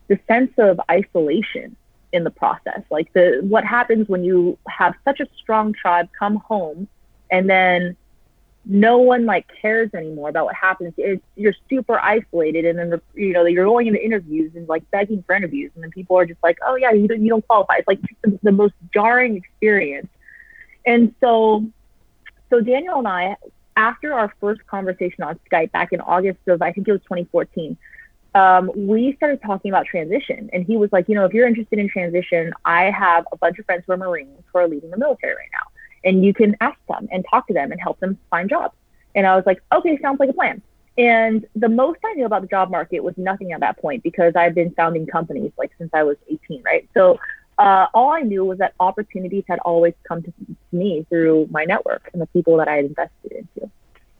the 0.07 0.19
sense 0.27 0.51
of 0.57 0.79
isolation 0.89 1.75
in 2.13 2.23
the 2.23 2.29
process. 2.29 2.81
Like 2.89 3.11
the 3.13 3.39
what 3.41 3.63
happens 3.63 4.07
when 4.07 4.23
you 4.23 4.57
have 4.67 4.95
such 5.03 5.19
a 5.19 5.27
strong 5.37 5.73
tribe 5.73 6.09
come 6.17 6.37
home 6.37 6.87
and 7.29 7.49
then 7.49 7.97
no 8.69 8.97
one 8.97 9.25
like 9.25 9.45
cares 9.61 9.89
anymore 9.93 10.29
about 10.29 10.45
what 10.45 10.55
happens. 10.55 10.93
It's, 10.97 11.23
you're 11.35 11.55
super 11.69 11.97
isolated, 11.99 12.65
and 12.65 12.77
then 12.77 13.01
you 13.15 13.31
know 13.31 13.45
you're 13.45 13.65
going 13.65 13.87
into 13.87 14.03
interviews 14.03 14.51
and 14.55 14.67
like 14.67 14.89
begging 14.91 15.23
for 15.23 15.35
interviews, 15.35 15.71
and 15.75 15.83
then 15.83 15.91
people 15.91 16.17
are 16.17 16.25
just 16.25 16.41
like, 16.43 16.57
"Oh 16.65 16.75
yeah, 16.75 16.91
you 16.91 17.07
don't 17.07 17.21
you 17.21 17.29
don't 17.29 17.45
qualify." 17.47 17.75
It's 17.77 17.87
like 17.87 18.01
the, 18.23 18.37
the 18.43 18.51
most 18.51 18.73
jarring 18.93 19.37
experience. 19.37 20.09
And 20.85 21.15
so, 21.21 21.65
so 22.49 22.59
Daniel 22.61 22.99
and 22.99 23.07
I, 23.07 23.37
after 23.77 24.13
our 24.13 24.33
first 24.39 24.65
conversation 24.67 25.23
on 25.23 25.39
Skype 25.49 25.71
back 25.71 25.93
in 25.93 26.01
August 26.01 26.39
of 26.47 26.61
I 26.61 26.71
think 26.73 26.87
it 26.87 26.91
was 26.91 27.01
2014, 27.01 27.77
um, 28.35 28.71
we 28.75 29.13
started 29.15 29.41
talking 29.41 29.71
about 29.71 29.85
transition. 29.85 30.49
And 30.53 30.65
he 30.65 30.77
was 30.77 30.91
like, 30.91 31.07
you 31.09 31.15
know, 31.15 31.25
if 31.25 31.33
you're 31.33 31.47
interested 31.47 31.79
in 31.79 31.89
transition, 31.89 32.53
I 32.65 32.91
have 32.91 33.25
a 33.31 33.37
bunch 33.37 33.59
of 33.59 33.65
friends 33.65 33.83
who 33.85 33.93
are 33.93 33.97
Marines 33.97 34.43
who 34.51 34.59
are 34.59 34.67
leaving 34.67 34.91
the 34.91 34.97
military 34.97 35.35
right 35.35 35.49
now. 35.51 35.67
And 36.03 36.23
you 36.23 36.33
can 36.33 36.55
ask 36.61 36.77
them 36.87 37.07
and 37.11 37.25
talk 37.29 37.47
to 37.47 37.53
them 37.53 37.71
and 37.71 37.81
help 37.81 37.99
them 37.99 38.17
find 38.29 38.49
jobs. 38.49 38.75
And 39.15 39.25
I 39.25 39.35
was 39.35 39.45
like, 39.45 39.61
okay, 39.73 39.97
sounds 40.01 40.19
like 40.19 40.29
a 40.29 40.33
plan. 40.33 40.61
And 40.97 41.45
the 41.55 41.69
most 41.69 41.99
I 42.05 42.13
knew 42.13 42.25
about 42.25 42.41
the 42.41 42.47
job 42.47 42.71
market 42.71 43.03
was 43.03 43.13
nothing 43.17 43.51
at 43.51 43.59
that 43.59 43.79
point 43.79 44.03
because 44.03 44.33
I've 44.35 44.55
been 44.55 44.71
founding 44.71 45.05
companies 45.05 45.51
like 45.57 45.71
since 45.77 45.91
I 45.93 46.03
was 46.03 46.17
18, 46.27 46.63
right? 46.63 46.89
So 46.93 47.19
uh, 47.57 47.87
all 47.93 48.11
I 48.11 48.21
knew 48.21 48.45
was 48.45 48.57
that 48.59 48.73
opportunities 48.79 49.43
had 49.47 49.59
always 49.59 49.93
come 50.07 50.23
to, 50.23 50.33
me 50.71 51.05
through 51.09 51.47
my 51.49 51.65
network 51.65 52.09
and 52.13 52.21
the 52.21 52.27
people 52.27 52.57
that 52.57 52.67
I 52.67 52.75
had 52.75 52.85
invested 52.85 53.31
into. 53.31 53.71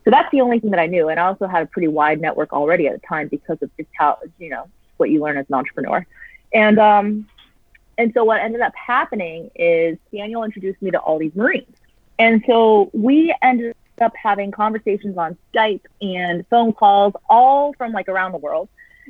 So 0.07 0.11
that's 0.11 0.31
the 0.31 0.39
only 0.39 0.61
thing 0.61 0.69
that 0.69 0.79
I 0.79 0.85
knew. 0.85 1.09
And 1.09 1.19
I 1.19 1.25
also 1.25 1.47
had 1.47 1.63
a 1.63 1.65
pretty 1.65 1.89
wide 1.89 2.21
network 2.21 2.53
already 2.53 2.87
at 2.87 2.93
the 2.93 3.05
time 3.05 3.27
because 3.27 3.57
of 3.61 3.69
just 3.75 3.89
how, 3.99 4.17
you 4.39 4.47
know, 4.47 4.69
what 4.95 5.09
you 5.09 5.21
learn 5.21 5.37
as 5.37 5.45
an 5.49 5.55
entrepreneur. 5.55 6.07
And, 6.53 6.79
um, 6.79 7.27
and 7.97 8.13
so 8.13 8.23
what 8.23 8.39
ended 8.39 8.61
up 8.61 8.73
happening 8.73 9.51
is 9.53 9.97
Daniel 10.13 10.45
introduced 10.45 10.81
me 10.81 10.91
to 10.91 10.97
all 10.97 11.19
these 11.19 11.35
Marines. 11.35 11.75
And 12.17 12.41
so 12.47 12.89
we 12.93 13.35
ended 13.41 13.75
up 13.99 14.13
having 14.15 14.49
conversations 14.49 15.17
on 15.17 15.37
Skype 15.53 15.81
and 16.01 16.47
phone 16.47 16.71
calls, 16.71 17.11
all 17.29 17.73
from 17.73 17.91
like 17.91 18.07
around 18.07 18.31
the 18.31 18.37
world. 18.37 18.69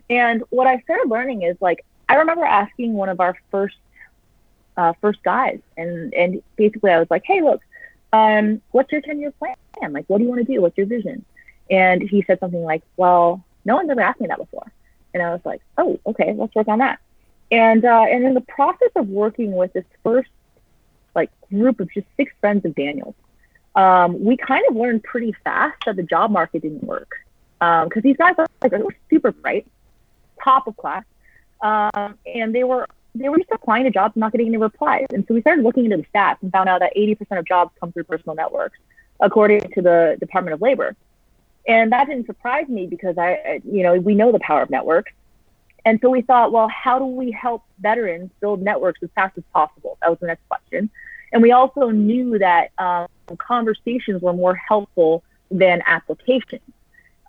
And 0.09 0.41
what 0.49 0.65
I 0.65 0.79
started 0.79 1.11
learning 1.11 1.43
is 1.43 1.57
like, 1.61 1.85
I 2.09 2.15
remember 2.15 2.43
asking 2.43 2.93
one 2.93 3.09
of 3.09 3.19
our 3.19 3.37
first, 3.51 3.77
uh, 4.77 4.93
first 4.99 5.21
guys, 5.21 5.59
and, 5.77 6.11
and 6.15 6.41
basically 6.55 6.89
I 6.89 6.97
was 6.97 7.07
like, 7.11 7.21
hey, 7.23 7.43
look, 7.43 7.61
um, 8.13 8.61
what's 8.71 8.91
your 8.91 9.01
10 9.01 9.19
year 9.19 9.31
plan? 9.31 9.55
Like, 9.91 10.05
what 10.07 10.17
do 10.17 10.23
you 10.23 10.29
want 10.29 10.45
to 10.45 10.53
do? 10.53 10.61
What's 10.61 10.77
your 10.77 10.87
vision? 10.87 11.25
And 11.69 12.01
he 12.01 12.23
said 12.25 12.39
something 12.39 12.63
like, 12.63 12.83
well, 12.95 13.43
no 13.65 13.75
one's 13.75 13.89
ever 13.89 14.01
asked 14.01 14.21
me 14.21 14.27
that 14.27 14.37
before. 14.37 14.71
And 15.13 15.21
I 15.21 15.31
was 15.31 15.41
like, 15.43 15.61
oh, 15.77 15.99
okay, 16.05 16.33
let's 16.33 16.55
work 16.55 16.67
on 16.67 16.79
that. 16.79 16.99
And, 17.51 17.83
uh, 17.85 18.05
and 18.09 18.25
in 18.25 18.33
the 18.33 18.41
process 18.41 18.89
of 18.95 19.07
working 19.07 19.51
with 19.53 19.73
this 19.73 19.85
first 20.03 20.29
like 21.15 21.31
group 21.49 21.79
of 21.79 21.91
just 21.91 22.07
six 22.15 22.31
friends 22.39 22.65
of 22.65 22.75
Daniel's, 22.75 23.15
um, 23.75 24.23
we 24.23 24.37
kind 24.37 24.63
of 24.69 24.75
learned 24.75 25.03
pretty 25.03 25.35
fast 25.43 25.77
that 25.85 25.95
the 25.95 26.03
job 26.03 26.31
market 26.31 26.61
didn't 26.61 26.83
work. 26.83 27.11
Because 27.59 27.91
um, 27.97 28.01
these 28.03 28.17
guys 28.17 28.35
are, 28.37 28.47
like, 28.61 28.71
were 28.71 28.95
super 29.09 29.31
bright, 29.31 29.65
top 30.43 30.67
of 30.67 30.77
class, 30.77 31.03
um, 31.61 32.17
and 32.25 32.53
they 32.53 32.63
were 32.63 32.87
they 33.19 33.29
were 33.29 33.37
just 33.37 33.51
applying 33.51 33.83
to 33.85 33.91
jobs 33.91 34.15
and 34.15 34.21
not 34.21 34.31
getting 34.31 34.47
any 34.47 34.57
replies. 34.57 35.05
And 35.13 35.25
so 35.27 35.33
we 35.33 35.41
started 35.41 35.63
looking 35.63 35.85
into 35.85 35.97
the 35.97 36.05
stats 36.13 36.37
and 36.41 36.51
found 36.51 36.69
out 36.69 36.79
that 36.79 36.95
80% 36.95 37.37
of 37.37 37.45
jobs 37.45 37.71
come 37.79 37.91
through 37.91 38.05
personal 38.05 38.35
networks, 38.35 38.77
according 39.19 39.71
to 39.73 39.81
the 39.81 40.17
Department 40.19 40.53
of 40.53 40.61
Labor. 40.61 40.95
And 41.67 41.91
that 41.91 42.07
didn't 42.07 42.27
surprise 42.27 42.67
me 42.67 42.87
because 42.87 43.17
I, 43.17 43.61
you 43.69 43.83
know, 43.83 43.95
we 43.95 44.15
know 44.15 44.31
the 44.31 44.39
power 44.39 44.61
of 44.61 44.69
networks. 44.69 45.11
And 45.85 45.99
so 46.01 46.09
we 46.09 46.21
thought, 46.21 46.51
well, 46.51 46.67
how 46.69 46.99
do 46.99 47.05
we 47.05 47.31
help 47.31 47.63
veterans 47.79 48.31
build 48.39 48.61
networks 48.61 49.01
as 49.03 49.09
fast 49.15 49.37
as 49.37 49.43
possible? 49.53 49.97
That 50.01 50.09
was 50.09 50.19
the 50.19 50.27
next 50.27 50.47
question. 50.47 50.89
And 51.31 51.41
we 51.41 51.51
also 51.51 51.89
knew 51.89 52.39
that 52.39 52.71
um, 52.77 53.07
conversations 53.37 54.21
were 54.21 54.33
more 54.33 54.55
helpful 54.55 55.23
than 55.51 55.81
applications 55.85 56.61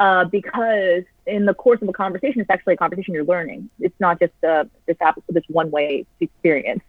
uh, 0.00 0.24
because 0.24 1.04
in 1.26 1.44
the 1.44 1.54
course 1.54 1.82
of 1.82 1.88
a 1.88 1.92
conversation, 1.92 2.40
it's 2.40 2.50
actually 2.50 2.74
a 2.74 2.76
conversation 2.76 3.14
you're 3.14 3.24
learning. 3.24 3.68
It's 3.80 3.98
not 4.00 4.18
just 4.18 4.32
uh, 4.44 4.64
this 4.86 4.96
app, 5.00 5.20
this 5.28 5.44
one 5.48 5.70
way 5.70 6.06
experience. 6.20 6.82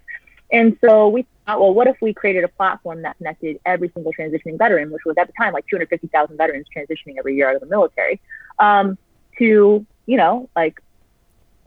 And 0.51 0.77
so 0.81 1.09
we 1.09 1.25
thought, 1.45 1.59
well, 1.59 1.73
what 1.73 1.87
if 1.87 1.97
we 2.01 2.13
created 2.13 2.43
a 2.43 2.47
platform 2.47 3.03
that 3.03 3.17
connected 3.17 3.59
every 3.65 3.91
single 3.93 4.13
transitioning 4.13 4.57
veteran, 4.57 4.91
which 4.91 5.03
was 5.05 5.15
at 5.17 5.27
the 5.27 5.33
time 5.33 5.53
like 5.53 5.67
250,000 5.67 6.37
veterans 6.37 6.65
transitioning 6.75 7.17
every 7.17 7.35
year 7.35 7.49
out 7.49 7.55
of 7.55 7.61
the 7.61 7.67
military, 7.67 8.19
um, 8.57 8.97
to, 9.37 9.85
you 10.05 10.17
know, 10.17 10.49
like 10.55 10.81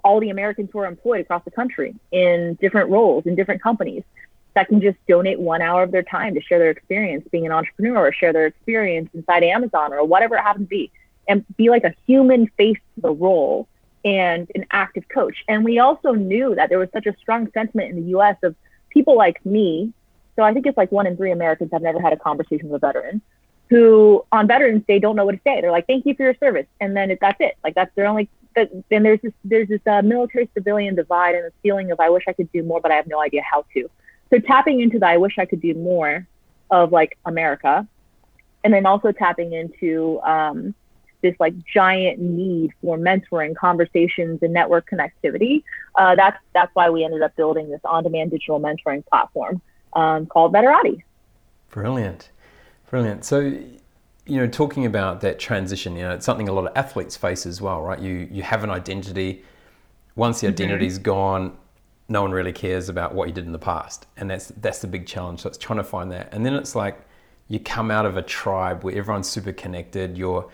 all 0.05 0.21
the 0.21 0.31
Americans 0.31 0.69
who 0.73 0.81
are 0.81 0.87
employed 0.87 1.21
across 1.21 1.45
the 1.45 1.51
country 1.51 1.95
in 2.11 2.59
different 2.61 2.91
roles 2.91 3.25
in 3.27 3.37
different 3.37 3.63
companies 3.63 4.03
that 4.55 4.69
can 4.69 4.81
just 4.81 4.99
donate 5.07 5.39
one 5.39 5.63
hour 5.63 5.83
of 5.83 5.93
their 5.93 6.03
time 6.03 6.35
to 6.35 6.41
share 6.41 6.59
their 6.59 6.71
experience 6.71 7.27
being 7.31 7.47
an 7.47 7.53
entrepreneur 7.53 8.09
or 8.09 8.13
share 8.13 8.33
their 8.33 8.47
experience 8.47 9.09
inside 9.15 9.43
Amazon 9.45 9.93
or 9.93 10.05
whatever 10.05 10.37
it 10.37 10.41
happens 10.41 10.67
to 10.67 10.69
be 10.69 10.91
and 11.29 11.45
be 11.57 11.71
like 11.71 11.85
a 11.85 11.95
human 12.07 12.49
face 12.57 12.79
to 12.95 13.01
the 13.01 13.11
role 13.11 13.69
and 14.05 14.51
an 14.55 14.67
active 14.71 15.09
coach. 15.09 15.45
And 15.49 15.65
we 15.65 15.79
also 15.79 16.13
knew 16.13 16.55
that 16.55 16.69
there 16.69 16.79
was 16.79 16.89
such 16.93 17.07
a 17.07 17.17
strong 17.19 17.51
sentiment 17.53 17.91
in 17.91 17.97
the 17.97 18.11
US 18.19 18.37
of 18.43 18.57
people 18.91 19.17
like 19.17 19.45
me. 19.47 19.93
So 20.37 20.43
I 20.43 20.53
think 20.53 20.67
it's 20.67 20.77
like 20.77 20.91
one 20.91 21.07
in 21.07 21.17
three 21.17 21.31
Americans 21.31 21.71
have 21.73 21.83
never 21.83 22.01
had 22.01 22.13
a 22.13 22.17
conversation 22.17 22.69
with 22.69 22.83
a 22.83 22.87
veteran 22.87 23.23
who 23.73 24.25
on 24.33 24.47
Veterans 24.47 24.85
Day 24.87 24.99
don't 24.99 25.17
know 25.17 25.25
what 25.25 25.33
to 25.33 25.41
say. 25.45 25.61
They're 25.63 25.71
like, 25.71 25.87
thank 25.87 26.05
you 26.05 26.15
for 26.15 26.25
your 26.25 26.35
service. 26.35 26.67
And 26.81 26.95
then 26.95 27.11
it, 27.11 27.19
that's 27.23 27.41
it. 27.41 27.57
Like 27.65 27.75
that's 27.75 27.95
their 27.95 28.07
only, 28.07 28.29
then 28.55 29.03
there's 29.03 29.21
this, 29.23 29.33
there's 29.45 29.69
this 29.69 29.81
uh, 29.87 30.03
military 30.03 30.51
civilian 30.53 30.95
divide 30.95 31.35
and 31.35 31.47
this 31.47 31.55
feeling 31.63 31.91
of 31.91 31.99
I 31.99 32.11
wish 32.11 32.25
I 32.29 32.35
could 32.35 32.53
do 32.53 32.63
more, 32.63 32.83
but 32.83 32.91
I 32.91 32.97
have 32.97 33.07
no 33.07 33.23
idea 33.23 33.43
how 33.51 33.65
to. 33.73 33.89
So 34.29 34.39
tapping 34.41 34.81
into 34.81 34.99
the 34.99 35.07
I 35.07 35.17
wish 35.17 35.39
I 35.39 35.47
could 35.47 35.63
do 35.63 35.73
more 35.75 36.27
of 36.71 36.93
like 36.93 37.17
America 37.25 37.87
and 38.63 38.75
then 38.75 38.85
also 38.85 39.11
tapping 39.11 39.55
into 39.55 40.21
um, 40.21 40.75
this 41.23 41.35
like 41.41 41.55
giant 41.65 42.19
need 42.19 42.73
for 42.81 42.99
mentoring, 42.99 43.55
conversations, 43.57 44.41
and 44.43 44.53
network 44.53 44.89
connectivity. 44.91 45.63
Uh, 45.95 46.15
that's 46.15 46.39
that's 46.53 46.75
why 46.75 46.91
we 46.91 47.05
ended 47.05 47.23
up 47.23 47.35
building 47.37 47.71
this 47.71 47.81
on-demand 47.85 48.31
digital 48.31 48.61
mentoring 48.61 49.07
platform 49.07 49.63
um, 49.95 50.27
called 50.27 50.53
Veterati. 50.53 51.03
Brilliant, 51.71 52.31
brilliant. 52.91 53.25
So, 53.25 53.39
you 53.41 54.37
know, 54.37 54.47
talking 54.47 54.85
about 54.85 55.21
that 55.23 55.39
transition, 55.39 55.97
you 55.97 56.03
know, 56.03 56.13
it's 56.13 56.27
something 56.27 56.49
a 56.49 56.53
lot 56.53 56.67
of 56.67 56.73
athletes 56.77 57.17
face 57.17 57.47
as 57.47 57.61
well, 57.61 57.81
right? 57.83 57.99
You 57.99 58.29
you 58.31 58.43
have 58.43 58.63
an 58.65 58.71
identity. 58.71 59.45
Once 60.15 60.41
the 60.41 60.49
identity's 60.49 60.97
mm-hmm. 60.97 61.05
gone, 61.05 61.57
no 62.09 62.21
one 62.21 62.33
really 62.33 62.53
cares 62.53 62.91
about 62.91 63.15
what 63.15 63.29
you 63.29 63.35
did 63.35 63.47
in 63.47 63.53
the 63.53 63.59
past, 63.59 64.07
and 64.17 64.29
that's 64.31 64.49
that's 64.61 64.81
the 64.81 64.87
big 64.87 65.07
challenge. 65.07 65.41
So 65.41 65.49
it's 65.49 65.59
trying 65.59 65.79
to 65.79 65.85
find 65.85 66.13
that, 66.13 66.29
and 66.33 66.45
then 66.45 66.55
it's 66.55 66.75
like 66.75 67.01
you 67.49 67.59
come 67.59 67.91
out 67.91 68.07
of 68.07 68.17
a 68.17 68.23
tribe 68.23 68.85
where 68.85 68.95
everyone's 68.95 69.29
super 69.29 69.53
connected. 69.53 70.19
You're 70.19 70.51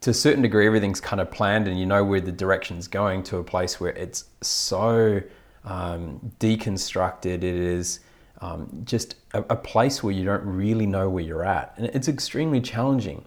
to 0.00 0.10
a 0.10 0.14
certain 0.14 0.42
degree, 0.42 0.66
everything's 0.66 1.00
kind 1.00 1.20
of 1.20 1.30
planned 1.30 1.66
and 1.66 1.78
you 1.78 1.86
know 1.86 2.04
where 2.04 2.20
the 2.20 2.32
direction's 2.32 2.86
going 2.86 3.22
to 3.24 3.38
a 3.38 3.44
place 3.44 3.80
where 3.80 3.92
it's 3.92 4.24
so 4.42 5.20
um, 5.64 6.32
deconstructed. 6.38 7.36
It 7.36 7.44
is 7.44 8.00
um, 8.40 8.82
just 8.84 9.16
a, 9.34 9.40
a, 9.50 9.56
place 9.56 10.02
where 10.02 10.14
you 10.14 10.24
don't 10.24 10.44
really 10.44 10.86
know 10.86 11.08
where 11.10 11.24
you're 11.24 11.44
at. 11.44 11.74
And 11.76 11.86
it's 11.86 12.06
extremely 12.06 12.60
challenging. 12.60 13.24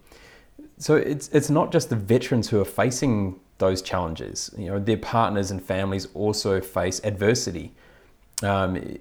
So 0.77 0.95
it's, 0.95 1.27
it's 1.29 1.49
not 1.49 1.71
just 1.71 1.89
the 1.89 1.97
veterans 1.97 2.49
who 2.49 2.61
are 2.61 2.65
facing 2.65 3.39
those 3.57 3.81
challenges. 3.81 4.49
You 4.57 4.67
know, 4.67 4.79
their 4.79 4.97
partners 4.97 5.51
and 5.51 5.61
families 5.61 6.07
also 6.13 6.61
face 6.61 7.01
adversity 7.03 7.73
um, 8.41 8.97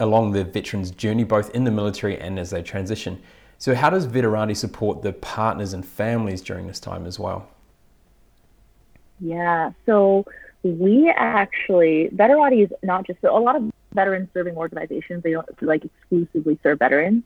along 0.00 0.32
the 0.32 0.44
veterans' 0.44 0.90
journey, 0.90 1.24
both 1.24 1.50
in 1.50 1.64
the 1.64 1.70
military 1.70 2.18
and 2.20 2.38
as 2.38 2.50
they 2.50 2.62
transition. 2.62 3.22
So, 3.58 3.74
how 3.74 3.90
does 3.90 4.06
Veterati 4.06 4.56
support 4.56 5.02
the 5.02 5.12
partners 5.12 5.72
and 5.72 5.84
families 5.84 6.42
during 6.42 6.66
this 6.66 6.80
time 6.80 7.06
as 7.06 7.18
well? 7.18 7.48
Yeah, 9.18 9.70
so 9.86 10.26
we 10.62 11.12
actually, 11.16 12.10
Veterati 12.14 12.64
is 12.64 12.70
not 12.82 13.06
just 13.06 13.22
a 13.24 13.32
lot 13.32 13.56
of 13.56 13.72
veteran 13.94 14.28
serving 14.34 14.56
organizations, 14.56 15.22
they 15.22 15.32
don't 15.32 15.62
like 15.62 15.84
exclusively 15.84 16.58
serve 16.62 16.78
veterans. 16.78 17.22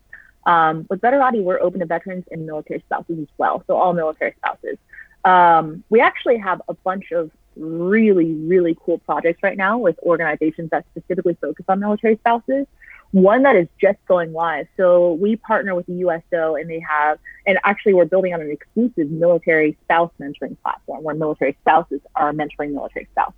Um, 0.47 0.87
with 0.89 1.01
Veterati, 1.01 1.43
we're 1.43 1.61
open 1.61 1.81
to 1.81 1.87
veterans 1.87 2.25
and 2.31 2.47
military 2.47 2.81
spouses 2.87 3.19
as 3.21 3.29
well, 3.37 3.63
so 3.67 3.77
all 3.77 3.93
military 3.93 4.35
spouses. 4.39 4.79
Um, 5.25 5.85
we 5.91 6.01
actually 6.01 6.39
have 6.39 6.63
a 6.69 6.75
bunch 6.75 7.11
of 7.13 7.31
really, 7.57 8.33
really 8.33 8.77
cool 8.85 8.99
projects 8.99 9.43
right 9.43 9.57
now 9.57 9.79
with 9.79 9.99
organizations 10.03 10.71
that 10.71 10.87
specifically 10.91 11.37
focus 11.41 11.65
on 11.69 11.81
military 11.81 12.17
spouses. 12.17 12.67
One 13.13 13.43
that 13.43 13.57
is 13.57 13.67
just 13.81 13.99
going 14.07 14.33
live. 14.33 14.69
So 14.77 15.15
we 15.15 15.37
partner 15.37 15.75
with 15.75 15.87
the 15.87 15.95
USO 15.95 16.55
and 16.55 16.71
they 16.71 16.81
have, 16.81 17.19
and 17.47 17.59
actually 17.65 17.95
we're 17.95 18.05
building 18.05 18.33
on 18.33 18.41
an 18.41 18.51
exclusive 18.51 19.11
military 19.11 19.77
spouse 19.83 20.13
mentoring 20.21 20.57
platform 20.63 21.03
where 21.03 21.15
military 21.15 21.57
spouses 21.61 22.01
are 22.15 22.33
mentoring 22.33 22.73
military 22.73 23.09
spouses. 23.11 23.35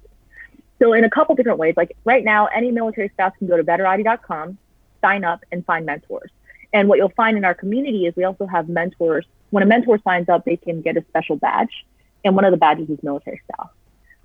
So 0.78 0.92
in 0.92 1.04
a 1.04 1.10
couple 1.10 1.34
different 1.36 1.58
ways, 1.58 1.74
like 1.76 1.96
right 2.04 2.24
now, 2.24 2.46
any 2.46 2.70
military 2.70 3.08
spouse 3.10 3.32
can 3.38 3.46
go 3.46 3.56
to 3.56 3.64
veterati.com, 3.64 4.58
sign 5.00 5.24
up 5.24 5.44
and 5.50 5.64
find 5.64 5.86
mentors. 5.86 6.30
And 6.72 6.88
what 6.88 6.98
you'll 6.98 7.12
find 7.16 7.36
in 7.36 7.44
our 7.44 7.54
community 7.54 8.06
is 8.06 8.14
we 8.16 8.24
also 8.24 8.46
have 8.46 8.68
mentors. 8.68 9.24
When 9.50 9.62
a 9.62 9.66
mentor 9.66 10.00
signs 10.02 10.28
up, 10.28 10.44
they 10.44 10.56
can 10.56 10.82
get 10.82 10.96
a 10.96 11.04
special 11.08 11.36
badge. 11.36 11.86
And 12.24 12.34
one 12.34 12.44
of 12.44 12.50
the 12.50 12.56
badges 12.56 12.90
is 12.90 12.98
military 13.02 13.40
spouse. 13.52 13.70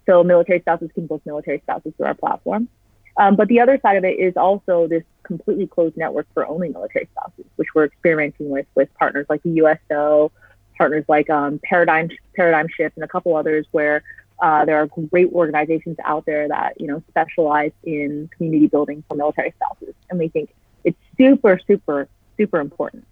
So 0.06 0.24
military 0.24 0.60
spouses 0.62 0.90
can 0.94 1.08
book 1.08 1.22
military 1.26 1.60
spouses 1.60 1.94
through 1.96 2.08
our 2.08 2.14
platform. 2.14 2.70
Um, 3.18 3.36
but 3.36 3.48
the 3.48 3.60
other 3.60 3.80
side 3.82 3.98
of 3.98 4.06
it 4.06 4.20
is 4.20 4.38
also 4.38 4.88
this 4.88 5.04
completely 5.24 5.68
closed 5.68 5.98
network 5.98 6.28
for 6.34 6.48
only 6.48 6.70
military 6.70 7.10
spouses, 7.12 7.46
which 7.56 7.70
we're 7.74 7.86
experimenting 7.86 8.50
with 8.50 8.68
with 8.76 8.94
partners 8.96 9.26
like 9.30 9.42
the 9.44 9.52
USO, 9.52 10.32
partners 10.78 11.06
like 11.08 11.30
um, 11.30 11.60
Paradigm 11.64 12.10
Paradigm 12.36 12.68
Shift, 12.68 12.96
and 12.96 13.04
a 13.04 13.08
couple 13.08 13.36
others 13.36 13.66
where 13.72 14.04
uh, 14.42 14.66
there 14.66 14.78
are 14.78 14.88
great 15.10 15.32
organizations 15.34 15.98
out 16.06 16.26
there 16.26 16.48
that 16.48 16.80
you 16.80 16.88
know 16.88 17.02
specialize 17.10 17.72
in 17.84 18.30
community 18.36 18.68
building 18.68 19.04
for 19.08 19.16
military 19.16 19.54
spouses, 19.60 19.96
and 20.10 20.20
we 20.20 20.28
think 20.28 20.54
it's 20.84 20.98
super, 21.18 21.60
super, 21.66 22.08
super 22.38 22.60
important. 22.60 23.06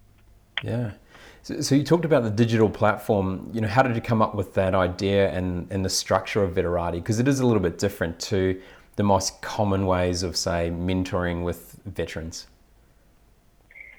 Yeah. 0.63 0.91
So, 1.41 1.61
so 1.61 1.75
you 1.75 1.83
talked 1.83 2.05
about 2.05 2.23
the 2.23 2.31
digital 2.31 2.69
platform. 2.69 3.49
You 3.53 3.61
know, 3.61 3.67
how 3.67 3.83
did 3.83 3.95
you 3.95 4.01
come 4.01 4.21
up 4.21 4.35
with 4.35 4.53
that 4.53 4.75
idea 4.75 5.31
and 5.31 5.67
and 5.71 5.83
the 5.83 5.89
structure 5.89 6.43
of 6.43 6.53
Veterati? 6.53 6.93
Because 6.93 7.19
it 7.19 7.27
is 7.27 7.39
a 7.39 7.45
little 7.45 7.61
bit 7.61 7.79
different 7.79 8.19
to 8.21 8.61
the 8.95 9.03
most 9.03 9.41
common 9.41 9.85
ways 9.85 10.23
of, 10.23 10.35
say, 10.35 10.71
mentoring 10.71 11.43
with 11.43 11.79
veterans? 11.85 12.47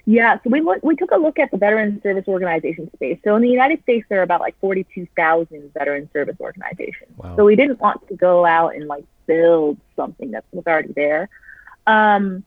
Yeah, 0.09 0.37
so 0.41 0.49
we 0.49 0.61
look, 0.61 0.81
we 0.83 0.95
took 0.95 1.11
a 1.11 1.17
look 1.17 1.37
at 1.37 1.51
the 1.51 1.57
veteran 1.57 2.01
service 2.01 2.29
organization 2.29 2.89
space. 2.95 3.19
So 3.25 3.35
in 3.35 3.41
the 3.41 3.49
United 3.49 3.81
States, 3.83 4.05
there 4.07 4.21
are 4.21 4.23
about 4.23 4.39
like 4.39 4.57
42,000 4.61 5.73
veteran 5.73 6.09
service 6.13 6.37
organizations. 6.39 7.11
Wow. 7.17 7.35
So 7.35 7.43
we 7.43 7.57
didn't 7.57 7.81
want 7.81 8.07
to 8.07 8.15
go 8.15 8.45
out 8.45 8.73
and 8.75 8.87
like 8.87 9.03
build 9.25 9.77
something 9.97 10.31
that 10.31 10.45
was 10.53 10.65
already 10.65 10.93
there. 10.93 11.27
Um, 11.87 12.45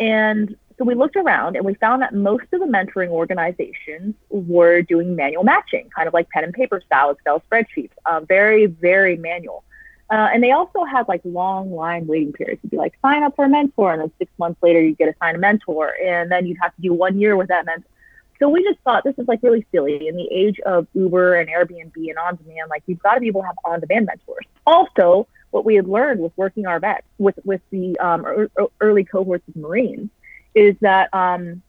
and 0.00 0.56
so 0.78 0.84
we 0.84 0.94
looked 0.94 1.16
around 1.16 1.56
and 1.56 1.66
we 1.66 1.74
found 1.74 2.00
that 2.00 2.14
most 2.14 2.46
of 2.52 2.60
the 2.60 2.66
mentoring 2.66 3.08
organizations 3.08 4.14
were 4.30 4.80
doing 4.80 5.16
manual 5.16 5.44
matching, 5.44 5.90
kind 5.94 6.08
of 6.08 6.14
like 6.14 6.30
pen 6.30 6.44
and 6.44 6.54
paper 6.54 6.82
style 6.84 7.10
Excel 7.10 7.42
spreadsheets, 7.50 7.92
uh, 8.06 8.20
very, 8.20 8.64
very 8.64 9.18
manual. 9.18 9.64
Uh, 10.08 10.28
and 10.32 10.42
they 10.42 10.52
also 10.52 10.84
had 10.84 11.08
like 11.08 11.20
long 11.24 11.72
line 11.72 12.06
waiting 12.06 12.32
periods. 12.32 12.60
You'd 12.62 12.70
be 12.70 12.76
like, 12.76 12.94
sign 13.02 13.22
up 13.24 13.34
for 13.34 13.44
a 13.44 13.48
mentor, 13.48 13.92
and 13.92 14.02
then 14.02 14.12
six 14.18 14.30
months 14.38 14.62
later 14.62 14.80
you'd 14.80 14.98
get 14.98 15.08
assigned 15.08 15.36
a 15.36 15.40
mentor, 15.40 15.94
and 16.02 16.30
then 16.30 16.46
you'd 16.46 16.58
have 16.62 16.74
to 16.76 16.82
do 16.82 16.92
one 16.92 17.18
year 17.18 17.36
with 17.36 17.48
that 17.48 17.66
mentor. 17.66 17.90
So 18.38 18.48
we 18.48 18.62
just 18.62 18.78
thought 18.80 19.02
this 19.02 19.14
is 19.18 19.26
like 19.26 19.40
really 19.42 19.66
silly 19.72 20.08
in 20.08 20.16
the 20.16 20.28
age 20.30 20.60
of 20.60 20.86
Uber 20.94 21.36
and 21.36 21.48
Airbnb 21.48 21.96
and 21.96 22.18
on 22.18 22.36
demand. 22.36 22.70
Like 22.70 22.82
you've 22.86 23.02
got 23.02 23.14
to 23.14 23.20
be 23.20 23.28
able 23.28 23.40
to 23.40 23.46
have 23.46 23.56
on 23.64 23.80
demand 23.80 24.06
mentors. 24.06 24.44
Also, 24.66 25.26
what 25.50 25.64
we 25.64 25.74
had 25.74 25.88
learned 25.88 26.20
with 26.20 26.32
working 26.36 26.66
our 26.66 26.78
vets 26.78 27.06
with 27.18 27.38
with 27.44 27.62
the 27.70 27.98
um, 27.98 28.48
early 28.80 29.04
cohorts 29.04 29.46
of 29.48 29.56
Marines 29.56 30.10
is 30.54 30.76
that 30.82 31.12
um, 31.14 31.62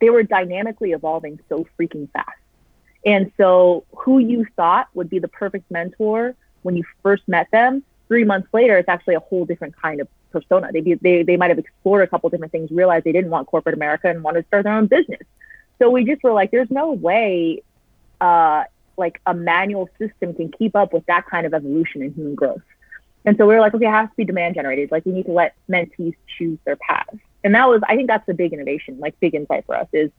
they 0.00 0.10
were 0.10 0.22
dynamically 0.22 0.92
evolving 0.92 1.40
so 1.48 1.66
freaking 1.78 2.10
fast. 2.12 2.28
And 3.06 3.32
so, 3.36 3.84
who 3.96 4.18
you 4.18 4.46
thought 4.56 4.88
would 4.94 5.10
be 5.10 5.18
the 5.18 5.28
perfect 5.28 5.70
mentor 5.70 6.34
when 6.64 6.76
you 6.76 6.84
first 7.02 7.22
met 7.28 7.48
them, 7.52 7.82
three 8.08 8.24
months 8.24 8.48
later, 8.52 8.76
it's 8.76 8.88
actually 8.88 9.14
a 9.14 9.20
whole 9.20 9.44
different 9.44 9.74
kind 9.80 10.00
of 10.00 10.08
persona. 10.32 10.70
They, 10.72 10.80
be, 10.80 10.94
they, 10.94 11.22
they 11.22 11.36
might 11.36 11.50
have 11.50 11.58
explored 11.58 12.02
a 12.02 12.06
couple 12.06 12.28
different 12.30 12.52
things, 12.52 12.70
realized 12.70 13.04
they 13.04 13.12
didn't 13.12 13.30
want 13.30 13.46
corporate 13.46 13.74
America 13.74 14.08
and 14.08 14.22
wanted 14.22 14.42
to 14.42 14.48
start 14.48 14.64
their 14.64 14.74
own 14.74 14.86
business. 14.86 15.22
So 15.78 15.90
we 15.90 16.04
just 16.04 16.22
were 16.22 16.32
like, 16.32 16.50
there's 16.50 16.70
no 16.70 16.92
way 16.92 17.62
uh, 18.20 18.64
like 18.96 19.20
a 19.26 19.34
manual 19.34 19.88
system 19.98 20.34
can 20.34 20.50
keep 20.50 20.74
up 20.76 20.92
with 20.92 21.04
that 21.06 21.26
kind 21.26 21.46
of 21.46 21.54
evolution 21.54 22.02
in 22.02 22.12
human 22.14 22.34
growth. 22.34 22.62
And 23.24 23.36
so 23.36 23.46
we 23.46 23.54
were 23.54 23.60
like, 23.60 23.74
okay, 23.74 23.86
it 23.86 23.90
has 23.90 24.08
to 24.10 24.16
be 24.16 24.24
demand 24.24 24.54
generated. 24.54 24.90
Like 24.90 25.06
we 25.06 25.12
need 25.12 25.26
to 25.26 25.32
let 25.32 25.54
mentees 25.68 26.14
choose 26.36 26.58
their 26.64 26.76
path. 26.76 27.08
And 27.42 27.54
that 27.54 27.68
was, 27.68 27.80
I 27.88 27.96
think 27.96 28.08
that's 28.08 28.26
the 28.26 28.34
big 28.34 28.52
innovation, 28.52 28.98
like 28.98 29.18
big 29.20 29.34
insight 29.34 29.66
for 29.66 29.76
us 29.76 29.88
is 29.92 30.10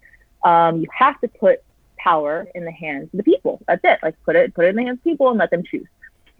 um, 0.44 0.82
you 0.82 0.88
have 0.94 1.20
to 1.22 1.28
put 1.28 1.64
power 1.98 2.48
in 2.54 2.66
the 2.66 2.72
hands 2.72 3.10
of 3.14 3.18
the 3.18 3.24
people. 3.24 3.62
That's 3.68 3.82
it. 3.84 4.00
Like 4.04 4.16
put 4.24 4.36
it, 4.36 4.54
put 4.54 4.66
it 4.66 4.70
in 4.70 4.76
the 4.76 4.84
hands 4.84 5.00
of 5.00 5.04
people 5.04 5.30
and 5.30 5.38
let 5.38 5.52
them 5.52 5.64
choose. 5.64 5.88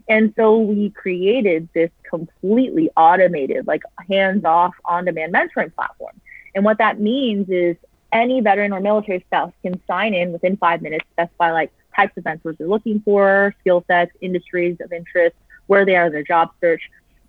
And 0.08 0.32
so 0.36 0.58
we 0.58 0.90
created 0.90 1.68
this 1.74 1.90
completely 2.08 2.90
automated, 2.96 3.66
like 3.66 3.82
hands 4.08 4.44
off 4.44 4.74
on 4.84 5.04
demand 5.04 5.34
mentoring 5.34 5.74
platform. 5.74 6.20
And 6.54 6.64
what 6.64 6.78
that 6.78 7.00
means 7.00 7.48
is 7.48 7.76
any 8.12 8.40
veteran 8.40 8.72
or 8.72 8.80
military 8.80 9.20
spouse 9.26 9.52
can 9.62 9.80
sign 9.86 10.14
in 10.14 10.32
within 10.32 10.56
five 10.56 10.80
minutes, 10.80 11.04
specify 11.12 11.52
like 11.52 11.72
types 11.94 12.16
of 12.16 12.24
mentors 12.24 12.56
they're 12.58 12.68
looking 12.68 13.00
for, 13.00 13.54
skill 13.60 13.84
sets, 13.88 14.12
industries 14.20 14.76
of 14.80 14.92
interest, 14.92 15.34
where 15.66 15.84
they 15.84 15.96
are 15.96 16.06
in 16.06 16.12
their 16.12 16.22
job 16.22 16.50
search. 16.60 16.82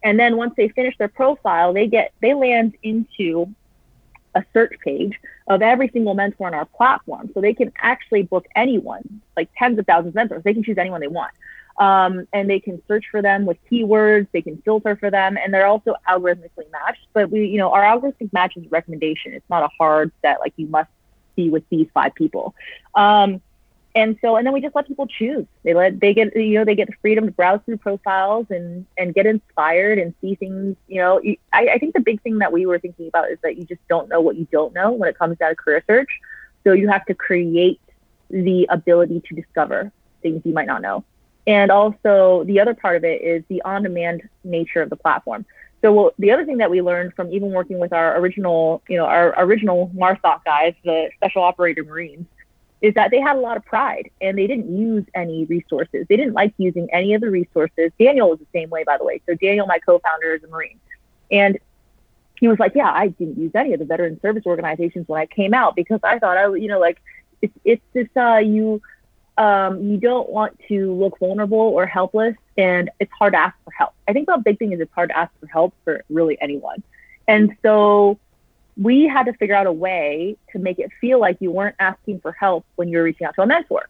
And 0.04 0.20
then 0.20 0.38
once 0.38 0.54
they 0.56 0.70
finish 0.70 0.96
their 0.98 1.08
profile, 1.08 1.74
they 1.74 1.88
get 1.88 2.14
they 2.22 2.34
land 2.36 2.76
into 2.84 3.54
a 4.36 4.46
search 4.54 4.74
page 4.84 5.20
of 5.48 5.64
every 5.64 5.90
single 5.90 6.14
mentor 6.14 6.46
on 6.46 6.54
our 6.54 6.66
platform. 6.66 7.32
So 7.34 7.42
they 7.42 7.54
can 7.54 7.74
actually 7.82 8.22
book 8.22 8.46
anyone, 8.56 9.22
like 9.36 9.50
tens 9.58 9.80
of 9.80 9.88
thousands 9.88 10.10
of 10.10 10.16
mentors. 10.16 10.44
They 10.44 10.54
can 10.54 10.64
choose 10.64 10.78
anyone 10.78 11.02
they 11.02 11.08
want 11.08 11.32
um, 11.78 12.28
and 12.34 12.50
they 12.50 12.60
can 12.60 12.82
search 12.88 13.06
for 13.12 13.22
them 13.22 13.46
with 13.46 13.58
keywords. 13.70 14.28
They 14.32 14.42
can 14.42 14.62
filter 14.64 14.96
for 14.96 15.12
them, 15.12 15.38
and 15.38 15.54
they're 15.54 15.68
also 15.68 15.96
algorithmically 16.08 16.72
matched. 16.72 17.08
But 17.14 17.30
we, 17.30 17.46
you 17.48 17.58
know, 17.58 17.72
our 17.72 17.84
algorithmic 17.84 18.34
match 18.34 18.58
is 18.58 18.70
recommendation. 18.72 19.34
It's 19.34 19.50
not 19.50 19.64
a 19.64 19.70
hard 19.78 20.12
set 20.22 20.40
like 20.40 20.54
you 20.58 20.68
must 20.68 20.90
be 21.36 21.50
with 21.50 21.64
these 21.70 21.88
five 21.94 22.16
people. 22.16 22.56
Um, 22.96 23.42
and 23.96 24.18
so, 24.22 24.36
and 24.36 24.46
then 24.46 24.54
we 24.54 24.62
just 24.62 24.76
let 24.76 24.88
people 24.88 25.08
choose. 25.08 25.46
They 25.64 25.74
let 25.74 26.00
they 26.00 26.14
get 26.14 26.36
you 26.36 26.60
know 26.60 26.66
they 26.66 26.76
get 26.76 26.88
the 26.88 26.94
freedom 27.02 27.26
to 27.26 27.32
browse 27.32 27.62
through 27.66 27.78
profiles 27.78 28.46
and 28.50 28.86
and 28.98 29.14
get 29.14 29.26
inspired 29.26 29.98
and 29.98 30.14
see 30.22 30.36
things. 30.36 30.76
You 30.88 31.02
know, 31.02 31.22
I, 31.52 31.68
I 31.70 31.78
think 31.80 31.94
the 31.96 32.00
big 32.00 32.22
thing 32.22 32.40
that 32.40 32.52
we 32.52 32.66
were 32.66 32.78
thinking 32.78 33.08
about 33.08 33.32
is 33.32 33.40
that 33.42 33.58
you 33.58 33.66
just 33.66 33.82
don't 33.88 34.08
know 34.08 34.22
what 34.22 34.36
you 34.36 34.48
don't 34.52 34.74
know 34.74 34.92
when 34.92 35.10
it 35.10 35.18
comes 35.18 35.38
down 35.38 35.50
to 35.50 35.56
career 35.56 35.84
search. 35.88 36.10
So 36.64 36.74
you 36.74 36.90
have 36.90 37.06
to 37.06 37.16
create 37.16 37.82
the 38.30 38.68
ability 38.70 39.24
to 39.30 39.36
discover 39.36 39.92
things 40.22 40.42
you 40.46 40.54
might 40.54 40.68
not 40.68 40.82
know. 40.82 41.04
And 41.48 41.72
also, 41.72 42.44
the 42.44 42.60
other 42.60 42.74
part 42.74 42.98
of 42.98 43.06
it 43.06 43.22
is 43.22 43.44
the 43.48 43.62
on 43.64 43.84
demand 43.84 44.28
nature 44.44 44.82
of 44.82 44.90
the 44.90 44.98
platform. 44.98 45.46
So 45.82 46.14
the 46.20 46.32
other 46.32 46.46
thing 46.46 46.58
that 46.58 46.70
we 46.70 46.82
learned 46.82 47.14
from 47.14 47.32
even 47.32 47.52
working 47.52 47.80
with 47.80 47.94
our 47.94 48.18
original, 48.20 48.84
you 48.90 48.98
know, 48.98 49.06
our 49.06 49.34
original 49.38 49.90
MARSOC 49.96 50.44
guys, 50.44 50.74
the 50.84 51.10
Special 51.16 51.44
Operator 51.44 51.86
Marines, 51.86 52.26
is 52.82 52.94
that 52.96 53.12
they 53.12 53.20
had 53.20 53.38
a 53.38 53.40
lot 53.40 53.58
of 53.58 53.66
pride 53.66 54.10
and 54.22 54.38
they 54.38 54.46
didn't 54.46 54.76
use 54.76 55.06
any 55.16 55.46
resources. 55.46 56.06
They 56.10 56.18
didn't 56.18 56.34
like 56.34 56.54
using 56.58 56.90
any 56.92 57.14
of 57.14 57.22
the 57.22 57.30
resources. 57.30 57.92
Daniel 58.00 58.30
was 58.30 58.40
the 58.40 58.48
same 58.54 58.70
way, 58.70 58.84
by 58.84 58.98
the 58.98 59.04
way. 59.04 59.22
So 59.26 59.36
Daniel, 59.36 59.66
my 59.68 59.80
co-founder, 59.80 60.36
is 60.36 60.44
a 60.44 60.48
Marine, 60.48 60.80
and 61.32 61.58
he 62.40 62.48
was 62.48 62.60
like, 62.60 62.74
"Yeah, 62.76 62.92
I 62.92 63.08
didn't 63.08 63.38
use 63.38 63.52
any 63.56 63.74
of 63.74 63.80
the 63.80 63.86
veteran 63.86 64.20
service 64.22 64.44
organizations 64.46 65.08
when 65.08 65.20
I 65.20 65.26
came 65.26 65.54
out 65.54 65.76
because 65.76 66.00
I 66.04 66.20
thought 66.20 66.38
I, 66.38 66.54
you 66.56 66.68
know, 66.68 66.80
like 66.80 67.02
it's 67.42 67.54
it's 67.64 67.82
this 67.94 68.10
uh, 68.16 68.38
you 68.38 68.82
um, 69.38 69.84
you 69.84 69.98
don't 69.98 70.30
want 70.30 70.60
to 70.68 70.94
look 70.94 71.20
vulnerable 71.20 71.58
or 71.58 71.86
helpless, 71.86 72.36
and 72.58 72.90
it's 73.00 73.12
hard 73.18 73.34
to 73.34 73.40
ask 73.40 73.56
for 73.64 73.72
help. 73.72 73.94
I 74.08 74.14
think 74.14 74.28
the 74.28 74.38
big 74.44 74.58
thing 74.58 74.72
is 74.72 74.80
it's 74.80 74.94
hard 74.94 75.10
to 75.10 75.18
ask 75.18 75.32
for 75.40 75.48
help 75.48 75.74
for 75.84 76.04
really 76.10 76.40
anyone. 76.42 76.82
And 77.28 77.56
so 77.62 78.20
we 78.76 79.08
had 79.08 79.26
to 79.26 79.34
figure 79.34 79.56
out 79.56 79.68
a 79.68 79.72
way 79.72 80.38
to 80.52 80.60
make 80.60 80.80
it 80.80 80.92
feel 81.00 81.20
like 81.20 81.38
you 81.40 81.52
weren't 81.52 81.76
asking 81.80 82.22
for 82.22 82.32
help 82.32 82.66
when 82.76 82.90
you're 82.90 83.04
reaching 83.04 83.28
out 83.28 83.36
to 83.36 83.42
a 83.42 83.46
mentor. 83.46 83.88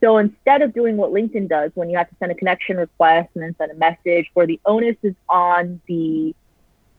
So 0.00 0.16
instead 0.16 0.62
of 0.62 0.72
doing 0.72 0.96
what 0.96 1.10
LinkedIn 1.10 1.48
does 1.48 1.72
when 1.74 1.90
you 1.90 1.98
have 1.98 2.08
to 2.08 2.16
send 2.18 2.32
a 2.32 2.34
connection 2.34 2.78
request 2.78 3.28
and 3.34 3.42
then 3.42 3.54
send 3.58 3.70
a 3.70 3.74
message 3.74 4.30
where 4.32 4.46
the 4.46 4.58
onus 4.64 4.96
is 5.02 5.14
on 5.28 5.80
the 5.86 6.34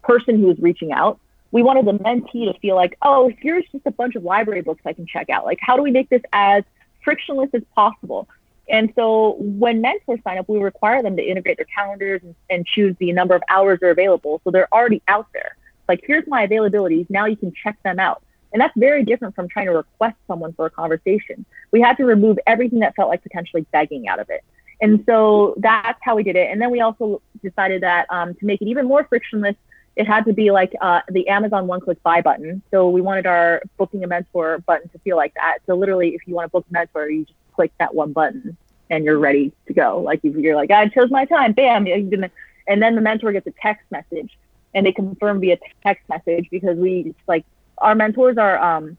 person 0.03 0.39
who 0.39 0.51
is 0.51 0.59
reaching 0.59 0.91
out, 0.91 1.19
we 1.51 1.63
wanted 1.63 1.85
the 1.85 1.93
mentee 1.93 2.51
to 2.51 2.57
feel 2.59 2.75
like, 2.75 2.97
oh, 3.01 3.31
here's 3.41 3.65
just 3.71 3.85
a 3.85 3.91
bunch 3.91 4.15
of 4.15 4.23
library 4.23 4.61
books 4.61 4.81
I 4.85 4.93
can 4.93 5.07
check 5.07 5.29
out. 5.29 5.45
Like, 5.45 5.59
how 5.59 5.75
do 5.75 5.81
we 5.81 5.91
make 5.91 6.09
this 6.09 6.21
as 6.31 6.63
frictionless 7.03 7.49
as 7.53 7.63
possible. 7.75 8.27
And 8.69 8.93
so 8.95 9.35
when 9.39 9.81
mentors 9.81 10.19
sign 10.23 10.37
up, 10.37 10.47
we 10.47 10.59
require 10.59 11.03
them 11.03 11.17
to 11.17 11.23
integrate 11.23 11.57
their 11.57 11.65
calendars 11.75 12.21
and, 12.23 12.35
and 12.49 12.65
choose 12.65 12.95
the 12.99 13.11
number 13.11 13.35
of 13.35 13.43
hours 13.49 13.79
they're 13.81 13.91
available. 13.91 14.39
So 14.43 14.51
they're 14.51 14.73
already 14.73 15.01
out 15.07 15.27
there. 15.33 15.57
Like, 15.89 16.01
here's 16.05 16.25
my 16.27 16.47
availabilities. 16.47 17.09
Now 17.09 17.25
you 17.25 17.35
can 17.35 17.51
check 17.63 17.77
them 17.83 17.99
out. 17.99 18.23
And 18.53 18.61
that's 18.61 18.73
very 18.77 19.03
different 19.03 19.35
from 19.35 19.47
trying 19.47 19.67
to 19.67 19.73
request 19.73 20.15
someone 20.27 20.53
for 20.53 20.65
a 20.65 20.69
conversation. 20.69 21.45
We 21.71 21.81
had 21.81 21.97
to 21.97 22.05
remove 22.05 22.37
everything 22.47 22.79
that 22.79 22.95
felt 22.95 23.09
like 23.09 23.23
potentially 23.23 23.65
begging 23.71 24.07
out 24.07 24.19
of 24.19 24.29
it. 24.29 24.43
And 24.81 25.03
so 25.05 25.53
that's 25.57 25.99
how 26.01 26.15
we 26.15 26.23
did 26.23 26.35
it. 26.35 26.49
And 26.51 26.61
then 26.61 26.71
we 26.71 26.81
also 26.81 27.21
decided 27.43 27.83
that 27.83 28.07
um, 28.09 28.33
to 28.35 28.45
make 28.45 28.61
it 28.61 28.67
even 28.67 28.87
more 28.87 29.03
frictionless, 29.03 29.55
it 29.95 30.07
had 30.07 30.25
to 30.25 30.33
be 30.33 30.51
like 30.51 30.73
uh, 30.81 31.01
the 31.09 31.27
Amazon 31.27 31.67
one 31.67 31.81
click 31.81 32.01
buy 32.03 32.21
button. 32.21 32.61
So 32.71 32.89
we 32.89 33.01
wanted 33.01 33.25
our 33.25 33.61
booking 33.77 34.03
a 34.03 34.07
mentor 34.07 34.59
button 34.59 34.89
to 34.89 34.99
feel 34.99 35.17
like 35.17 35.33
that. 35.35 35.59
So 35.65 35.75
literally, 35.75 36.09
if 36.09 36.21
you 36.25 36.33
want 36.33 36.45
to 36.45 36.49
book 36.49 36.65
a 36.69 36.73
mentor, 36.73 37.09
you 37.09 37.25
just 37.25 37.37
click 37.53 37.71
that 37.79 37.93
one 37.93 38.13
button 38.13 38.55
and 38.89 39.03
you're 39.03 39.19
ready 39.19 39.51
to 39.67 39.73
go. 39.73 39.99
Like 39.99 40.21
you're 40.23 40.55
like, 40.55 40.71
I 40.71 40.87
chose 40.87 41.11
my 41.11 41.25
time, 41.25 41.53
bam, 41.53 41.87
and 41.87 42.81
then 42.81 42.95
the 42.95 43.01
mentor 43.01 43.31
gets 43.31 43.47
a 43.47 43.53
text 43.61 43.85
message 43.91 44.37
and 44.73 44.85
they 44.85 44.91
confirm 44.91 45.39
via 45.41 45.57
text 45.83 46.07
message 46.09 46.47
because 46.49 46.77
we 46.77 47.13
like 47.27 47.45
our 47.79 47.95
mentors 47.95 48.37
are 48.37 48.59
um, 48.59 48.97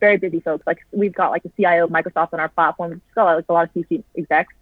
very 0.00 0.16
busy 0.16 0.40
folks. 0.40 0.66
Like 0.66 0.84
we've 0.90 1.14
got 1.14 1.30
like 1.30 1.42
the 1.42 1.52
CIO 1.56 1.84
of 1.84 1.90
Microsoft 1.90 2.32
on 2.32 2.40
our 2.40 2.48
platform. 2.48 2.90
We've 2.90 3.14
got 3.14 3.36
like 3.36 3.44
a 3.48 3.52
lot 3.52 3.64
of 3.64 3.70
C-suite 3.74 4.04
execs, 4.16 4.52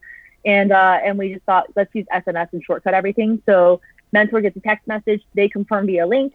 and 0.44 0.72
uh, 0.72 1.00
and 1.02 1.18
we 1.18 1.32
just 1.32 1.44
thought 1.44 1.66
let's 1.74 1.92
use 1.94 2.06
SMS 2.12 2.52
and 2.52 2.62
shortcut 2.62 2.94
everything. 2.94 3.42
So 3.46 3.80
mentor 4.12 4.40
gets 4.40 4.56
a 4.56 4.60
text 4.60 4.86
message, 4.86 5.22
they 5.34 5.48
confirm 5.48 5.86
via 5.86 6.06
link, 6.06 6.34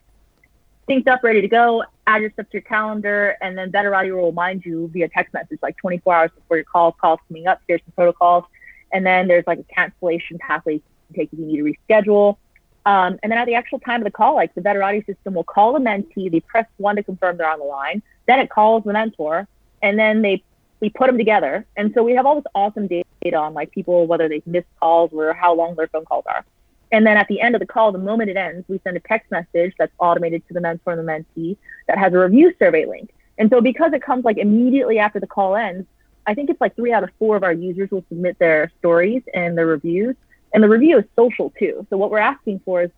synced 0.90 1.08
up, 1.08 1.24
ready 1.24 1.42
to 1.42 1.48
go. 1.48 1.84
Add 2.06 2.22
your 2.22 2.32
stuff 2.32 2.48
to 2.48 2.54
your 2.54 2.62
calendar, 2.62 3.36
and 3.42 3.58
then 3.58 3.72
Veterati 3.72 4.16
will 4.16 4.28
remind 4.28 4.66
you 4.66 4.90
via 4.94 5.10
text 5.10 5.34
message 5.34 5.60
like 5.62 5.78
24 5.78 6.14
hours 6.14 6.32
before 6.34 6.58
your 6.58 6.64
call. 6.64 6.94
Calls 6.94 7.20
coming 7.28 7.48
up. 7.48 7.62
Here's 7.68 7.82
some 7.82 7.94
protocols, 7.96 8.46
and 8.94 9.06
then 9.06 9.28
there's 9.28 9.46
like 9.46 9.60
a 9.60 9.64
cancellation 9.64 10.38
pathway 10.40 10.82
can 11.08 11.16
take 11.16 11.30
if 11.34 11.40
you 11.40 11.46
need 11.46 11.58
to 11.58 11.64
reschedule. 11.94 12.38
Um, 12.86 13.20
and 13.22 13.32
then 13.32 13.38
at 13.38 13.46
the 13.46 13.56
actual 13.56 13.80
time 13.80 14.00
of 14.02 14.06
the 14.06 14.12
call, 14.12 14.36
like 14.36 14.56
the 14.56 14.62
Veterati 14.62 15.06
system 15.06 15.34
will 15.34 15.44
call 15.44 15.74
the 15.74 15.80
mentee, 15.80 16.32
they 16.32 16.40
press 16.40 16.66
one 16.78 16.96
to 16.96 17.04
confirm 17.04 17.36
they're 17.36 17.52
on 17.52 17.60
the 17.60 17.66
line, 17.66 18.02
then 18.28 18.40
it 18.40 18.50
calls 18.50 18.86
the 18.86 18.94
mentor, 18.94 19.48
and 19.82 20.00
then 20.00 20.22
they 20.22 20.42
we 20.80 20.90
put 20.90 21.08
them 21.08 21.18
together. 21.18 21.66
And 21.76 21.92
so 21.94 22.04
we 22.04 22.14
have 22.14 22.26
all 22.26 22.36
this 22.36 22.46
awesome 22.54 22.88
data 22.88 23.36
on 23.36 23.54
like 23.54 23.72
people 23.72 24.08
whether 24.08 24.30
they've 24.30 24.46
missed 24.46 24.68
calls 24.80 25.12
or 25.12 25.34
how 25.34 25.54
long 25.56 25.76
their 25.76 25.88
phone 25.88 26.06
calls 26.06 26.26
are. 26.28 26.46
And 26.92 27.06
then 27.06 27.18
at 27.18 27.28
the 27.28 27.42
end 27.42 27.56
of 27.56 27.60
the 27.60 27.66
call, 27.66 27.92
the 27.92 27.98
moment 27.98 28.30
it 28.30 28.38
ends, 28.38 28.66
we 28.68 28.80
send 28.84 28.96
a 28.96 29.02
text 29.02 29.30
message 29.30 29.74
that's 29.78 29.92
automated 30.00 30.48
to 30.48 30.54
the 30.54 30.62
mentor 30.62 30.94
and 30.94 31.08
the 31.08 31.12
mentee 31.12 31.58
that 31.88 31.98
has 31.98 32.14
a 32.14 32.18
review 32.18 32.54
survey 32.58 32.86
link. 32.86 33.14
And 33.38 33.50
so 33.50 33.62
because 33.62 33.94
it 33.94 34.02
comes 34.02 34.26
like 34.26 34.38
immediately 34.38 35.00
after 35.00 35.20
the 35.20 35.28
call 35.28 35.56
ends, 35.56 35.86
I 36.26 36.34
think 36.34 36.50
it's 36.50 36.60
like 36.60 36.76
three 36.76 36.94
out 36.94 37.04
of 37.04 37.10
four 37.20 37.36
of 37.36 37.44
our 37.44 37.54
users 37.54 37.92
will 37.92 38.06
submit 38.10 38.40
their 38.40 38.72
stories 38.80 39.22
and 39.34 39.58
their 39.58 39.68
reviews 39.68 40.16
and 40.54 40.64
the 40.64 40.70
review 40.70 40.98
is 40.98 41.06
social 41.16 41.54
too. 41.60 41.86
So 41.90 41.98
what 41.98 42.10
we're 42.10 42.20
asking 42.20 42.62
for 42.66 42.84
is, 42.84 42.92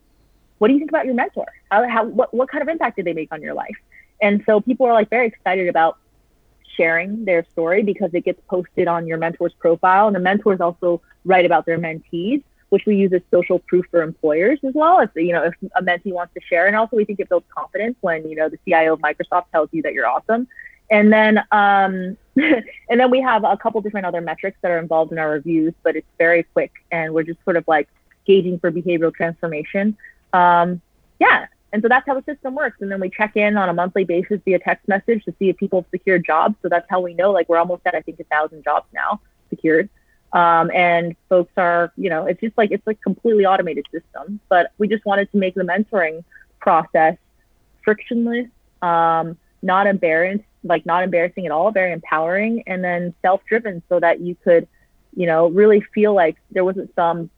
what 0.60 0.67
do 0.67 0.73
you 0.73 0.80
think 0.80 0.91
about 0.91 1.06
your 1.06 1.15
mentor? 1.15 1.47
How, 1.71 1.88
how 1.88 2.06
what, 2.06 2.34
what 2.34 2.49
kind 2.49 2.62
of 2.62 2.67
impact 2.67 2.97
did 2.97 3.06
they 3.06 3.13
make 3.13 3.32
on 3.32 3.41
your 3.41 3.54
life? 3.54 3.75
And 4.21 4.43
so 4.45 4.62
people 4.62 4.86
are 4.86 4.93
like 4.93 5.10
very 5.10 5.28
excited 5.28 5.67
about 5.67 5.97
sharing 6.75 7.25
their 7.25 7.45
story 7.52 7.84
because 7.84 8.12
it 8.13 8.25
gets 8.25 8.41
posted 8.49 8.88
on 8.88 9.08
your 9.08 9.17
mentor's 9.17 9.54
profile. 9.54 10.08
And 10.08 10.15
the 10.15 10.19
mentors 10.19 10.60
also 10.60 11.02
write 11.25 11.45
about 11.45 11.65
their 11.65 11.78
mentees, 11.78 12.43
which 12.69 12.86
we 12.86 12.95
use 12.95 13.12
as 13.13 13.21
social 13.32 13.60
proof 13.60 13.86
for 13.91 14.01
employers 14.01 14.60
as 14.63 14.73
well. 14.73 14.99
If 14.99 15.10
you 15.15 15.34
know, 15.34 15.43
if 15.43 15.53
a 15.75 15.82
mentee 15.82 16.13
wants 16.13 16.34
to 16.36 16.41
share. 16.41 16.67
And 16.67 16.75
also 16.75 16.95
we 16.95 17.05
think 17.05 17.19
it 17.19 17.29
builds 17.29 17.45
confidence 17.55 17.97
when, 18.01 18.27
you 18.29 18.36
know, 18.36 18.49
the 18.49 18.60
CIO 18.65 18.93
of 18.93 18.99
Microsoft 18.99 19.45
tells 19.51 19.69
you 19.71 19.82
that 19.84 19.93
you're 19.93 20.08
awesome. 20.08 20.47
And 20.89 21.12
then, 21.13 21.39
um, 21.51 22.17
and 22.36 22.99
then 22.99 23.12
we 23.12 23.21
have 23.21 23.43
a 23.43 23.58
couple 23.58 23.82
different 23.82 24.05
other 24.05 24.21
metrics 24.21 24.58
that 24.62 24.71
are 24.71 24.79
involved 24.79 25.12
in 25.12 25.19
our 25.19 25.29
reviews, 25.29 25.73
but 25.84 25.95
it's 25.95 26.08
very 26.17 26.43
quick, 26.43 26.71
and 26.91 27.13
we're 27.13 27.23
just 27.23 27.43
sort 27.43 27.58
of 27.58 27.65
like 27.67 27.88
gauging 28.25 28.60
for 28.60 28.71
behavioral 28.71 29.13
transformation. 29.13 29.97
Um, 30.34 30.82
yeah, 31.19 31.47
and 31.71 31.82
so 31.82 31.88
that's 31.88 32.05
how 32.08 32.19
the 32.19 32.23
system 32.23 32.55
works. 32.55 32.77
And 32.82 32.91
then 32.91 32.99
we 32.99 33.10
check 33.10 33.36
in 33.36 33.58
on 33.58 33.69
a 33.69 33.73
monthly 33.73 34.03
basis 34.03 34.39
via 34.45 34.60
text 34.60 34.88
message 34.88 35.23
to 35.25 35.34
see 35.38 35.49
if 35.49 35.58
people 35.58 35.82
have 35.82 35.89
secured 35.91 36.25
jobs. 36.25 36.55
So 36.62 36.69
that's 36.69 36.88
how 36.89 36.99
we 36.99 37.13
know, 37.13 37.32
like, 37.32 37.49
we're 37.49 37.58
almost 37.58 37.84
at 37.86 37.95
I 37.95 38.01
think 38.01 38.19
a 38.19 38.23
thousand 38.23 38.63
jobs 38.63 38.88
now 38.93 39.21
secured. 39.49 39.89
Um, 40.32 40.70
and 40.72 41.15
folks 41.28 41.52
are, 41.58 41.92
you 41.98 42.10
know, 42.10 42.26
it's 42.28 42.39
just 42.39 42.58
like 42.58 42.72
it's 42.72 42.86
like 42.86 43.02
completely 43.02 43.46
automated 43.46 43.86
system. 43.92 44.39
But 44.50 44.72
we 44.78 44.88
just 44.88 45.06
wanted 45.06 45.32
to 45.32 45.38
make 45.38 45.56
the 45.56 45.63
mentoring 45.63 46.24
process 46.60 47.18
frictionless, 47.84 48.48
um, 48.82 49.38
not 49.62 49.88
embarrassed 49.88 50.44
like 50.63 50.86
not 50.86 51.04
embarrassing 51.04 51.46
at 51.46 51.52
all, 51.52 51.72
very 51.72 51.92
empowering, 51.92 52.63
and 52.68 52.84
then 52.84 53.13
self 53.22 53.42
driven 53.48 53.82
so 53.89 54.00
that 54.00 54.20
you 54.20 54.36
could, 54.44 54.68
you 55.15 55.26
know, 55.26 55.48
really 55.50 55.82
feel 55.94 56.13
like 56.13 56.38
there 56.52 56.65
wasn't 56.65 56.94
some, 56.96 57.30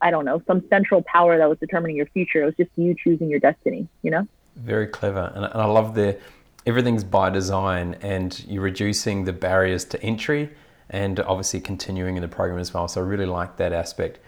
I 0.00 0.10
don't 0.10 0.24
know, 0.24 0.42
some 0.46 0.62
central 0.68 1.02
power 1.02 1.38
that 1.38 1.48
was 1.48 1.58
determining 1.58 1.96
your 1.96 2.06
future. 2.06 2.42
It 2.42 2.46
was 2.46 2.54
just 2.56 2.70
you 2.76 2.94
choosing 2.94 3.30
your 3.30 3.40
destiny, 3.40 3.88
you 4.02 4.10
know? 4.10 4.26
Very 4.56 4.86
clever. 4.86 5.32
And, 5.34 5.46
I 5.46 5.64
love 5.66 5.94
the 5.94 6.18
everything's 6.66 7.04
by 7.04 7.30
design 7.30 7.96
and 8.02 8.44
you're 8.46 8.62
reducing 8.62 9.24
the 9.24 9.32
barriers 9.32 9.82
to 9.86 10.02
entry 10.02 10.50
and 10.90 11.20
obviously 11.20 11.60
continuing 11.60 12.16
in 12.16 12.22
the 12.22 12.28
program 12.28 12.58
as 12.58 12.74
well. 12.74 12.88
So 12.88 13.00
I 13.00 13.04
really 13.04 13.26
like 13.26 13.56
that 13.56 13.72
aspect. 13.72 14.18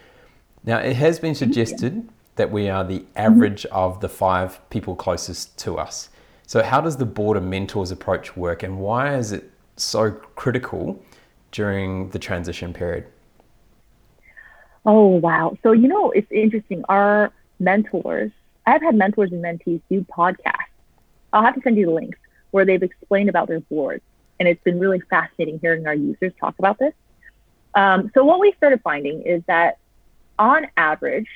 Now, 0.65 0.79
it 0.79 0.95
has 0.97 1.19
been 1.19 1.35
suggested 1.35 2.09
that 2.37 2.51
we 2.51 2.69
are 2.69 2.85
the 2.85 3.05
average 3.17 3.65
mm-hmm. 3.65 3.77
of 3.77 4.01
the 4.01 4.09
five 4.09 4.59
people 4.71 4.95
closest 4.95 5.59
to 5.59 5.77
us. 5.77 6.09
So, 6.47 6.63
how 6.63 6.81
does 6.81 6.97
the 6.97 7.07
board 7.07 7.37
of 7.37 7.43
mentors 7.43 7.91
approach 7.91 8.37
work 8.37 8.63
and 8.63 8.79
why 8.79 9.17
is 9.17 9.33
it 9.33 9.51
so 9.77 10.11
critical 10.11 11.03
during 11.51 12.11
the 12.11 12.19
transition 12.19 12.73
period? 12.73 13.07
Oh, 14.85 15.07
wow. 15.07 15.57
So, 15.63 15.73
you 15.73 15.89
know, 15.89 16.11
it's 16.11 16.31
interesting. 16.31 16.85
Our 16.89 17.33
mentors, 17.61 18.31
I've 18.67 18.83
had 18.83 18.95
mentors 18.95 19.33
and 19.33 19.43
mentees 19.43 19.81
do 19.89 20.05
podcasts. 20.05 20.57
I'll 21.33 21.43
have 21.43 21.55
to 21.55 21.61
send 21.63 21.77
you 21.77 21.87
the 21.87 21.93
links 21.93 22.19
where 22.51 22.65
they've 22.65 22.83
explained 22.83 23.29
about 23.29 23.49
their 23.49 23.61
boards. 23.61 24.03
And 24.39 24.49
it's 24.49 24.63
been 24.63 24.79
really 24.79 25.01
fascinating 25.01 25.59
hearing 25.61 25.87
our 25.87 25.95
users 25.95 26.33
talk 26.41 26.55
about 26.59 26.79
this. 26.79 26.95
Um, 27.75 28.11
so, 28.15 28.25
what 28.25 28.41
we 28.41 28.53
started 28.57 28.81
finding 28.83 29.23
is 29.23 29.43
that 29.47 29.79
on 30.39 30.67
average, 30.77 31.29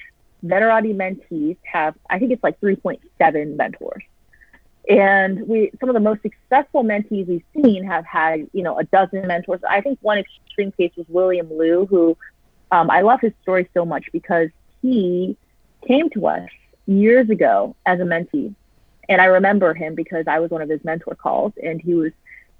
Veterati 0.44 0.94
mentees 0.94 1.56
have, 1.64 1.94
I 2.10 2.18
think 2.18 2.32
it's 2.32 2.42
like 2.42 2.60
3.7 2.60 3.56
mentors. 3.56 4.02
And 4.88 5.48
we, 5.48 5.72
some 5.80 5.88
of 5.88 5.94
the 5.94 6.00
most 6.00 6.22
successful 6.22 6.84
mentees 6.84 7.26
we've 7.26 7.42
seen 7.54 7.84
have 7.84 8.04
had, 8.04 8.48
you 8.52 8.62
know, 8.62 8.78
a 8.78 8.84
dozen 8.84 9.26
mentors. 9.26 9.60
I 9.68 9.80
think 9.80 9.98
one 10.00 10.18
extreme 10.18 10.72
case 10.72 10.92
was 10.96 11.06
William 11.08 11.48
Liu, 11.56 11.86
who 11.86 12.16
um, 12.70 12.90
I 12.90 13.00
love 13.00 13.20
his 13.20 13.32
story 13.42 13.68
so 13.74 13.84
much 13.84 14.06
because 14.12 14.48
he 14.82 15.36
came 15.86 16.08
to 16.10 16.26
us 16.28 16.48
years 16.86 17.30
ago 17.30 17.74
as 17.84 17.98
a 18.00 18.04
mentee. 18.04 18.54
And 19.08 19.20
I 19.20 19.26
remember 19.26 19.74
him 19.74 19.94
because 19.94 20.26
I 20.28 20.38
was 20.38 20.50
one 20.50 20.62
of 20.62 20.68
his 20.68 20.84
mentor 20.84 21.14
calls 21.14 21.52
and 21.62 21.80
he 21.80 21.94
was 21.94 22.12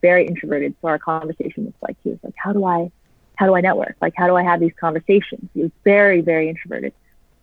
very 0.03 0.27
introverted. 0.27 0.75
So 0.81 0.89
our 0.89 0.99
conversation 0.99 1.65
was 1.65 1.75
like, 1.83 1.97
he 2.03 2.11
was 2.11 2.19
like, 2.23 2.35
how 2.37 2.53
do 2.53 2.65
I, 2.65 2.91
how 3.37 3.47
do 3.47 3.55
I 3.55 3.61
network? 3.61 3.97
Like, 4.01 4.15
how 4.17 4.27
do 4.27 4.37
I 4.37 4.43
have 4.43 4.61
these 4.61 4.73
conversations? 4.79 5.49
He 5.55 5.63
was 5.63 5.71
very, 5.85 6.21
very 6.21 6.49
introverted. 6.49 6.93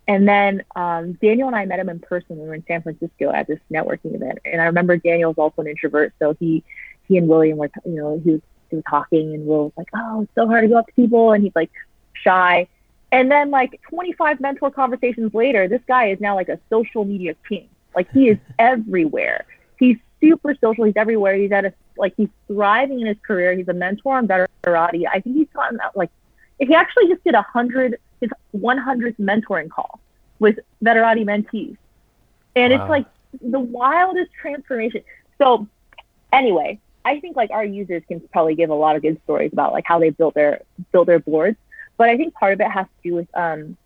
And 0.08 0.28
then 0.28 0.64
um, 0.76 1.14
Daniel 1.14 1.48
and 1.48 1.56
I 1.56 1.66
met 1.66 1.80
him 1.80 1.90
in 1.90 2.00
person. 2.00 2.38
We 2.38 2.48
were 2.48 2.56
in 2.56 2.64
San 2.68 2.82
Francisco 2.82 3.32
at 3.32 3.48
this 3.48 3.60
networking 3.72 4.16
event, 4.16 4.40
and 4.44 4.62
I 4.62 4.66
remember 4.66 4.98
Daniel's 4.98 5.38
also 5.38 5.62
an 5.62 5.68
introvert, 5.68 6.14
so 6.20 6.36
he 6.40 6.64
he 7.08 7.18
and 7.18 7.28
William 7.28 7.58
were 7.58 7.70
you 7.86 7.96
know 7.96 8.22
he 8.22 8.32
was 8.32 8.42
he 8.70 8.76
was 8.76 8.86
talking, 8.90 9.34
and 9.34 9.46
Will 9.46 9.66
was 9.66 9.74
like, 9.78 9.88
"Oh, 9.96 10.24
it's 10.24 10.36
so 10.36 10.46
hard 10.46 10.64
to 10.64 10.68
go 10.68 10.78
up 10.78 10.88
to 10.88 10.94
people," 10.94 11.32
and 11.32 11.44
he's 11.44 11.56
like 11.56 11.72
shy. 12.14 12.68
And 13.12 13.32
then 13.32 13.52
like 13.52 13.80
25 13.90 14.42
mentor 14.42 14.72
conversations 14.72 15.34
later, 15.34 15.68
this 15.68 15.82
guy 15.88 16.08
is 16.08 16.20
now 16.20 16.36
like 16.36 16.50
a 16.50 16.60
social 16.70 17.06
media 17.06 17.36
king. 17.48 17.70
Like 17.96 18.12
he 18.12 18.28
is 18.28 18.40
everywhere. 18.60 19.46
He's 19.80 19.98
super 20.24 20.56
social. 20.62 20.86
He's 20.86 20.96
everywhere. 20.96 21.36
He's 21.36 21.52
at 21.52 21.66
a 21.66 21.74
like 21.98 22.14
he's 22.16 22.30
thriving 22.48 23.02
in 23.02 23.08
his 23.08 23.18
career. 23.26 23.54
He's 23.54 23.68
a 23.68 23.74
mentor 23.74 24.18
on 24.18 24.28
Veterati. 24.28 25.06
I 25.12 25.20
think 25.20 25.36
he's 25.36 25.48
gotten 25.54 25.80
out 25.82 25.96
like 25.96 26.10
he 26.60 26.74
actually 26.74 27.08
just 27.08 27.24
did 27.24 27.36
a 27.36 27.42
hundred 27.42 28.00
his 28.22 28.30
100th 28.56 29.18
mentoring 29.20 29.70
call 29.70 30.00
with 30.40 30.60
Veterati 30.84 31.26
mentees. 31.26 31.78
And 32.56 32.74
wow. 32.74 32.82
it's 32.82 32.90
like 32.90 33.06
the 33.42 33.60
wildest 33.60 34.32
transformation. 34.34 35.04
So 35.38 35.68
anyway, 36.32 36.80
I 37.04 37.20
think 37.20 37.36
like 37.36 37.52
our 37.52 37.66
users 37.66 38.04
can 38.08 38.22
probably 38.32 38.56
give 38.56 38.70
a 38.70 38.76
lot 38.76 38.96
of 38.96 39.02
good 39.02 39.20
stories 39.24 39.52
about 39.52 39.74
like 39.74 39.84
how 39.86 40.00
they 40.00 40.12
built 40.12 40.36
their 40.36 40.62
built 40.92 41.08
their 41.08 41.20
boards. 41.20 41.58
But 41.98 42.10
I 42.10 42.18
think 42.18 42.34
part 42.34 42.54
of 42.54 42.62
it 42.62 42.72
has 42.72 42.86
to 42.86 43.10
do 43.10 43.16
with 43.16 43.28
um, 43.36 43.78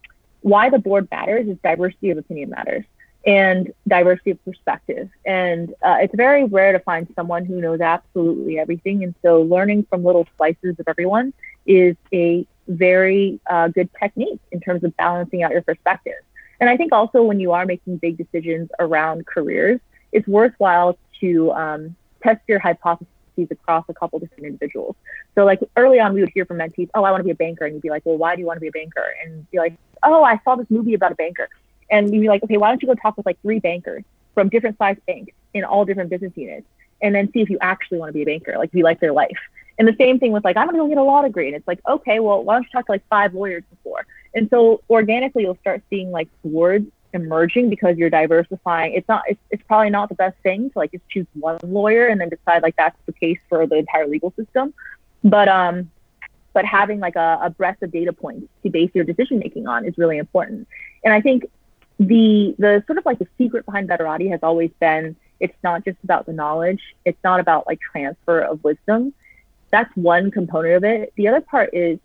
why 0.41 0.69
the 0.69 0.79
board 0.79 1.07
matters 1.11 1.47
is 1.47 1.57
diversity 1.63 2.11
of 2.11 2.17
opinion 2.17 2.51
matters 2.51 2.85
and 3.27 3.73
diversity 3.87 4.31
of 4.31 4.43
perspective. 4.45 5.09
And 5.25 5.71
uh, 5.83 5.97
it's 5.99 6.15
very 6.15 6.45
rare 6.45 6.71
to 6.71 6.79
find 6.79 7.11
someone 7.13 7.43
who 7.43 7.59
knows 7.59 7.81
absolutely 7.81 8.57
everything. 8.57 9.03
And 9.03 9.13
so 9.21 9.41
learning 9.41 9.85
from 9.89 10.03
little 10.05 10.25
slices 10.37 10.79
of 10.79 10.87
everyone 10.87 11.33
is 11.65 11.97
a 12.13 12.47
very 12.69 13.39
uh, 13.49 13.67
good 13.67 13.89
technique 13.99 14.39
in 14.53 14.61
terms 14.61 14.85
of 14.85 14.95
balancing 14.95 15.43
out 15.43 15.51
your 15.51 15.61
perspective. 15.61 16.13
And 16.61 16.69
I 16.69 16.77
think 16.77 16.93
also 16.93 17.21
when 17.21 17.41
you 17.41 17.51
are 17.51 17.65
making 17.65 17.97
big 17.97 18.17
decisions 18.17 18.69
around 18.79 19.27
careers, 19.27 19.81
it's 20.13 20.27
worthwhile 20.27 20.97
to 21.19 21.51
um, 21.51 21.95
test 22.23 22.39
your 22.47 22.59
hypotheses 22.59 23.07
across 23.51 23.83
a 23.89 23.93
couple 23.93 24.19
different 24.19 24.45
individuals. 24.45 24.95
So 25.35 25.43
like 25.43 25.59
early 25.75 25.99
on, 25.99 26.13
we 26.13 26.21
would 26.21 26.31
hear 26.33 26.45
from 26.45 26.57
mentees, 26.57 26.89
"Oh, 26.95 27.03
I 27.03 27.11
want 27.11 27.19
to 27.19 27.25
be 27.25 27.31
a 27.31 27.35
banker," 27.35 27.65
and 27.65 27.75
you'd 27.75 27.83
be 27.83 27.89
like, 27.89 28.03
"Well, 28.05 28.17
why 28.17 28.35
do 28.35 28.41
you 28.41 28.47
want 28.47 28.57
to 28.57 28.61
be 28.61 28.69
a 28.69 28.71
banker?" 28.71 29.05
And 29.23 29.49
be 29.51 29.59
like, 29.59 29.75
"Oh, 30.01 30.23
I 30.23 30.39
saw 30.43 30.55
this 30.55 30.65
movie 30.71 30.95
about 30.95 31.11
a 31.11 31.15
banker," 31.15 31.47
and 31.89 32.13
you'd 32.13 32.21
be 32.21 32.27
like, 32.27 32.43
"Okay, 32.43 32.57
why 32.57 32.69
don't 32.69 32.81
you 32.81 32.87
go 32.87 32.95
talk 32.95 33.17
with 33.17 33.25
like 33.25 33.41
three 33.41 33.59
bankers 33.59 34.03
from 34.33 34.49
different 34.49 34.77
size 34.77 34.97
banks 35.07 35.33
in 35.53 35.63
all 35.63 35.85
different 35.85 36.09
business 36.09 36.33
units, 36.35 36.67
and 37.01 37.13
then 37.15 37.31
see 37.31 37.41
if 37.41 37.49
you 37.49 37.57
actually 37.61 37.97
want 37.97 38.09
to 38.09 38.13
be 38.13 38.21
a 38.21 38.25
banker, 38.25 38.55
like 38.57 38.69
if 38.69 38.75
you 38.75 38.83
like 38.83 38.99
their 38.99 39.13
life." 39.13 39.37
And 39.77 39.87
the 39.87 39.95
same 39.97 40.19
thing 40.19 40.31
with 40.31 40.43
like, 40.43 40.57
I'm 40.57 40.67
to 40.69 40.73
go 40.73 40.87
get 40.87 40.97
a 40.97 41.03
law 41.03 41.21
degree. 41.21 41.47
And 41.47 41.55
it's 41.55 41.67
like, 41.67 41.79
okay, 41.87 42.19
well, 42.19 42.43
why 42.43 42.55
don't 42.55 42.63
you 42.63 42.69
talk 42.71 42.87
to 42.87 42.91
like 42.91 43.07
five 43.09 43.33
lawyers 43.33 43.63
before? 43.69 44.05
And 44.33 44.49
so 44.49 44.81
organically, 44.89 45.43
you'll 45.43 45.57
start 45.57 45.83
seeing 45.89 46.11
like 46.11 46.29
words 46.43 46.87
emerging 47.13 47.69
because 47.69 47.97
you're 47.97 48.09
diversifying. 48.09 48.93
It's 48.93 49.07
not, 49.07 49.23
it's, 49.27 49.39
it's 49.51 49.63
probably 49.63 49.89
not 49.89 50.09
the 50.09 50.15
best 50.15 50.37
thing 50.41 50.71
to 50.71 50.79
like 50.79 50.91
just 50.91 51.07
choose 51.09 51.27
one 51.33 51.59
lawyer 51.63 52.07
and 52.07 52.19
then 52.19 52.29
decide 52.29 52.63
like 52.63 52.75
that's 52.75 52.97
the 53.05 53.13
case 53.13 53.37
for 53.49 53.67
the 53.67 53.75
entire 53.75 54.07
legal 54.07 54.33
system. 54.35 54.73
But, 55.23 55.47
um, 55.47 55.91
but 56.53 56.65
having 56.65 56.99
like 56.99 57.15
a, 57.15 57.39
a 57.43 57.49
breadth 57.51 57.83
of 57.83 57.91
data 57.91 58.13
points 58.13 58.47
to 58.63 58.71
base 58.71 58.89
your 58.95 59.05
decision 59.05 59.37
making 59.37 59.67
on 59.67 59.85
is 59.85 59.95
really 59.97 60.17
important. 60.17 60.67
And 61.03 61.13
I 61.13 61.21
think 61.21 61.45
the, 61.99 62.55
the 62.57 62.83
sort 62.85 62.97
of 62.97 63.05
like 63.05 63.19
the 63.19 63.27
secret 63.37 63.65
behind 63.65 63.89
Veterati 63.89 64.29
has 64.29 64.41
always 64.43 64.71
been 64.79 65.15
It's 65.39 65.55
not 65.63 65.83
just 65.83 65.97
about 66.03 66.25
the 66.25 66.33
knowledge. 66.33 66.81
It's 67.05 67.21
not 67.23 67.39
about 67.39 67.67
like 67.67 67.79
transfer 67.79 68.39
of 68.41 68.63
wisdom. 68.63 69.13
That's 69.71 69.93
one 69.95 70.31
component 70.31 70.75
of 70.75 70.83
it. 70.83 71.13
The 71.15 71.27
other 71.27 71.41
part 71.41 71.71
is 71.73 71.99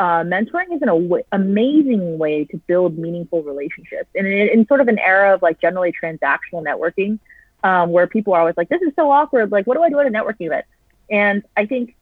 uh, 0.00 0.22
mentoring 0.22 0.74
is 0.74 0.82
an 0.82 0.88
aw- 0.88 1.22
amazing 1.32 2.18
way 2.18 2.44
to 2.46 2.56
build 2.66 2.98
meaningful 2.98 3.42
relationships. 3.42 4.08
And 4.14 4.26
in, 4.26 4.48
in, 4.48 4.66
sort 4.66 4.80
of 4.80 4.88
an 4.88 4.98
era 4.98 5.34
of 5.34 5.42
like 5.42 5.60
generally 5.60 5.92
transactional 5.92 6.64
networking, 6.64 7.20
um, 7.62 7.90
where 7.90 8.06
people 8.06 8.34
are 8.34 8.40
always 8.40 8.56
like, 8.56 8.68
this 8.68 8.82
is 8.82 8.92
so 8.96 9.10
awkward. 9.10 9.52
Like, 9.52 9.66
what 9.66 9.76
do 9.76 9.82
I 9.82 9.90
do 9.90 9.98
at 10.00 10.06
a 10.06 10.10
networking 10.10 10.46
event? 10.46 10.64
And 11.08 11.44
I 11.56 11.66
think 11.66 11.94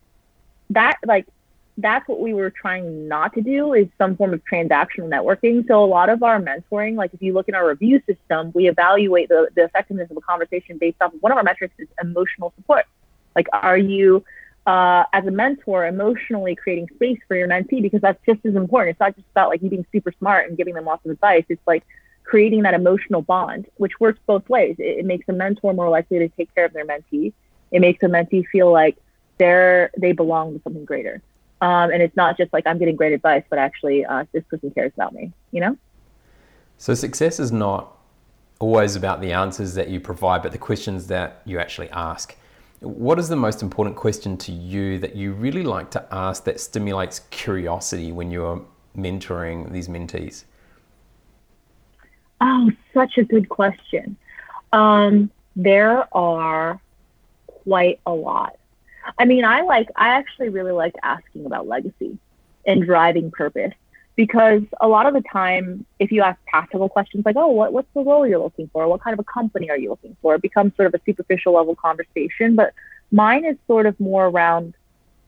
that 0.71 0.99
like 1.05 1.27
that's 1.79 2.07
what 2.07 2.21
we 2.21 2.35
were 2.35 2.51
trying 2.51 3.09
not 3.09 3.35
to 3.35 3.41
do 3.41 3.73
is 3.73 3.87
some 3.97 4.17
form 4.17 4.35
of 4.35 4.43
transactional 4.45 5.09
networking. 5.09 5.67
So 5.67 5.83
a 5.83 5.87
lot 5.87 6.11
of 6.11 6.23
our 6.23 6.41
mentoring, 6.41 6.97
like 6.97 7.15
if 7.15 7.23
you 7.23 7.33
look 7.33 7.49
in 7.49 7.55
our 7.55 7.67
review 7.67 8.03
system, 8.07 8.53
we 8.55 8.69
evaluate 8.69 9.29
the, 9.29 9.49
the 9.57 9.65
effectiveness 9.65 10.11
of 10.11 10.17
a 10.17 10.21
conversation 10.21 10.79
based 10.79 11.01
off 11.01 11.15
of 11.15 11.23
one 11.23 11.33
of 11.33 11.39
our 11.39 11.45
metrics 11.45 11.75
is 11.79 11.89
emotional 12.03 12.53
support. 12.57 12.85
Like, 13.35 13.49
are 13.53 13.79
you 13.79 14.23
uh, 14.67 15.05
as 15.13 15.27
a 15.27 15.31
mentor 15.31 15.87
emotionally 15.87 16.55
creating 16.55 16.89
space 16.95 17.19
for 17.27 17.37
your 17.37 17.49
mentee 17.49 17.83
because 17.83 18.01
that's 18.01 18.21
just 18.25 18.45
as 18.45 18.55
important. 18.55 18.91
It's 18.91 19.01
not 19.01 19.17
just 19.17 19.27
about 19.33 19.49
like 19.49 19.63
you 19.63 19.69
being 19.69 19.87
super 19.91 20.13
smart 20.19 20.49
and 20.49 20.57
giving 20.57 20.75
them 20.75 20.85
lots 20.85 21.05
of 21.05 21.11
advice. 21.11 21.45
It's 21.49 21.67
like 21.67 21.85
creating 22.23 22.63
that 22.63 22.75
emotional 22.75 23.23
bond, 23.23 23.67
which 23.77 23.99
works 23.99 24.21
both 24.27 24.49
ways. 24.49 24.77
It, 24.79 24.99
it 24.99 25.05
makes 25.05 25.29
a 25.29 25.33
mentor 25.33 25.75
more 25.75 25.89
likely 25.89 26.21
to 26.21 26.29
take 26.29 26.55
care 26.55 26.65
of 26.65 26.73
their 26.73 26.87
mentee. 26.87 27.33
It 27.73 27.81
makes 27.81 28.03
a 28.03 28.07
mentee 28.07 28.47
feel 28.47 28.71
like 28.71 28.97
they're 29.39 29.91
they 29.99 30.13
belong 30.13 30.55
to 30.55 30.63
something 30.63 30.85
greater. 30.85 31.23
Um, 31.63 31.93
and 31.93 32.03
it's 32.03 32.17
not 32.17 32.37
just 32.37 32.53
like 32.53 32.67
I'm 32.67 32.79
getting 32.79 32.97
great 32.97 33.13
advice, 33.13 33.45
but 33.49 33.59
actually 33.59 34.05
uh, 34.05 34.25
this 34.33 34.43
person 34.51 34.71
cares 34.73 34.93
about 34.95 35.15
me. 35.15 35.33
You 35.53 35.61
know. 35.61 35.79
So 36.77 36.93
success 36.93 37.39
is 37.39 37.53
not 37.53 37.97
always 38.59 38.97
about 38.97 39.21
the 39.21 39.33
answers 39.33 39.75
that 39.75 39.89
you 39.89 40.01
provide, 40.01 40.43
but 40.43 40.51
the 40.51 40.59
questions 40.59 41.07
that 41.07 41.41
you 41.45 41.61
actually 41.61 41.89
ask. 41.91 42.37
What 42.81 43.21
is 43.21 43.29
the 43.29 43.37
most 43.37 43.63
important 43.63 43.95
question 43.95 44.37
to 44.39 44.51
you 44.51 44.99
that 44.99 45.15
you 45.15 45.33
really 45.33 45.63
like 45.63 45.91
to 45.93 46.05
ask 46.11 46.43
that 46.45 46.59
stimulates 46.59 47.21
curiosity 47.31 48.11
when 48.11 48.33
you're 48.33 48.65
mentoring 48.97 49.71
these 49.71 49.87
mentees? 49.87 50.45
Oh, 52.41 52.71
such 52.93 53.19
a 53.19 53.25
good 53.25 53.49
question. 53.49 54.17
Um, 54.73 55.31
there 55.55 56.09
are 56.13 56.81
quite 57.47 58.01
a 58.05 58.13
lot. 58.13 58.57
I 59.19 59.25
mean, 59.25 59.45
I 59.45 59.63
like, 59.63 59.89
I 59.97 60.09
actually 60.09 60.49
really 60.49 60.73
like 60.73 60.95
asking 61.03 61.47
about 61.47 61.67
legacy 61.67 62.19
and 62.67 62.85
driving 62.85 63.31
purpose 63.31 63.73
because 64.15 64.63
a 64.81 64.89
lot 64.89 65.07
of 65.07 65.15
the 65.15 65.23
time, 65.33 65.87
if 65.99 66.13
you 66.13 66.23
ask 66.23 66.39
tactical 66.51 66.89
questions 66.89 67.25
like, 67.25 67.37
oh, 67.37 67.49
what, 67.49 67.73
what's 67.73 67.89
the 67.95 68.03
role 68.03 68.27
you're 68.27 68.39
looking 68.39 68.69
for? 68.73 68.87
What 68.87 69.01
kind 69.03 69.15
of 69.15 69.21
a 69.21 69.25
company 69.25 69.71
are 69.71 69.79
you 69.79 69.91
looking 69.91 70.17
for? 70.21 70.35
It 70.35 70.43
becomes 70.43 70.77
sort 70.77 70.87
of 70.87 70.95
a 70.95 71.01
superficial 71.05 71.55
level 71.55 71.75
conversation. 71.75 72.55
But 72.55 72.75
mine 73.11 73.45
is 73.45 73.57
sort 73.67 73.87
of 73.87 73.99
more 73.99 74.27
around 74.27 74.75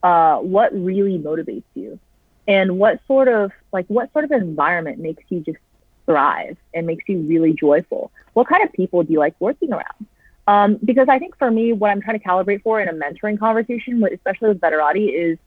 uh, 0.02 0.38
what 0.38 0.72
really 0.74 1.18
motivates 1.18 1.64
you 1.74 1.98
and 2.46 2.78
what 2.78 3.00
sort 3.06 3.28
of 3.28 3.52
like 3.72 3.86
what 3.86 4.12
sort 4.12 4.24
of 4.24 4.32
environment 4.32 4.98
makes 4.98 5.22
you 5.30 5.40
just 5.40 5.58
thrive 6.04 6.58
and 6.74 6.86
makes 6.86 7.04
you 7.08 7.20
really 7.20 7.54
joyful. 7.54 8.12
What 8.34 8.48
kind 8.48 8.62
of 8.62 8.72
people 8.72 9.02
do 9.02 9.12
you 9.12 9.18
like 9.18 9.34
working 9.40 9.72
around? 9.72 10.06
Um, 10.46 10.78
because 10.84 11.08
I 11.08 11.18
think 11.18 11.38
for 11.38 11.50
me, 11.50 11.72
what 11.72 11.90
I'm 11.90 12.02
trying 12.02 12.18
to 12.18 12.24
calibrate 12.24 12.62
for 12.62 12.80
in 12.80 12.88
a 12.88 12.92
mentoring 12.92 13.38
conversation, 13.38 14.04
especially 14.12 14.48
with 14.48 14.60
Veterati, 14.60 15.12
is 15.12 15.38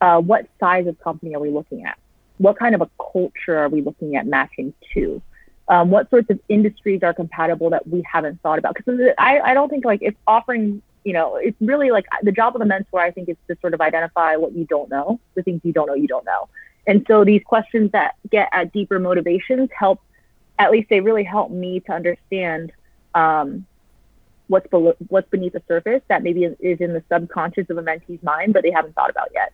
uh, 0.00 0.20
what 0.20 0.48
size 0.58 0.86
of 0.86 0.98
company 1.00 1.34
are 1.34 1.40
we 1.40 1.50
looking 1.50 1.84
at? 1.84 1.98
What 2.38 2.58
kind 2.58 2.74
of 2.74 2.80
a 2.80 2.90
culture 3.12 3.56
are 3.56 3.68
we 3.68 3.82
looking 3.82 4.16
at 4.16 4.26
matching 4.26 4.74
to? 4.94 5.22
Um, 5.68 5.90
what 5.90 6.10
sorts 6.10 6.28
of 6.28 6.40
industries 6.48 7.04
are 7.04 7.14
compatible 7.14 7.70
that 7.70 7.86
we 7.86 8.02
haven't 8.10 8.42
thought 8.42 8.58
about? 8.58 8.74
Because 8.74 9.00
I, 9.16 9.38
I 9.38 9.54
don't 9.54 9.68
think 9.68 9.84
like 9.84 10.02
if 10.02 10.14
offering, 10.26 10.82
you 11.04 11.12
know, 11.12 11.36
it's 11.36 11.56
really 11.60 11.92
like 11.92 12.06
the 12.22 12.32
job 12.32 12.56
of 12.56 12.60
the 12.60 12.66
mentor, 12.66 12.98
I 12.98 13.12
think, 13.12 13.28
is 13.28 13.36
to 13.48 13.56
sort 13.60 13.74
of 13.74 13.80
identify 13.80 14.34
what 14.34 14.52
you 14.52 14.64
don't 14.64 14.90
know, 14.90 15.20
the 15.34 15.42
things 15.42 15.60
you 15.62 15.72
don't 15.72 15.86
know, 15.86 15.94
you 15.94 16.08
don't 16.08 16.24
know. 16.24 16.48
And 16.84 17.04
so 17.06 17.24
these 17.24 17.42
questions 17.44 17.92
that 17.92 18.16
get 18.28 18.48
at 18.52 18.72
deeper 18.72 18.98
motivations 18.98 19.70
help, 19.76 20.00
at 20.58 20.72
least 20.72 20.88
they 20.90 21.00
really 21.00 21.22
help 21.24 21.52
me 21.52 21.78
to 21.80 21.92
understand 21.92 22.72
um, 23.14 23.66
what's 24.52 24.68
below, 24.68 24.94
what's 25.08 25.28
beneath 25.30 25.54
the 25.54 25.62
surface 25.66 26.02
that 26.08 26.22
maybe 26.22 26.44
is 26.44 26.78
in 26.80 26.92
the 26.92 27.02
subconscious 27.10 27.70
of 27.70 27.78
a 27.78 27.82
mentee's 27.82 28.22
mind, 28.22 28.52
but 28.52 28.62
they 28.62 28.70
haven't 28.70 28.94
thought 28.94 29.08
about 29.08 29.30
yet. 29.32 29.52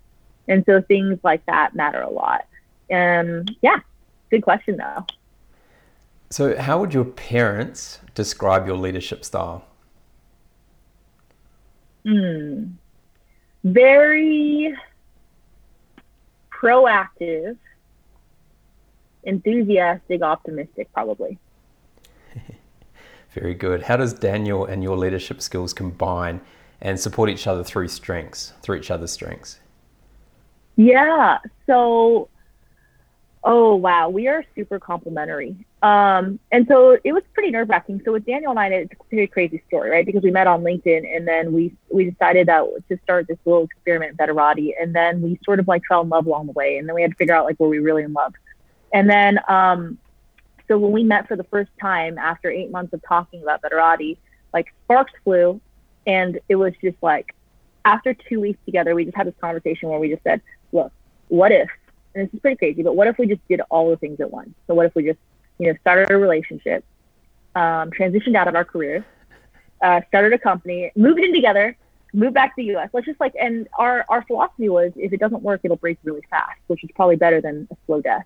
And 0.49 0.65
so 0.67 0.83
things 0.83 1.21
like 1.23 1.47
that 1.47 1.77
matter 1.77 2.01
a 2.01 2.11
lot. 2.11 2.47
And 2.91 3.57
yeah, 3.63 3.79
good 4.29 4.43
question 4.43 4.77
though. 4.77 5.07
So, 6.31 6.59
how 6.59 6.81
would 6.81 6.93
your 6.93 7.05
parents 7.05 8.01
describe 8.15 8.67
your 8.67 8.77
leadership 8.77 9.25
style? 9.25 9.65
Hmm. 12.05 12.65
Very 13.63 14.75
proactive, 16.51 17.57
enthusiastic, 19.23 20.23
optimistic, 20.23 20.93
probably. 20.93 21.39
Very 23.33 23.55
good. 23.55 23.83
How 23.83 23.97
does 23.97 24.15
Daniel 24.15 24.65
and 24.65 24.83
your 24.83 24.97
leadership 24.97 25.41
skills 25.43 25.73
combine 25.73 26.41
and 26.81 26.99
support 26.99 27.29
each 27.29 27.47
other 27.47 27.63
through 27.63 27.89
strengths, 27.89 28.53
through 28.63 28.77
each 28.77 28.91
other's 28.91 29.13
strengths? 29.13 29.59
Yeah. 30.77 31.39
So, 31.67 32.29
oh 33.45 33.75
wow, 33.75 34.09
we 34.09 34.29
are 34.29 34.45
super 34.55 34.79
complementary. 34.79 35.57
Um, 35.83 36.41
and 36.51 36.67
so 36.69 36.99
it 37.05 37.13
was 37.13 37.23
pretty 37.35 37.51
nerve 37.51 37.69
wracking. 37.69 38.01
So 38.05 38.13
with 38.13 38.25
Daniel 38.25 38.51
and 38.51 38.59
I, 38.59 38.69
it's 38.69 38.93
a 38.93 39.05
pretty 39.05 39.27
crazy 39.27 39.63
story, 39.69 39.91
right? 39.91 40.07
Because 40.07 40.23
we 40.23 40.31
met 40.31 40.47
on 40.47 40.63
LinkedIn, 40.63 41.05
and 41.15 41.27
then 41.27 41.53
we 41.53 41.73
we 41.91 42.11
decided 42.11 42.49
that 42.49 42.65
to 42.89 42.99
start 43.03 43.27
this 43.29 43.39
little 43.45 43.65
experiment, 43.65 44.17
Veterati, 44.17 44.73
and 44.81 44.95
then 44.95 45.21
we 45.21 45.39
sort 45.45 45.61
of 45.61 45.69
like 45.69 45.83
fell 45.89 46.03
in 46.03 46.09
love 46.09 46.27
along 46.27 46.47
the 46.47 46.53
way, 46.53 46.79
and 46.79 46.89
then 46.89 46.95
we 46.95 47.03
had 47.03 47.11
to 47.11 47.17
figure 47.17 47.35
out 47.35 47.45
like 47.45 47.61
were 47.61 47.69
we 47.69 47.79
really 47.79 48.03
in 48.03 48.13
love, 48.13 48.35
and 48.93 49.09
then 49.09 49.39
um, 49.49 49.99
so 50.69 50.79
when 50.79 50.93
we 50.93 51.03
met 51.03 51.27
for 51.27 51.37
the 51.37 51.45
first 51.45 51.71
time 51.81 52.19
after 52.19 52.51
eight 52.51 52.71
months 52.71 52.93
of 52.93 53.03
talking 53.03 53.43
about 53.43 53.63
Veterati, 53.63 54.19
like 54.53 54.67
sparks 54.85 55.13
flew. 55.25 55.61
And 56.07 56.41
it 56.49 56.57
was 56.57 56.73
just 56.83 56.97
like, 57.03 57.35
after 57.85 58.15
two 58.15 58.41
weeks 58.41 58.59
together, 58.67 58.95
we 58.95 59.05
just 59.05 59.17
had 59.17 59.27
this 59.27 59.35
conversation 59.41 59.89
where 59.89 59.99
we 59.99 60.11
just 60.11 60.23
said, 60.23 60.41
look, 60.73 60.93
what 61.29 61.53
if, 61.53 61.69
and 62.15 62.27
this 62.27 62.35
is 62.35 62.41
pretty 62.41 62.57
crazy, 62.57 62.83
but 62.83 62.97
what 62.97 63.07
if 63.07 63.19
we 63.19 63.27
just 63.27 63.47
did 63.49 63.61
all 63.71 63.91
the 63.91 63.97
things 63.97 64.21
at 64.21 64.31
once? 64.31 64.51
So 64.67 64.75
what 64.75 64.87
if 64.87 64.95
we 64.95 65.05
just, 65.05 65.19
you 65.59 65.69
know, 65.69 65.79
started 65.81 66.11
a 66.11 66.17
relationship, 66.17 66.85
um, 67.55 67.91
transitioned 67.91 68.37
out 68.37 68.49
of 68.49 68.55
our 68.55 68.65
careers, 68.65 69.05
uh, 69.83 70.01
started 70.09 70.33
a 70.33 70.39
company, 70.39 70.93
moved 70.97 71.21
in 71.21 71.35
together, 71.35 71.77
moved 72.13 72.35
back 72.35 72.57
to 72.57 72.63
the 72.63 72.77
US. 72.77 72.91
Let's 72.93 73.07
just 73.07 73.21
like, 73.21 73.35
and 73.41 73.69
our, 73.79 74.05
our 74.09 74.23
philosophy 74.25 74.69
was 74.69 74.93
if 74.97 75.13
it 75.13 75.21
doesn't 75.21 75.43
work, 75.43 75.61
it'll 75.65 75.77
break 75.77 75.99
really 76.05 76.23
fast, 76.31 76.59
which 76.67 76.83
is 76.85 76.91
probably 76.95 77.17
better 77.17 77.41
than 77.41 77.69
a 77.71 77.77
slow 77.87 78.01
death. 78.01 78.25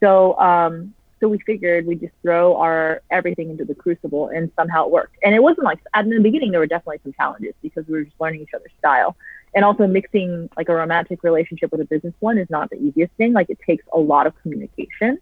So, 0.00 0.38
um, 0.38 0.94
so 1.20 1.28
we 1.28 1.38
figured 1.38 1.86
we'd 1.86 2.00
just 2.00 2.12
throw 2.22 2.56
our 2.56 3.02
everything 3.10 3.50
into 3.50 3.64
the 3.64 3.74
crucible 3.74 4.28
and 4.28 4.50
somehow 4.56 4.84
it 4.84 4.90
worked. 4.90 5.16
And 5.22 5.34
it 5.34 5.42
wasn't 5.42 5.64
like 5.64 5.80
at 5.94 6.08
the 6.08 6.20
beginning 6.20 6.50
there 6.50 6.60
were 6.60 6.66
definitely 6.66 7.00
some 7.04 7.14
challenges 7.14 7.54
because 7.62 7.86
we 7.86 7.94
were 7.94 8.04
just 8.04 8.20
learning 8.20 8.42
each 8.42 8.54
other's 8.54 8.72
style. 8.78 9.16
And 9.54 9.64
also 9.64 9.86
mixing 9.86 10.50
like 10.56 10.68
a 10.68 10.74
romantic 10.74 11.22
relationship 11.22 11.72
with 11.72 11.80
a 11.80 11.86
business 11.86 12.12
one 12.20 12.36
is 12.36 12.50
not 12.50 12.68
the 12.68 12.76
easiest 12.76 13.12
thing. 13.14 13.32
Like 13.32 13.48
it 13.48 13.58
takes 13.66 13.84
a 13.92 13.98
lot 13.98 14.26
of 14.26 14.34
communication. 14.42 15.18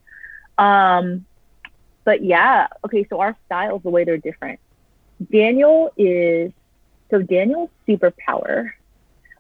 Um, 0.59 1.25
but 2.03 2.25
yeah, 2.25 2.67
okay, 2.85 3.07
so 3.09 3.21
our 3.21 3.37
styles, 3.47 3.83
the 3.85 3.91
way 3.91 4.03
they're 4.03 4.17
different. 4.17 4.59
Daniel 5.31 5.93
is 5.97 6.51
so 7.11 7.23
Daniel's 7.23 7.71
superpower 7.87 8.71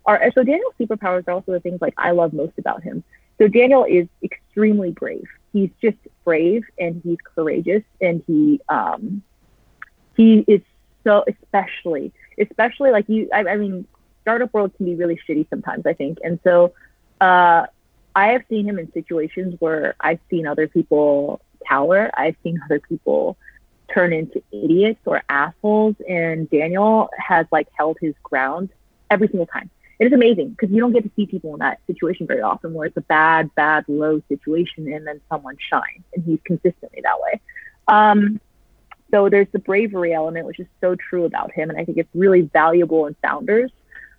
are 0.06 0.30
so 0.34 0.44
Daniel's 0.44 0.74
superpowers 0.78 1.26
are 1.26 1.32
also 1.32 1.50
the 1.50 1.60
things 1.60 1.80
like 1.80 1.94
I 1.98 2.12
love 2.12 2.32
most 2.32 2.52
about 2.58 2.82
him. 2.84 3.02
So 3.38 3.48
Daniel 3.48 3.84
is 3.84 4.06
extremely 4.22 4.92
brave 4.92 5.26
he's 5.54 5.70
just 5.80 5.96
brave 6.24 6.64
and 6.78 7.00
he's 7.04 7.18
courageous 7.34 7.82
and 8.00 8.22
he 8.26 8.60
um 8.68 9.22
he 10.16 10.44
is 10.46 10.60
so 11.04 11.24
especially 11.28 12.12
especially 12.38 12.90
like 12.90 13.08
you 13.08 13.28
I, 13.32 13.44
I 13.44 13.56
mean 13.56 13.86
startup 14.22 14.52
world 14.54 14.72
can 14.76 14.86
be 14.86 14.94
really 14.94 15.18
shitty 15.28 15.48
sometimes 15.50 15.86
I 15.86 15.92
think. 15.92 16.18
And 16.24 16.38
so 16.44 16.72
uh 17.20 17.66
I 18.16 18.28
have 18.28 18.42
seen 18.48 18.68
him 18.68 18.78
in 18.78 18.92
situations 18.92 19.56
where 19.58 19.96
I've 20.00 20.20
seen 20.30 20.46
other 20.46 20.68
people 20.68 21.40
cower. 21.68 22.10
I've 22.14 22.36
seen 22.42 22.60
other 22.64 22.78
people 22.78 23.36
turn 23.92 24.12
into 24.12 24.42
idiots 24.52 25.00
or 25.04 25.22
assholes. 25.28 25.96
And 26.08 26.48
Daniel 26.48 27.10
has 27.18 27.46
like 27.50 27.68
held 27.76 27.98
his 28.00 28.14
ground 28.22 28.70
every 29.10 29.28
single 29.28 29.46
time 29.46 29.68
it 30.04 30.08
is 30.08 30.12
amazing 30.12 30.50
because 30.50 30.70
you 30.70 30.80
don't 30.80 30.92
get 30.92 31.02
to 31.02 31.10
see 31.16 31.24
people 31.24 31.54
in 31.54 31.60
that 31.60 31.80
situation 31.86 32.26
very 32.26 32.42
often 32.42 32.74
where 32.74 32.86
it's 32.86 32.96
a 32.98 33.02
bad, 33.02 33.54
bad, 33.54 33.84
low 33.88 34.20
situation 34.28 34.92
and 34.92 35.06
then 35.06 35.18
someone 35.30 35.56
shines. 35.58 36.04
And 36.12 36.22
he's 36.24 36.40
consistently 36.44 37.00
that 37.02 37.20
way. 37.20 37.40
Um, 37.88 38.38
so 39.10 39.30
there's 39.30 39.46
the 39.52 39.60
bravery 39.60 40.12
element, 40.12 40.46
which 40.46 40.60
is 40.60 40.66
so 40.82 40.94
true 40.94 41.24
about 41.24 41.52
him. 41.52 41.70
And 41.70 41.78
I 41.78 41.86
think 41.86 41.96
it's 41.96 42.14
really 42.14 42.42
valuable 42.42 43.06
in 43.06 43.16
founders 43.22 43.70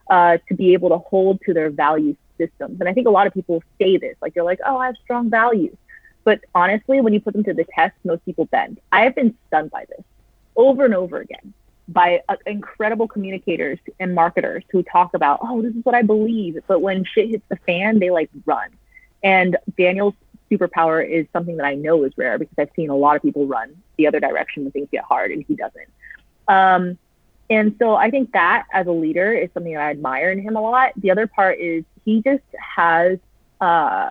uh, 0.09 0.39
to 0.47 0.55
be 0.55 0.73
able 0.73 0.89
to 0.89 0.97
hold 0.97 1.39
to 1.45 1.53
their 1.53 1.69
value 1.69 2.15
systems. 2.39 2.79
And 2.79 2.89
I 2.89 2.93
think 2.93 3.07
a 3.07 3.11
lot 3.11 3.27
of 3.27 3.33
people 3.33 3.61
say 3.79 3.97
this, 3.97 4.15
like 4.21 4.33
they're 4.33 4.43
like, 4.43 4.61
oh, 4.65 4.77
I 4.77 4.87
have 4.87 4.95
strong 5.03 5.29
values. 5.29 5.77
But 6.23 6.39
honestly, 6.55 6.99
when 6.99 7.13
you 7.13 7.19
put 7.19 7.33
them 7.33 7.43
to 7.43 7.53
the 7.53 7.65
test, 7.75 7.93
most 8.03 8.25
people 8.25 8.45
bend. 8.45 8.79
I 8.91 9.03
have 9.03 9.13
been 9.13 9.37
stunned 9.47 9.69
by 9.69 9.85
this 9.87 10.03
over 10.55 10.83
and 10.83 10.95
over 10.95 11.19
again 11.19 11.53
by 11.87 12.21
uh, 12.29 12.35
incredible 12.45 13.07
communicators 13.07 13.79
and 13.99 14.15
marketers 14.15 14.63
who 14.71 14.83
talk 14.83 15.13
about, 15.13 15.39
oh, 15.41 15.61
this 15.61 15.73
is 15.75 15.85
what 15.85 15.95
I 15.95 16.01
believe. 16.01 16.57
But 16.67 16.81
when 16.81 17.05
shit 17.05 17.29
hits 17.29 17.45
the 17.49 17.57
fan, 17.57 17.99
they 17.99 18.09
like 18.09 18.29
run. 18.45 18.69
And 19.23 19.57
Daniel's 19.77 20.15
superpower 20.51 21.07
is 21.07 21.25
something 21.33 21.57
that 21.57 21.65
I 21.65 21.75
know 21.75 22.03
is 22.03 22.13
rare 22.17 22.37
because 22.37 22.55
I've 22.57 22.69
seen 22.75 22.89
a 22.89 22.95
lot 22.95 23.15
of 23.15 23.21
people 23.21 23.45
run 23.47 23.75
the 23.97 24.07
other 24.07 24.19
direction 24.19 24.63
when 24.63 24.71
things 24.71 24.87
get 24.91 25.03
hard 25.03 25.31
and 25.31 25.43
he 25.47 25.55
doesn't. 25.55 25.89
Um, 26.47 26.97
and 27.49 27.75
so 27.79 27.95
I 27.95 28.09
think 28.09 28.31
that 28.33 28.65
as 28.71 28.87
a 28.87 28.91
leader 28.91 29.33
is 29.33 29.49
something 29.53 29.73
that 29.73 29.81
I 29.81 29.91
admire 29.91 30.31
in 30.31 30.41
him 30.41 30.55
a 30.55 30.61
lot. 30.61 30.93
The 30.97 31.11
other 31.11 31.27
part 31.27 31.59
is 31.59 31.83
he 32.03 32.21
just 32.21 32.43
has, 32.75 33.19
uh, 33.61 34.09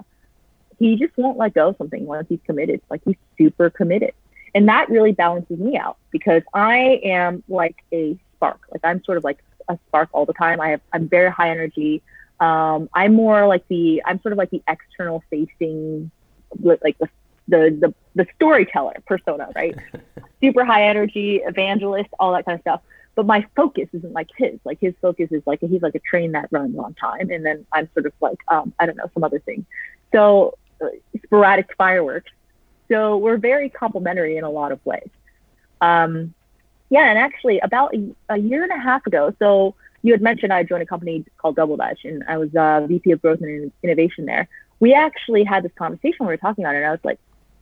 he 0.79 0.97
just 0.97 1.17
won't 1.17 1.39
let 1.39 1.55
go 1.55 1.69
of 1.69 1.77
something 1.77 2.07
once 2.07 2.27
he's 2.29 2.41
committed. 2.47 2.81
Like 2.91 3.03
he's 3.05 3.17
super 3.37 3.71
committed. 3.71 4.13
And 4.55 4.69
that 4.69 4.89
really 4.89 5.13
balances 5.13 5.59
me 5.59 5.77
out 5.77 5.97
because 6.11 6.43
I 6.53 7.01
am 7.05 7.43
like 7.49 7.77
a 7.93 8.17
spark. 8.37 8.61
Like 8.71 8.83
I'm 8.85 9.03
sort 9.05 9.19
of 9.19 9.25
like 9.25 9.43
a 9.69 9.79
spark 9.89 10.11
all 10.13 10.27
the 10.27 10.33
time. 10.33 10.61
I 10.61 10.71
have, 10.71 10.81
I'm 10.93 11.09
very 11.09 11.31
high 11.31 11.51
energy. 11.51 12.03
Um, 12.41 12.89
I'm 12.95 13.15
more 13.15 13.47
like 13.47 13.67
the, 13.69 14.03
I'm 14.05 14.21
sort 14.23 14.33
of 14.33 14.39
like 14.39 14.51
the 14.51 14.63
external 14.69 15.25
facing, 15.31 16.11
like 16.61 16.99
the, 16.99 17.09
the, 17.49 17.77
the, 17.81 17.95
the 18.15 18.27
storyteller 18.37 18.97
persona, 19.07 19.51
right? 19.57 19.75
super 20.41 20.65
high 20.65 20.85
energy, 20.85 21.41
evangelist, 21.45 22.11
all 22.19 22.33
that 22.33 22.45
kind 22.45 22.57
of 22.57 22.61
stuff 22.61 22.81
but 23.15 23.27
my 23.27 23.47
focus 23.57 23.89
isn't 23.93 24.13
like 24.13 24.29
his. 24.37 24.59
Like 24.65 24.81
his 24.81 24.95
focus 25.01 25.29
is 25.31 25.43
like 25.47 25.61
he's 25.61 25.83
like 25.83 25.95
a 25.95 26.01
train 26.01 26.33
that 26.33 26.49
runs 26.51 26.77
on 26.79 26.95
time, 26.95 27.31
and 27.31 27.45
then 27.45 27.65
I'm 27.73 27.89
sort 27.95 28.07
of 28.07 28.13
like 28.21 28.39
um, 28.49 28.73
I 28.79 28.87
don't 28.87 28.97
know 28.97 29.11
some 29.15 29.25
other 29.25 29.39
thing. 29.39 29.65
So 30.13 30.59
uh, 30.83 30.89
sporadic 31.25 31.69
fireworks. 31.77 32.31
So 32.89 33.17
we're 33.17 33.39
very 33.39 33.69
complementary 33.69 34.37
in 34.37 34.45
a 34.45 34.51
lot 34.51 34.73
of 34.73 34.85
ways. 34.85 35.09
Um, 35.81 36.35
yeah, 36.91 37.09
and 37.09 37.19
actually 37.19 37.59
about 37.61 37.95
a, 37.95 38.15
a, 38.29 38.37
year 38.39 38.63
and 38.63 38.73
a 38.73 38.79
half 38.79 39.07
ago, 39.07 39.35
so 39.39 39.75
you 40.03 40.13
had 40.13 40.21
mentioned 40.21 40.53
I 40.53 40.63
joined 40.63 40.83
a 40.83 40.87
company 40.87 41.25
called 41.39 41.57
Double 41.57 41.77
Dutch, 41.77 42.05
and 42.05 42.23
I 42.29 42.37
was 42.37 42.55
uh, 42.55 42.87
VP 42.87 43.11
of 43.13 43.23
Growth 43.23 43.41
and 43.41 43.73
Innovation 43.83 44.27
there. 44.27 44.49
We 44.81 44.95
actually 44.95 45.45
had 45.45 45.65
this 45.65 45.73
conversation 45.77 46.19
we 46.21 46.27
were 46.27 46.37
talking 46.37 46.65
about 46.65 46.75
it, 46.75 46.79
and 46.79 46.87
I 46.87 46.91
was 46.91 47.01
like, 47.03 47.19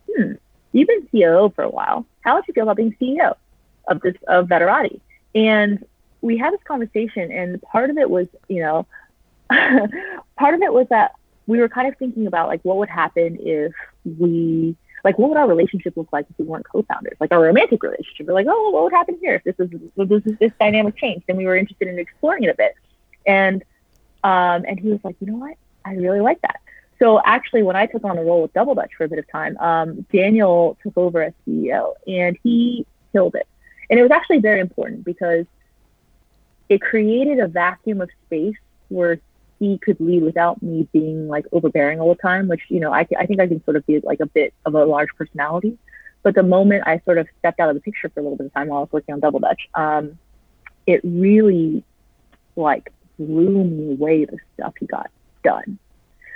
hmm, 0.09 0.33
you've 0.73 0.87
been 0.87 1.07
CEO 1.13 1.53
for 1.55 1.63
a 1.63 1.69
while. 1.69 2.05
How 2.21 2.35
would 2.35 2.45
you 2.47 2.53
feel 2.53 2.63
about 2.63 2.77
being 2.77 2.95
CEO 3.01 3.35
of 3.87 4.01
this 4.01 4.15
of 4.27 4.47
Veterati? 4.47 4.99
And 5.33 5.85
we 6.21 6.37
had 6.37 6.53
this 6.53 6.61
conversation, 6.65 7.31
and 7.31 7.61
part 7.61 7.89
of 7.89 7.97
it 7.97 8.09
was, 8.09 8.27
you 8.49 8.61
know, 8.61 8.85
part 9.49 10.53
of 10.53 10.61
it 10.61 10.73
was 10.73 10.87
that 10.89 11.13
we 11.47 11.59
were 11.59 11.69
kind 11.69 11.87
of 11.87 11.97
thinking 11.97 12.27
about 12.27 12.47
like 12.47 12.61
what 12.63 12.77
would 12.77 12.89
happen 12.89 13.37
if 13.41 13.73
we 14.19 14.75
like 15.03 15.17
what 15.17 15.29
would 15.29 15.37
our 15.37 15.47
relationship 15.47 15.97
look 15.97 16.11
like 16.13 16.25
if 16.29 16.37
we 16.37 16.45
weren't 16.45 16.67
co-founders? 16.67 17.17
Like 17.19 17.31
our 17.31 17.41
romantic 17.41 17.83
relationship. 17.83 18.27
We're 18.27 18.33
like 18.33 18.47
oh 18.49 18.69
what 18.71 18.83
would 18.83 18.93
happen 18.93 19.17
here 19.21 19.35
if 19.35 19.43
this 19.43 19.55
is 19.59 19.69
this 19.97 20.25
is 20.25 20.37
this 20.39 20.51
dynamic 20.59 20.97
changed? 20.97 21.25
And 21.27 21.37
we 21.37 21.45
were 21.45 21.57
interested 21.57 21.87
in 21.87 21.99
exploring 21.99 22.43
it 22.43 22.49
a 22.49 22.55
bit. 22.55 22.75
And 23.25 23.63
um 24.23 24.65
and 24.67 24.79
he 24.79 24.89
was 24.89 24.99
like 25.03 25.15
you 25.19 25.27
know 25.27 25.37
what? 25.37 25.55
I 25.85 25.93
really 25.93 26.21
like 26.21 26.41
that. 26.41 26.59
So 26.99 27.21
actually 27.25 27.63
when 27.63 27.75
i 27.75 27.85
took 27.85 28.03
on 28.05 28.15
the 28.15 28.21
role 28.21 28.43
with 28.43 28.53
double 28.53 28.75
dutch 28.75 28.91
for 28.97 29.03
a 29.03 29.09
bit 29.09 29.19
of 29.19 29.29
time 29.29 29.57
um 29.57 30.05
daniel 30.13 30.77
took 30.83 30.97
over 30.97 31.21
as 31.21 31.33
ceo 31.45 31.93
and 32.07 32.37
he 32.43 32.85
killed 33.11 33.35
it. 33.35 33.47
And 33.89 33.99
it 33.99 34.03
was 34.03 34.11
actually 34.11 34.39
very 34.39 34.59
important 34.59 35.03
because 35.03 35.45
it 36.69 36.81
created 36.81 37.39
a 37.39 37.47
vacuum 37.47 38.01
of 38.01 38.09
space 38.25 38.55
where 38.87 39.19
he 39.63 39.77
could 39.77 39.99
lead 39.99 40.23
without 40.23 40.61
me 40.61 40.87
being 40.91 41.27
like 41.29 41.45
overbearing 41.53 41.99
all 41.99 42.09
the 42.13 42.21
time, 42.21 42.49
which, 42.49 42.63
you 42.67 42.81
know, 42.81 42.91
I, 42.91 43.07
I 43.17 43.25
think 43.25 43.39
I 43.39 43.47
can 43.47 43.63
sort 43.63 43.77
of 43.77 43.85
be 43.85 43.99
like 44.01 44.19
a 44.19 44.25
bit 44.25 44.53
of 44.65 44.75
a 44.75 44.83
large 44.83 45.09
personality. 45.17 45.77
But 46.21 46.35
the 46.35 46.43
moment 46.43 46.83
I 46.85 46.99
sort 47.05 47.17
of 47.17 47.27
stepped 47.39 47.59
out 47.59 47.69
of 47.69 47.75
the 47.75 47.81
picture 47.81 48.09
for 48.09 48.19
a 48.19 48.23
little 48.23 48.37
bit 48.37 48.47
of 48.47 48.53
time 48.53 48.67
while 48.67 48.79
I 48.79 48.81
was 48.81 48.91
working 48.91 49.13
on 49.13 49.21
Double 49.21 49.39
Dutch, 49.39 49.69
um, 49.75 50.17
it 50.85 50.99
really 51.03 51.83
like 52.55 52.91
blew 53.17 53.63
me 53.63 53.93
away 53.93 54.25
the 54.25 54.37
stuff 54.53 54.73
he 54.79 54.85
got 54.85 55.09
done. 55.43 55.79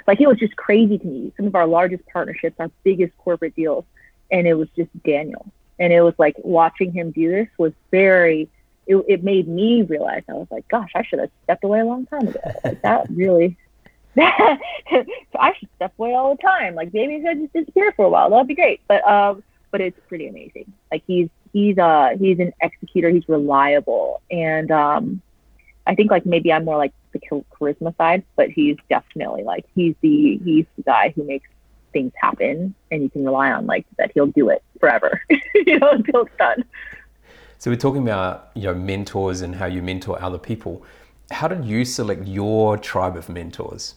Like 0.07 0.21
it 0.21 0.27
was 0.27 0.37
just 0.37 0.55
crazy 0.55 0.97
to 0.97 1.05
me. 1.05 1.33
Some 1.35 1.47
of 1.47 1.55
our 1.55 1.67
largest 1.67 2.05
partnerships, 2.07 2.55
our 2.59 2.71
biggest 2.85 3.11
corporate 3.17 3.55
deals, 3.55 3.83
and 4.31 4.47
it 4.47 4.53
was 4.53 4.69
just 4.75 4.89
Daniel. 5.03 5.51
And 5.79 5.91
it 5.91 6.01
was 6.01 6.13
like 6.17 6.35
watching 6.39 6.93
him 6.93 7.11
do 7.11 7.29
this 7.29 7.47
was 7.57 7.73
very 7.91 8.49
it, 8.87 9.05
it 9.07 9.23
made 9.23 9.47
me 9.47 9.81
realize 9.83 10.23
I 10.29 10.33
was 10.33 10.47
like, 10.49 10.67
gosh, 10.67 10.91
I 10.95 11.03
should 11.03 11.19
have 11.19 11.29
stepped 11.43 11.63
away 11.63 11.79
a 11.79 11.85
long 11.85 12.05
time 12.05 12.27
ago. 12.27 12.39
Like 12.63 12.81
that 12.81 13.07
really 13.13 13.57
that 14.15 14.59
I 15.39 15.53
should 15.57 15.69
step 15.75 15.93
away 15.97 16.13
all 16.13 16.35
the 16.35 16.41
time. 16.41 16.75
Like 16.75 16.93
maybe 16.93 17.25
I 17.27 17.35
just 17.35 17.53
disappear 17.53 17.91
for 17.93 18.05
a 18.05 18.09
while. 18.09 18.29
That'd 18.29 18.47
be 18.47 18.55
great. 18.55 18.81
But 18.87 19.07
um 19.07 19.43
but 19.71 19.81
it's 19.81 19.99
pretty 20.07 20.27
amazing. 20.27 20.71
Like 20.91 21.03
he's 21.05 21.29
he's 21.53 21.77
uh 21.77 22.11
he's 22.19 22.39
an 22.39 22.53
executor, 22.61 23.09
he's 23.09 23.27
reliable 23.27 24.21
and 24.31 24.71
um 24.71 25.21
I 25.85 25.95
think 25.95 26.11
like 26.11 26.25
maybe 26.25 26.51
I'm 26.51 26.65
more 26.65 26.77
like 26.77 26.93
the 27.13 27.19
charisma 27.19 27.95
side, 27.97 28.23
but 28.35 28.49
he's 28.49 28.77
definitely 28.89 29.43
like 29.43 29.65
he's 29.75 29.95
the 30.01 30.39
he's 30.43 30.65
the 30.75 30.83
guy 30.83 31.13
who 31.15 31.23
makes 31.23 31.47
things 31.93 32.11
happen 32.21 32.75
and 32.91 33.01
you 33.01 33.09
can 33.09 33.23
rely 33.23 33.51
on 33.51 33.65
like 33.65 33.85
that 33.97 34.11
he'll 34.13 34.27
do 34.27 34.49
it 34.49 34.61
forever 34.79 35.21
you 35.55 35.79
know 35.79 35.91
until 35.91 36.23
it's 36.23 36.35
done 36.37 36.63
so 37.57 37.71
we're 37.71 37.77
talking 37.77 38.01
about 38.01 38.51
you 38.53 38.63
know 38.63 38.75
mentors 38.75 39.41
and 39.41 39.55
how 39.55 39.65
you 39.65 39.81
mentor 39.81 40.21
other 40.21 40.37
people. 40.37 40.83
How 41.31 41.47
did 41.47 41.65
you 41.65 41.83
select 41.85 42.27
your 42.27 42.77
tribe 42.77 43.17
of 43.17 43.29
mentors? 43.29 43.95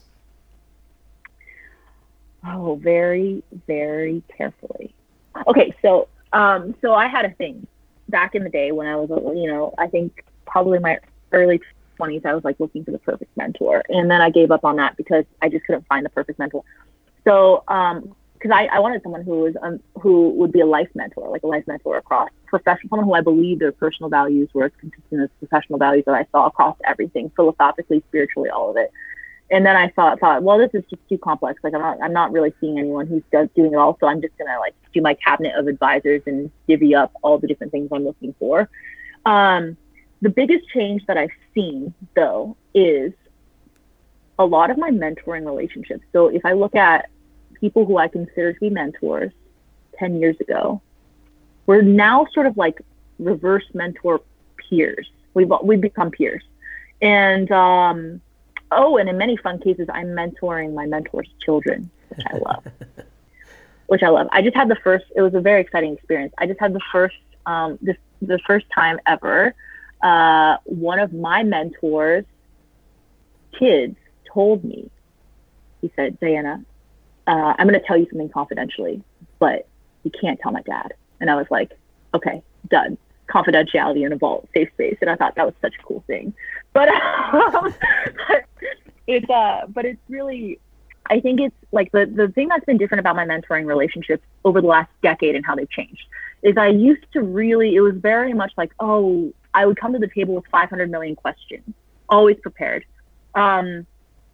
Oh 2.46 2.76
very 2.82 3.42
very 3.66 4.22
carefully. 4.36 4.94
Okay 5.46 5.74
so 5.82 6.08
um 6.32 6.74
so 6.80 6.94
i 6.94 7.06
had 7.08 7.24
a 7.24 7.30
thing 7.30 7.66
back 8.08 8.34
in 8.34 8.44
the 8.44 8.50
day 8.50 8.70
when 8.72 8.86
i 8.86 8.94
was 8.94 9.08
you 9.36 9.50
know 9.50 9.74
i 9.78 9.86
think 9.86 10.24
probably 10.46 10.78
my 10.78 10.98
early 11.32 11.60
20s 11.98 12.24
i 12.24 12.34
was 12.34 12.44
like 12.44 12.58
looking 12.60 12.84
for 12.84 12.92
the 12.92 12.98
perfect 12.98 13.36
mentor. 13.36 13.82
And 13.88 14.10
then 14.10 14.20
i 14.20 14.30
gave 14.30 14.50
up 14.50 14.64
on 14.64 14.76
that 14.76 14.96
because 14.96 15.24
i 15.42 15.48
just 15.48 15.64
couldn't 15.64 15.86
find 15.86 16.04
the 16.04 16.10
perfect 16.10 16.38
mentor. 16.38 16.64
So, 17.24 17.64
um, 17.68 18.14
because 18.40 18.56
I, 18.56 18.74
I 18.74 18.78
wanted 18.78 19.02
someone 19.02 19.22
who 19.22 19.40
was 19.40 19.54
um, 19.62 19.80
who 20.00 20.30
would 20.30 20.50
be 20.50 20.60
a 20.60 20.66
life 20.66 20.88
mentor, 20.94 21.28
like 21.28 21.42
a 21.42 21.46
life 21.46 21.64
mentor 21.66 21.98
across 21.98 22.30
professional, 22.46 22.88
someone 22.88 23.06
who 23.06 23.12
I 23.12 23.20
believe 23.20 23.58
their 23.58 23.72
personal 23.72 24.08
values 24.08 24.48
were 24.54 24.64
as 24.64 24.72
consistent 24.80 25.22
as 25.22 25.28
professional 25.38 25.78
values 25.78 26.04
that 26.06 26.14
I 26.14 26.26
saw 26.32 26.46
across 26.46 26.76
everything, 26.84 27.30
philosophically, 27.36 28.02
spiritually, 28.08 28.48
all 28.48 28.70
of 28.70 28.78
it. 28.78 28.90
And 29.50 29.66
then 29.66 29.76
I 29.76 29.88
thought, 29.90 30.20
thought, 30.20 30.42
well, 30.42 30.58
this 30.58 30.70
is 30.72 30.84
just 30.88 31.06
too 31.08 31.18
complex. 31.18 31.62
Like 31.62 31.74
I'm 31.74 31.80
not, 31.80 31.98
I'm 32.02 32.12
not 32.12 32.32
really 32.32 32.54
seeing 32.60 32.78
anyone 32.78 33.06
who's 33.06 33.22
does, 33.30 33.48
doing 33.54 33.72
it 33.72 33.76
all. 33.76 33.98
So 34.00 34.06
I'm 34.06 34.22
just 34.22 34.36
gonna 34.38 34.58
like 34.58 34.74
do 34.94 35.02
my 35.02 35.14
cabinet 35.14 35.54
of 35.56 35.66
advisors 35.66 36.22
and 36.26 36.50
divvy 36.66 36.94
up 36.94 37.12
all 37.22 37.38
the 37.38 37.46
different 37.46 37.72
things 37.72 37.90
I'm 37.92 38.04
looking 38.04 38.34
for. 38.38 38.70
Um, 39.26 39.76
the 40.22 40.30
biggest 40.30 40.66
change 40.70 41.04
that 41.06 41.18
I've 41.18 41.30
seen 41.54 41.92
though 42.14 42.56
is 42.74 43.12
a 44.38 44.46
lot 44.46 44.70
of 44.70 44.78
my 44.78 44.90
mentoring 44.90 45.44
relationships. 45.44 46.04
So 46.12 46.28
if 46.28 46.46
I 46.46 46.52
look 46.52 46.74
at 46.74 47.10
people 47.60 47.84
who 47.84 47.98
I 47.98 48.08
consider 48.08 48.52
to 48.52 48.60
be 48.60 48.70
mentors 48.70 49.32
10 49.98 50.16
years 50.16 50.36
ago, 50.40 50.80
we're 51.66 51.82
now 51.82 52.26
sort 52.32 52.46
of 52.46 52.56
like 52.56 52.80
reverse 53.18 53.64
mentor 53.74 54.20
peers. 54.56 55.10
We've, 55.34 55.50
we've 55.62 55.80
become 55.80 56.10
peers. 56.10 56.42
And, 57.02 57.50
um, 57.52 58.20
oh, 58.70 58.96
and 58.96 59.08
in 59.08 59.16
many 59.18 59.36
fun 59.36 59.60
cases, 59.60 59.88
I'm 59.92 60.08
mentoring 60.08 60.74
my 60.74 60.86
mentor's 60.86 61.28
children, 61.44 61.90
which 62.08 62.26
I 62.26 62.36
love. 62.36 62.64
which 63.86 64.02
I 64.02 64.08
love. 64.08 64.28
I 64.32 64.42
just 64.42 64.56
had 64.56 64.68
the 64.68 64.76
first, 64.76 65.04
it 65.14 65.20
was 65.20 65.34
a 65.34 65.40
very 65.40 65.60
exciting 65.60 65.94
experience. 65.94 66.32
I 66.38 66.46
just 66.46 66.60
had 66.60 66.72
the 66.72 66.80
first, 66.92 67.16
um, 67.46 67.78
this, 67.82 67.96
the 68.22 68.38
first 68.46 68.66
time 68.74 68.98
ever, 69.06 69.54
uh, 70.02 70.56
one 70.64 70.98
of 70.98 71.12
my 71.12 71.42
mentors' 71.42 72.24
kids 73.58 73.96
told 74.32 74.64
me, 74.64 74.90
he 75.80 75.90
said, 75.96 76.18
Diana, 76.20 76.64
uh, 77.30 77.54
I'm 77.56 77.68
going 77.68 77.78
to 77.78 77.86
tell 77.86 77.96
you 77.96 78.06
something 78.10 78.28
confidentially, 78.28 79.02
but 79.38 79.68
you 80.02 80.10
can't 80.20 80.40
tell 80.40 80.50
my 80.50 80.62
dad. 80.62 80.94
And 81.20 81.30
I 81.30 81.36
was 81.36 81.46
like, 81.48 81.70
okay, 82.12 82.42
done. 82.68 82.98
Confidentiality 83.28 84.04
in 84.04 84.12
a 84.12 84.16
vault, 84.16 84.48
safe 84.52 84.68
space. 84.72 84.96
And 85.00 85.08
I 85.08 85.14
thought 85.14 85.36
that 85.36 85.46
was 85.46 85.54
such 85.62 85.74
a 85.78 85.82
cool 85.84 86.02
thing. 86.08 86.34
But, 86.72 86.88
um, 87.32 87.72
it's, 89.06 89.30
uh, 89.30 89.66
but 89.68 89.84
it's 89.84 90.00
really, 90.08 90.58
I 91.06 91.20
think 91.20 91.40
it's 91.40 91.54
like 91.70 91.92
the, 91.92 92.04
the 92.06 92.28
thing 92.28 92.48
that's 92.48 92.64
been 92.64 92.78
different 92.78 92.98
about 92.98 93.14
my 93.14 93.24
mentoring 93.24 93.64
relationships 93.64 94.24
over 94.44 94.60
the 94.60 94.66
last 94.66 94.90
decade 95.00 95.36
and 95.36 95.46
how 95.46 95.54
they've 95.54 95.70
changed 95.70 96.02
is 96.42 96.56
I 96.56 96.68
used 96.68 97.04
to 97.12 97.22
really, 97.22 97.76
it 97.76 97.80
was 97.80 97.94
very 97.94 98.32
much 98.32 98.52
like, 98.56 98.72
oh, 98.80 99.32
I 99.54 99.66
would 99.66 99.78
come 99.78 99.92
to 99.92 100.00
the 100.00 100.08
table 100.08 100.34
with 100.34 100.46
500 100.50 100.90
million 100.90 101.14
questions, 101.14 101.74
always 102.08 102.38
prepared. 102.42 102.84
Um, 103.36 103.86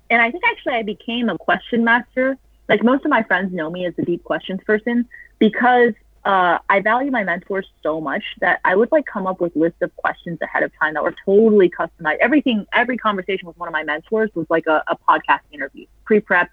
and 0.09 0.23
I 0.23 0.31
think 0.31 0.45
actually 0.47 0.75
I 0.75 0.83
became 0.83 1.29
a 1.29 1.37
question 1.37 1.85
master. 1.85 2.39
Like 2.69 2.83
most 2.83 3.05
of 3.05 3.11
my 3.11 3.23
friends 3.23 3.53
know 3.53 3.71
me 3.71 3.87
as 3.87 3.95
a 3.99 4.03
deep 4.03 4.25
questions 4.25 4.61
person 4.65 5.09
because 5.39 5.93
uh, 6.25 6.59
I 6.69 6.81
value 6.81 7.11
my 7.11 7.23
mentors 7.23 7.67
so 7.83 8.01
much 8.01 8.25
that 8.41 8.61
I 8.65 8.75
would 8.75 8.91
like 8.91 9.07
come 9.07 9.27
up 9.27 9.41
with 9.41 9.55
lists 9.55 9.81
of 9.83 9.95
questions 9.97 10.39
ahead 10.43 10.63
of 10.63 10.73
time 10.81 10.95
that 10.95 11.03
were 11.03 11.15
totally 11.25 11.71
customized. 11.71 12.19
Everything, 12.21 12.67
every 12.73 12.97
conversation 12.97 13.47
with 13.47 13.57
one 13.57 13.69
of 13.69 13.73
my 13.73 13.85
mentors 13.85 14.31
was 14.35 14.47
like 14.51 14.67
a, 14.67 14.83
a 14.89 14.97
podcast 14.97 15.41
interview, 15.53 15.87
pre-prep, 16.05 16.51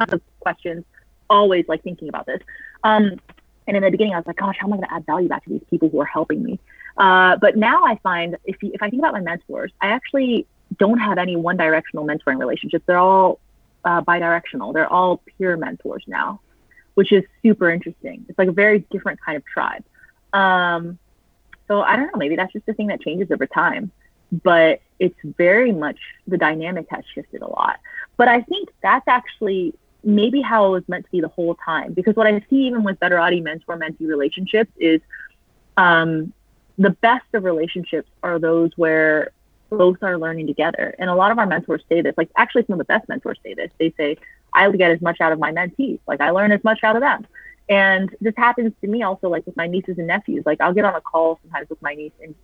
of 0.00 0.20
questions, 0.40 0.84
always 1.28 1.64
like 1.68 1.82
thinking 1.82 2.08
about 2.08 2.26
this. 2.26 2.40
Um, 2.84 3.20
And 3.66 3.76
in 3.76 3.82
the 3.82 3.90
beginning, 3.90 4.14
I 4.14 4.16
was 4.16 4.26
like, 4.26 4.36
gosh, 4.36 4.56
how 4.58 4.66
am 4.66 4.72
I 4.72 4.76
going 4.78 4.88
to 4.88 4.94
add 4.94 5.06
value 5.06 5.28
back 5.28 5.44
to 5.44 5.50
these 5.50 5.62
people 5.70 5.88
who 5.88 6.00
are 6.00 6.06
helping 6.06 6.42
me? 6.42 6.58
Uh, 6.96 7.36
but 7.36 7.56
now 7.56 7.84
I 7.84 8.00
find 8.02 8.36
if, 8.44 8.62
you, 8.62 8.72
if 8.74 8.82
I 8.82 8.90
think 8.90 9.00
about 9.00 9.12
my 9.12 9.20
mentors, 9.20 9.72
I 9.80 9.88
actually 9.88 10.46
don't 10.78 10.98
have 10.98 11.18
any 11.18 11.36
one 11.36 11.56
directional 11.56 12.06
mentoring 12.06 12.38
relationships. 12.38 12.84
They're 12.86 12.98
all 12.98 13.40
uh, 13.84 14.00
bi-directional. 14.02 14.72
They're 14.72 14.92
all 14.92 15.18
peer 15.18 15.56
mentors 15.56 16.04
now, 16.06 16.40
which 16.94 17.12
is 17.12 17.24
super 17.42 17.70
interesting. 17.70 18.24
It's 18.28 18.38
like 18.38 18.48
a 18.48 18.52
very 18.52 18.80
different 18.90 19.20
kind 19.24 19.36
of 19.36 19.44
tribe. 19.44 19.84
Um, 20.32 20.98
so 21.68 21.82
I 21.82 21.96
don't 21.96 22.06
know, 22.06 22.18
maybe 22.18 22.36
that's 22.36 22.52
just 22.52 22.68
a 22.68 22.74
thing 22.74 22.88
that 22.88 23.00
changes 23.00 23.30
over 23.30 23.46
time, 23.46 23.90
but 24.30 24.80
it's 24.98 25.18
very 25.24 25.72
much 25.72 25.98
the 26.26 26.36
dynamic 26.36 26.86
has 26.90 27.04
shifted 27.14 27.42
a 27.42 27.46
lot. 27.48 27.78
But 28.16 28.28
I 28.28 28.42
think 28.42 28.68
that's 28.82 29.08
actually 29.08 29.74
maybe 30.02 30.40
how 30.40 30.66
it 30.66 30.70
was 30.70 30.88
meant 30.88 31.04
to 31.04 31.10
be 31.10 31.20
the 31.20 31.28
whole 31.28 31.54
time. 31.54 31.92
Because 31.92 32.16
what 32.16 32.26
I 32.26 32.40
see 32.50 32.66
even 32.66 32.82
with 32.84 32.98
Veterati 33.00 33.42
mentor 33.42 33.76
mentee 33.76 34.08
relationships 34.08 34.70
is 34.78 35.00
um, 35.76 36.32
the 36.78 36.90
best 36.90 37.26
of 37.34 37.44
relationships 37.44 38.10
are 38.22 38.38
those 38.38 38.70
where 38.76 39.30
both 39.70 40.02
are 40.02 40.18
learning 40.18 40.46
together. 40.46 40.94
And 40.98 41.08
a 41.08 41.14
lot 41.14 41.30
of 41.30 41.38
our 41.38 41.46
mentors 41.46 41.82
say 41.88 42.00
this, 42.00 42.14
like 42.16 42.30
actually 42.36 42.64
some 42.66 42.74
of 42.74 42.78
the 42.78 42.84
best 42.84 43.08
mentors 43.08 43.38
say 43.42 43.54
this. 43.54 43.70
They 43.78 43.94
say, 43.96 44.18
I 44.52 44.70
get 44.72 44.90
as 44.90 45.00
much 45.00 45.20
out 45.20 45.32
of 45.32 45.38
my 45.38 45.52
mentees. 45.52 46.00
Like 46.06 46.20
I 46.20 46.30
learn 46.30 46.52
as 46.52 46.62
much 46.64 46.80
out 46.82 46.96
of 46.96 47.02
them. 47.02 47.26
And 47.68 48.14
this 48.20 48.34
happens 48.36 48.72
to 48.80 48.88
me 48.88 49.02
also 49.02 49.28
like 49.28 49.46
with 49.46 49.56
my 49.56 49.68
nieces 49.68 49.96
and 49.98 50.08
nephews. 50.08 50.42
Like 50.44 50.60
I'll 50.60 50.74
get 50.74 50.84
on 50.84 50.94
a 50.94 51.00
call 51.00 51.38
sometimes 51.42 51.70
with 51.70 51.80
my 51.80 51.94
niece 51.94 52.12
and 52.20 52.34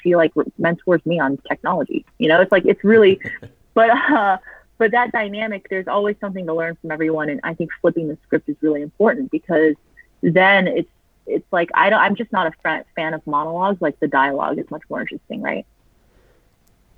she 0.00 0.14
like 0.14 0.32
mentors 0.58 1.04
me 1.04 1.18
on 1.18 1.38
technology. 1.48 2.06
You 2.18 2.28
know, 2.28 2.40
it's 2.40 2.52
like 2.52 2.64
it's 2.66 2.84
really 2.84 3.20
but 3.74 3.90
uh 3.90 4.38
but 4.78 4.92
that 4.92 5.10
dynamic, 5.10 5.66
there's 5.70 5.88
always 5.88 6.16
something 6.20 6.46
to 6.46 6.54
learn 6.54 6.76
from 6.80 6.90
everyone. 6.90 7.30
And 7.30 7.40
I 7.42 7.54
think 7.54 7.70
flipping 7.80 8.08
the 8.08 8.18
script 8.24 8.48
is 8.48 8.56
really 8.60 8.82
important 8.82 9.30
because 9.30 9.74
then 10.22 10.68
it's 10.68 10.90
it's 11.26 11.46
like 11.52 11.70
I 11.74 11.90
don't 11.90 12.00
I'm 12.00 12.14
just 12.14 12.30
not 12.30 12.46
a 12.46 12.84
fan 12.94 13.14
of 13.14 13.26
monologues. 13.26 13.80
Like 13.80 13.98
the 13.98 14.08
dialogue 14.08 14.58
is 14.58 14.70
much 14.70 14.82
more 14.88 15.00
interesting, 15.00 15.42
right? 15.42 15.66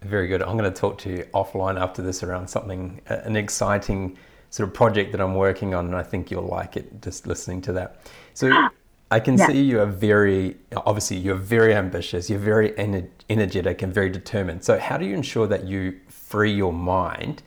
Very 0.09 0.27
good. 0.27 0.43
I'm 0.43 0.57
going 0.57 0.73
to 0.73 0.81
talk 0.81 0.97
to 0.99 1.11
you 1.11 1.27
offline 1.35 1.79
after 1.79 2.01
this 2.01 2.23
around 2.23 2.49
something, 2.49 2.99
an 3.09 3.37
exciting 3.37 4.17
sort 4.49 4.67
of 4.67 4.75
project 4.75 5.13
that 5.13 5.21
I'm 5.21 5.35
working 5.35 5.75
on, 5.75 5.85
and 5.85 5.95
I 5.95 6.03
think 6.03 6.31
you'll 6.31 6.47
like 6.47 6.79
it 6.79 7.03
just 7.03 7.27
listening 7.27 7.61
to 7.63 7.75
that. 7.75 8.01
So 8.33 8.71
I 9.11 9.21
can 9.21 9.37
yeah. 9.37 9.49
see 9.49 9.61
you 9.61 9.81
are 9.81 9.87
very, 9.87 10.57
obviously, 10.75 11.19
you're 11.19 11.35
very 11.35 11.75
ambitious, 11.75 12.31
you're 12.31 12.39
very 12.39 12.71
ener- 12.71 13.11
energetic, 13.29 13.83
and 13.83 13.93
very 13.93 14.09
determined. 14.09 14.65
So, 14.65 14.79
how 14.79 14.97
do 14.97 15.05
you 15.05 15.15
ensure 15.15 15.47
that 15.47 15.65
you 15.65 16.01
free 16.09 16.55
your 16.55 16.73
mind 16.73 17.43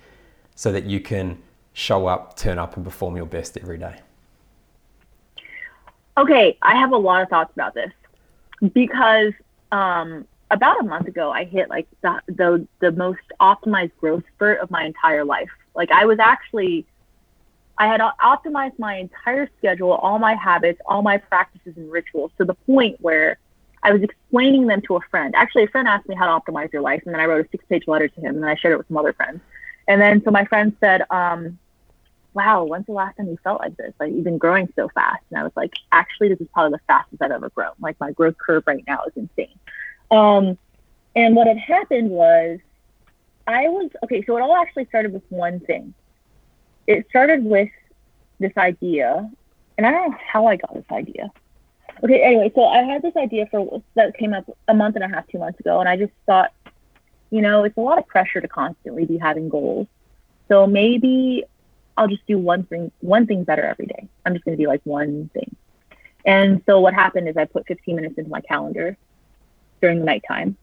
so 0.54 0.72
that 0.72 0.86
you 0.86 1.00
can 1.00 1.42
show 1.74 2.06
up, 2.06 2.38
turn 2.38 2.60
up, 2.60 2.76
and 2.76 2.86
perform 2.86 3.16
your 3.16 3.26
best 3.26 3.58
every 3.58 3.80
day? 3.80 4.02
Okay, 6.16 6.60
I 6.62 6.76
have 6.76 6.92
a 6.92 6.98
lot 6.98 7.24
of 7.24 7.30
thoughts 7.30 7.54
about 7.54 7.74
this 7.74 7.92
because 8.72 9.34
um, 9.72 10.28
about 10.52 10.82
a 10.82 10.84
month 10.84 11.08
ago, 11.08 11.32
I 11.32 11.46
hit 11.46 11.70
like 11.70 11.88
the, 12.02 12.22
the 12.28 12.68
the 12.80 12.92
most 12.92 13.22
optimized 13.40 13.94
growth 14.00 14.24
spurt 14.36 14.60
of 14.60 14.70
my 14.70 14.84
entire 14.84 15.24
life. 15.24 15.50
Like 15.76 15.92
I 15.92 16.06
was 16.06 16.20
actually, 16.20 16.86
I 17.78 17.88
had 17.88 18.02
optimized 18.02 18.78
my 18.78 18.96
entire 18.96 19.50
schedule, 19.58 19.94
all 19.94 20.20
my 20.20 20.36
habits, 20.36 20.82
all 20.86 21.02
my 21.02 21.18
practices 21.18 21.74
and 21.78 21.90
rituals 21.92 22.32
to 22.38 22.46
the 22.46 22.54
point 22.54 22.98
where 23.00 23.40
I 23.82 23.94
was 23.94 24.04
explaining 24.04 24.68
them 24.68 24.82
to 24.84 24.98
a 24.98 25.00
friend. 25.10 25.34
Actually, 25.36 25.64
a 25.64 25.68
friend 25.68 25.88
asked 25.88 26.08
me 26.08 26.16
how 26.16 26.28
to 26.28 26.52
optimize 26.52 26.72
your 26.72 26.82
life, 26.82 27.02
and 27.06 27.14
then 27.14 27.22
I 27.22 27.26
wrote 27.26 27.46
a 27.46 27.50
six-page 27.50 27.88
letter 27.88 28.10
to 28.10 28.22
him, 28.22 28.36
and 28.36 28.44
then 28.44 28.50
I 28.50 28.56
shared 28.56 28.74
it 28.74 28.78
with 28.78 28.88
some 28.90 28.98
other 28.98 29.14
friends. 29.14 29.40
And 29.88 30.00
then 30.00 30.22
so 30.24 30.32
my 30.32 30.46
friend 30.46 30.76
said, 30.82 31.04
um, 31.10 31.58
"Wow, 32.34 32.66
when's 32.66 32.86
the 32.86 32.92
last 32.92 33.18
time 33.18 33.28
you 33.28 33.38
felt 33.44 33.62
like 33.62 33.78
this? 33.78 33.94
Like 34.00 34.12
you've 34.12 34.26
been 34.26 34.38
growing 34.38 34.72
so 34.76 34.90
fast." 34.90 35.24
And 35.30 35.40
I 35.40 35.44
was 35.44 35.54
like, 35.56 35.72
"Actually, 35.94 36.30
this 36.30 36.42
is 36.42 36.48
probably 36.54 36.78
the 36.78 36.84
fastest 36.88 37.22
I've 37.22 37.32
ever 37.32 37.50
grown. 37.50 37.74
Like 37.80 37.98
my 38.02 38.12
growth 38.12 38.38
curve 38.38 38.64
right 38.68 38.84
now 38.86 39.00
is 39.08 39.14
insane." 39.16 39.58
Um, 40.12 40.58
and 41.16 41.36
what 41.36 41.48
had 41.48 41.58
happened 41.58 42.12
was 42.12 42.60
I 43.48 43.68
was 43.70 43.90
okay. 44.04 44.24
So 44.26 44.38
it 44.38 44.42
all 44.42 44.56
actually 44.56 44.86
started 44.86 45.14
with 45.14 45.24
one 45.30 45.60
thing. 45.62 45.94
It 46.88 47.08
started 47.10 47.44
with 47.44 47.70
this 48.40 48.52
idea, 48.58 49.30
and 49.78 49.88
I 49.88 49.92
don't 49.92 50.12
know 50.12 50.18
how 50.26 50.48
I 50.48 50.58
got 50.58 50.74
this 50.74 50.86
idea. 50.92 51.32
Okay, 52.04 52.22
anyway, 52.22 52.52
so 52.56 52.66
I 52.66 52.84
had 52.84 53.02
this 53.02 53.16
idea 53.16 53.46
for 53.52 53.82
that 53.96 54.18
came 54.18 54.34
up 54.34 54.46
a 54.68 54.74
month 54.74 54.96
and 54.96 55.04
a 55.04 55.08
half, 55.08 55.28
two 55.28 55.38
months 55.38 55.60
ago, 55.60 55.80
and 55.80 55.88
I 55.88 55.98
just 55.98 56.14
thought, 56.26 56.52
you 57.30 57.42
know, 57.42 57.64
it's 57.64 57.78
a 57.78 57.82
lot 57.82 57.98
of 57.98 58.08
pressure 58.08 58.42
to 58.42 58.48
constantly 58.48 59.06
be 59.06 59.18
having 59.18 59.50
goals. 59.50 59.88
So 60.48 60.66
maybe 60.66 61.44
I'll 61.98 62.08
just 62.08 62.26
do 62.26 62.38
one 62.38 62.64
thing, 62.64 62.92
one 63.02 63.28
thing 63.28 63.44
better 63.44 63.64
every 63.64 63.86
day. 63.86 64.08
I'm 64.26 64.34
just 64.34 64.44
going 64.46 64.58
to 64.58 64.64
do 64.64 64.68
like 64.68 64.82
one 64.84 65.30
thing. 65.34 65.56
And 66.26 66.62
so 66.66 66.80
what 66.80 66.94
happened 66.94 67.30
is 67.30 67.38
I 67.38 67.46
put 67.46 67.68
15 67.68 67.96
minutes 67.96 68.18
into 68.18 68.30
my 68.30 68.42
calendar 68.42 68.98
during 69.82 70.00
the 70.00 70.06
nighttime 70.06 70.56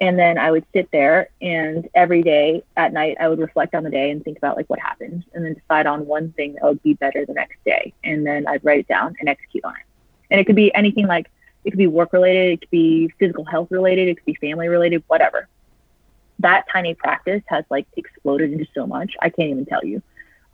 and 0.00 0.18
then 0.18 0.38
I 0.38 0.50
would 0.50 0.64
sit 0.72 0.90
there 0.90 1.28
and 1.42 1.88
every 1.94 2.22
day 2.22 2.64
at 2.76 2.92
night 2.92 3.18
I 3.20 3.28
would 3.28 3.38
reflect 3.38 3.74
on 3.74 3.84
the 3.84 3.90
day 3.90 4.10
and 4.10 4.24
think 4.24 4.38
about 4.38 4.56
like 4.56 4.68
what 4.70 4.78
happened 4.78 5.24
and 5.34 5.44
then 5.44 5.54
decide 5.54 5.86
on 5.86 6.06
one 6.06 6.32
thing 6.32 6.54
that 6.54 6.64
would 6.64 6.82
be 6.82 6.94
better 6.94 7.26
the 7.26 7.34
next 7.34 7.62
day 7.64 7.92
and 8.02 8.26
then 8.26 8.46
I'd 8.46 8.64
write 8.64 8.80
it 8.80 8.88
down 8.88 9.14
and 9.20 9.28
execute 9.28 9.64
on 9.64 9.72
it. 9.72 9.82
And 10.30 10.40
it 10.40 10.44
could 10.44 10.56
be 10.56 10.74
anything 10.74 11.06
like 11.06 11.30
it 11.64 11.70
could 11.70 11.78
be 11.78 11.86
work 11.86 12.14
related, 12.14 12.52
it 12.52 12.60
could 12.62 12.70
be 12.70 13.12
physical 13.18 13.44
health 13.44 13.70
related, 13.70 14.08
it 14.08 14.14
could 14.16 14.24
be 14.24 14.34
family 14.34 14.68
related, 14.68 15.04
whatever. 15.06 15.48
That 16.38 16.64
tiny 16.72 16.94
practice 16.94 17.42
has 17.48 17.66
like 17.68 17.86
exploded 17.96 18.52
into 18.52 18.66
so 18.74 18.86
much. 18.86 19.14
I 19.20 19.28
can't 19.28 19.50
even 19.50 19.66
tell 19.66 19.84
you. 19.84 20.02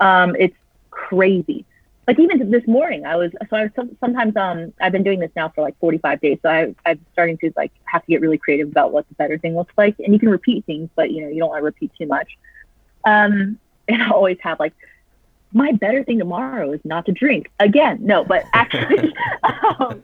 Um, 0.01 0.35
it's 0.37 0.57
crazy 0.91 1.65
like 2.07 2.19
even 2.19 2.51
this 2.51 2.67
morning 2.67 3.05
i 3.05 3.17
was 3.17 3.33
so 3.51 3.57
i 3.57 3.65
was 3.65 3.89
sometimes 4.01 4.37
um 4.37 4.73
i've 4.81 4.93
been 4.93 5.03
doing 5.03 5.19
this 5.19 5.31
now 5.37 5.49
for 5.49 5.63
like 5.63 5.79
45 5.79 6.21
days 6.21 6.39
so 6.43 6.49
I, 6.49 6.75
i'm 6.85 7.05
starting 7.13 7.37
to 7.39 7.53
like 7.57 7.73
have 7.85 8.03
to 8.03 8.09
get 8.09 8.21
really 8.21 8.39
creative 8.39 8.69
about 8.69 8.93
what 8.93 9.09
the 9.09 9.15
better 9.15 9.39
thing 9.39 9.57
looks 9.57 9.75
like 9.77 9.97
and 9.99 10.13
you 10.13 10.19
can 10.19 10.29
repeat 10.29 10.65
things 10.67 10.89
but 10.95 11.11
you 11.11 11.23
know 11.23 11.29
you 11.29 11.39
don't 11.39 11.49
want 11.49 11.61
to 11.61 11.65
repeat 11.65 11.93
too 11.99 12.07
much. 12.07 12.37
Um 13.05 13.59
and 13.89 14.03
i 14.03 14.11
always 14.11 14.39
have 14.41 14.59
like 14.59 14.75
my 15.53 15.73
better 15.73 16.05
thing 16.05 16.19
tomorrow 16.19 16.73
is 16.73 16.81
not 16.85 17.07
to 17.07 17.13
drink. 17.13 17.51
Again 17.61 17.99
no 18.03 18.25
but 18.25 18.45
actually 18.53 19.15
um, 19.79 20.03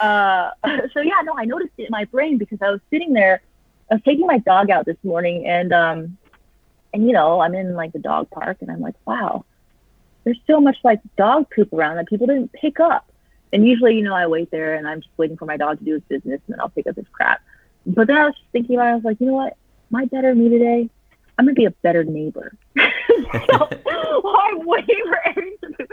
uh 0.00 0.50
so 0.92 1.00
yeah 1.00 1.20
no 1.22 1.34
i 1.36 1.44
noticed 1.44 1.72
it 1.78 1.84
in 1.84 1.90
my 1.90 2.04
brain 2.06 2.38
because 2.38 2.58
i 2.60 2.70
was 2.70 2.80
sitting 2.90 3.12
there 3.12 3.40
i 3.90 3.94
was 3.94 4.02
taking 4.04 4.26
my 4.26 4.38
dog 4.38 4.68
out 4.70 4.84
this 4.84 4.96
morning 5.04 5.46
and 5.46 5.72
um 5.72 6.18
and 6.92 7.06
you 7.06 7.12
know 7.12 7.40
i'm 7.40 7.54
in 7.54 7.74
like 7.74 7.92
the 7.92 8.00
dog 8.00 8.28
park 8.30 8.56
and 8.60 8.72
i'm 8.72 8.80
like 8.80 8.96
wow 9.06 9.44
there's 10.24 10.40
so 10.46 10.60
much 10.60 10.76
like 10.84 11.00
dog 11.16 11.46
poop 11.54 11.72
around 11.72 11.96
that 11.96 12.08
people 12.08 12.26
didn't 12.26 12.52
pick 12.52 12.80
up. 12.80 13.10
And 13.52 13.66
usually, 13.66 13.96
you 13.96 14.02
know, 14.02 14.14
I 14.14 14.26
wait 14.26 14.50
there 14.50 14.74
and 14.74 14.88
I'm 14.88 15.00
just 15.00 15.12
waiting 15.16 15.36
for 15.36 15.44
my 15.44 15.56
dog 15.56 15.78
to 15.78 15.84
do 15.84 15.92
his 15.94 16.02
business 16.02 16.40
and 16.46 16.54
then 16.54 16.60
I'll 16.60 16.70
pick 16.70 16.86
up 16.86 16.96
his 16.96 17.06
crap. 17.12 17.40
But 17.86 18.08
then 18.08 18.16
I 18.16 18.24
was 18.24 18.34
just 18.34 18.50
thinking 18.50 18.76
about 18.76 18.88
it, 18.88 18.90
I 18.90 18.94
was 18.96 19.04
like, 19.04 19.20
you 19.20 19.26
know 19.26 19.34
what? 19.34 19.56
My 19.90 20.06
better 20.06 20.34
me 20.34 20.48
today, 20.48 20.88
I'm 21.38 21.44
gonna 21.44 21.54
be 21.54 21.66
a 21.66 21.70
better 21.70 22.02
neighbor. 22.02 22.56
so, 22.76 22.82
I'm 23.90 24.66
waiting 24.66 25.02
for 25.06 25.18
everything 25.26 25.74
to 25.78 25.86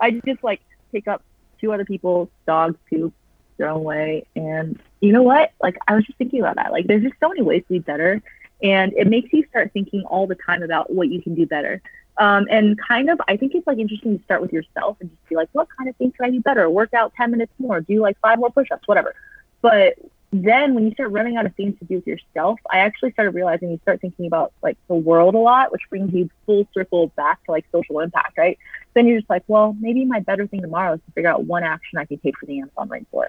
I 0.00 0.10
just 0.26 0.42
like 0.42 0.60
pick 0.90 1.08
up 1.08 1.22
two 1.60 1.72
other 1.72 1.84
people's 1.84 2.28
dog 2.46 2.76
poop, 2.90 3.12
throw 3.56 3.76
away. 3.76 4.26
And 4.36 4.80
you 5.00 5.12
know 5.12 5.22
what? 5.22 5.52
Like 5.62 5.76
I 5.88 5.94
was 5.94 6.04
just 6.04 6.18
thinking 6.18 6.40
about 6.40 6.56
that. 6.56 6.72
Like 6.72 6.86
there's 6.86 7.02
just 7.02 7.14
so 7.20 7.28
many 7.28 7.42
ways 7.42 7.62
to 7.68 7.74
be 7.74 7.78
better. 7.78 8.22
And 8.62 8.92
it 8.92 9.08
makes 9.08 9.32
you 9.32 9.44
start 9.48 9.72
thinking 9.72 10.02
all 10.04 10.26
the 10.26 10.36
time 10.36 10.62
about 10.62 10.92
what 10.92 11.08
you 11.08 11.20
can 11.20 11.34
do 11.34 11.46
better. 11.46 11.82
Um, 12.18 12.46
and 12.50 12.78
kind 12.78 13.10
of, 13.10 13.20
I 13.26 13.36
think 13.36 13.54
it's 13.54 13.66
like 13.66 13.78
interesting 13.78 14.18
to 14.18 14.24
start 14.24 14.42
with 14.42 14.52
yourself 14.52 14.98
and 15.00 15.10
just 15.10 15.28
be 15.28 15.34
like, 15.34 15.48
what 15.52 15.68
kind 15.76 15.88
of 15.88 15.96
things 15.96 16.14
can 16.16 16.26
I 16.26 16.30
do 16.30 16.40
better? 16.40 16.68
Work 16.68 16.92
out 16.94 17.12
10 17.16 17.30
minutes 17.30 17.52
more, 17.58 17.80
do 17.80 18.00
like 18.00 18.18
five 18.20 18.38
more 18.38 18.50
push 18.50 18.70
ups, 18.70 18.86
whatever. 18.86 19.14
But 19.62 19.94
then 20.32 20.74
when 20.74 20.84
you 20.84 20.92
start 20.92 21.10
running 21.10 21.36
out 21.36 21.44
of 21.44 21.54
things 21.54 21.78
to 21.78 21.84
do 21.84 21.96
with 21.96 22.06
yourself, 22.06 22.58
I 22.70 22.78
actually 22.78 23.12
started 23.12 23.34
realizing 23.34 23.70
you 23.70 23.78
start 23.82 24.00
thinking 24.00 24.26
about 24.26 24.52
like 24.62 24.78
the 24.88 24.94
world 24.94 25.34
a 25.34 25.38
lot, 25.38 25.72
which 25.72 25.82
brings 25.90 26.12
you 26.12 26.30
full 26.46 26.66
circle 26.72 27.08
back 27.08 27.44
to 27.44 27.50
like 27.50 27.66
social 27.70 28.00
impact, 28.00 28.38
right? 28.38 28.58
Then 28.94 29.06
you're 29.06 29.18
just 29.18 29.30
like, 29.30 29.44
well, 29.46 29.76
maybe 29.78 30.04
my 30.04 30.20
better 30.20 30.46
thing 30.46 30.62
tomorrow 30.62 30.94
is 30.94 31.00
to 31.06 31.12
figure 31.12 31.30
out 31.30 31.44
one 31.44 31.64
action 31.64 31.98
I 31.98 32.06
can 32.06 32.18
take 32.18 32.38
for 32.38 32.46
the 32.46 32.60
Amazon 32.60 32.88
rainforest, 32.88 33.28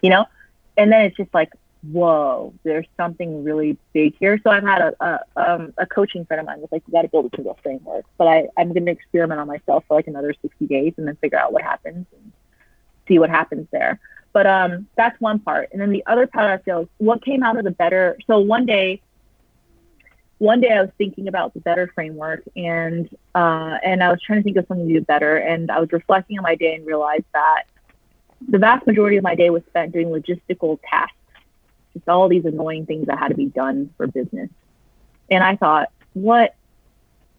you 0.00 0.10
know? 0.10 0.26
And 0.76 0.92
then 0.92 1.02
it's 1.02 1.16
just 1.16 1.32
like, 1.34 1.52
whoa, 1.90 2.54
there's 2.62 2.86
something 2.96 3.44
really 3.44 3.76
big 3.92 4.16
here. 4.18 4.40
So 4.42 4.50
I've 4.50 4.62
had 4.62 4.80
a 4.80 5.04
a, 5.04 5.20
um, 5.36 5.74
a 5.78 5.86
coaching 5.86 6.24
friend 6.24 6.40
of 6.40 6.46
mine 6.46 6.60
was 6.60 6.70
like, 6.72 6.82
you 6.86 6.92
got 6.92 7.02
to 7.02 7.08
build 7.08 7.26
a 7.26 7.36
single 7.36 7.58
framework. 7.62 8.04
But 8.16 8.28
I, 8.28 8.48
I'm 8.56 8.72
going 8.72 8.86
to 8.86 8.92
experiment 8.92 9.40
on 9.40 9.46
myself 9.46 9.84
for 9.88 9.96
like 9.96 10.06
another 10.06 10.34
60 10.40 10.66
days 10.66 10.94
and 10.96 11.06
then 11.06 11.16
figure 11.16 11.38
out 11.38 11.52
what 11.52 11.62
happens 11.62 12.06
and 12.12 12.32
see 13.06 13.18
what 13.18 13.30
happens 13.30 13.68
there. 13.70 14.00
But 14.32 14.46
um, 14.46 14.88
that's 14.96 15.18
one 15.20 15.38
part. 15.38 15.68
And 15.72 15.80
then 15.80 15.90
the 15.90 16.04
other 16.06 16.26
part 16.26 16.50
I 16.50 16.62
feel 16.62 16.80
is 16.80 16.88
what 16.98 17.24
came 17.24 17.42
out 17.42 17.56
of 17.56 17.64
the 17.64 17.70
better. 17.70 18.18
So 18.26 18.40
one 18.40 18.66
day, 18.66 19.00
one 20.38 20.60
day 20.60 20.72
I 20.72 20.80
was 20.80 20.90
thinking 20.98 21.28
about 21.28 21.54
the 21.54 21.60
better 21.60 21.90
framework 21.94 22.42
and 22.56 23.08
uh, 23.34 23.78
and 23.84 24.02
I 24.02 24.10
was 24.10 24.20
trying 24.20 24.40
to 24.40 24.42
think 24.42 24.56
of 24.56 24.66
something 24.66 24.88
to 24.88 24.94
do 24.94 25.00
better. 25.00 25.36
And 25.36 25.70
I 25.70 25.80
was 25.80 25.92
reflecting 25.92 26.38
on 26.38 26.42
my 26.42 26.56
day 26.56 26.74
and 26.74 26.86
realized 26.86 27.26
that 27.32 27.64
the 28.48 28.58
vast 28.58 28.86
majority 28.86 29.16
of 29.16 29.22
my 29.22 29.34
day 29.34 29.50
was 29.50 29.62
spent 29.68 29.92
doing 29.92 30.08
logistical 30.08 30.78
tasks 30.88 31.16
just 31.94 32.08
all 32.08 32.28
these 32.28 32.44
annoying 32.44 32.86
things 32.86 33.06
that 33.06 33.18
had 33.18 33.28
to 33.28 33.34
be 33.34 33.46
done 33.46 33.90
for 33.96 34.06
business. 34.06 34.50
And 35.30 35.42
I 35.42 35.56
thought, 35.56 35.90
what 36.12 36.54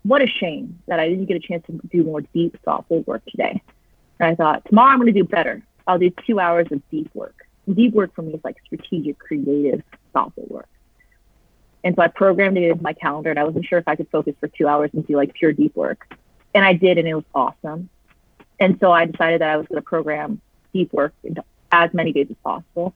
what 0.04 0.22
a 0.22 0.28
shame 0.28 0.80
that 0.88 1.00
I 1.00 1.10
didn't 1.10 1.26
get 1.26 1.38
a 1.38 1.40
chance 1.40 1.66
to 1.66 1.80
do 1.92 2.04
more 2.04 2.22
deep, 2.22 2.58
thoughtful 2.64 3.02
work 3.02 3.26
today. 3.26 3.62
And 4.20 4.30
I 4.30 4.36
thought, 4.36 4.64
tomorrow 4.66 4.92
I'm 4.92 5.00
going 5.00 5.12
to 5.12 5.20
do 5.20 5.24
better. 5.24 5.64
I'll 5.88 5.98
do 5.98 6.12
two 6.28 6.40
hours 6.40 6.68
of 6.72 6.82
deep 6.92 7.10
work. 7.16 7.48
Deep 7.72 7.94
work 7.94 8.14
for 8.14 8.22
me 8.22 8.34
is 8.34 8.42
like 8.44 8.58
strategic, 8.66 9.18
creative, 9.18 9.82
thoughtful 10.14 10.46
work. 10.48 10.70
And 11.84 11.96
so 11.96 12.04
I 12.04 12.08
programmed 12.08 12.58
it 12.58 12.70
into 12.70 12.84
my 12.84 12.94
calendar 12.94 13.32
and 13.32 13.40
I 13.40 13.44
wasn't 13.44 13.66
sure 13.66 13.80
if 13.80 13.88
I 13.88 13.96
could 13.96 14.10
focus 14.10 14.36
for 14.40 14.48
two 14.48 14.68
hours 14.68 14.92
and 14.94 15.06
do 15.06 15.16
like 15.16 15.34
pure 15.34 15.54
deep 15.54 15.76
work. 15.76 16.16
And 16.54 16.64
I 16.64 16.74
did 16.74 16.98
and 16.98 17.08
it 17.08 17.16
was 17.16 17.26
awesome. 17.34 17.90
And 18.60 18.78
so 18.80 18.92
I 18.92 19.06
decided 19.06 19.42
that 19.42 19.50
I 19.50 19.58
was 19.58 19.68
going 19.68 19.82
to 19.82 19.86
program 19.86 20.42
deep 20.74 20.94
work 20.94 21.14
into 21.24 21.44
as 21.72 21.94
many 21.94 22.14
days 22.14 22.28
as 22.30 22.38
possible. 22.44 22.94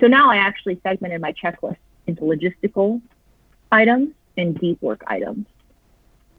So 0.00 0.06
now 0.06 0.30
I 0.30 0.36
actually 0.36 0.80
segmented 0.82 1.20
my 1.20 1.32
checklist 1.32 1.76
into 2.06 2.22
logistical 2.22 3.00
items 3.70 4.14
and 4.36 4.58
deep 4.58 4.80
work 4.82 5.02
items. 5.06 5.46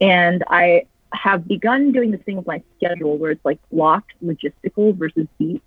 And 0.02 0.44
I 0.48 0.86
have 1.14 1.48
begun 1.48 1.92
doing 1.92 2.12
this 2.12 2.22
thing 2.22 2.38
with 2.38 2.48
my 2.48 2.62
schedule 2.78 3.18
where 3.18 3.32
it's 3.32 3.46
like 3.46 3.60
blocked 3.72 4.14
logistical 4.24 4.96
versus 4.98 5.28
deep. 5.40 5.64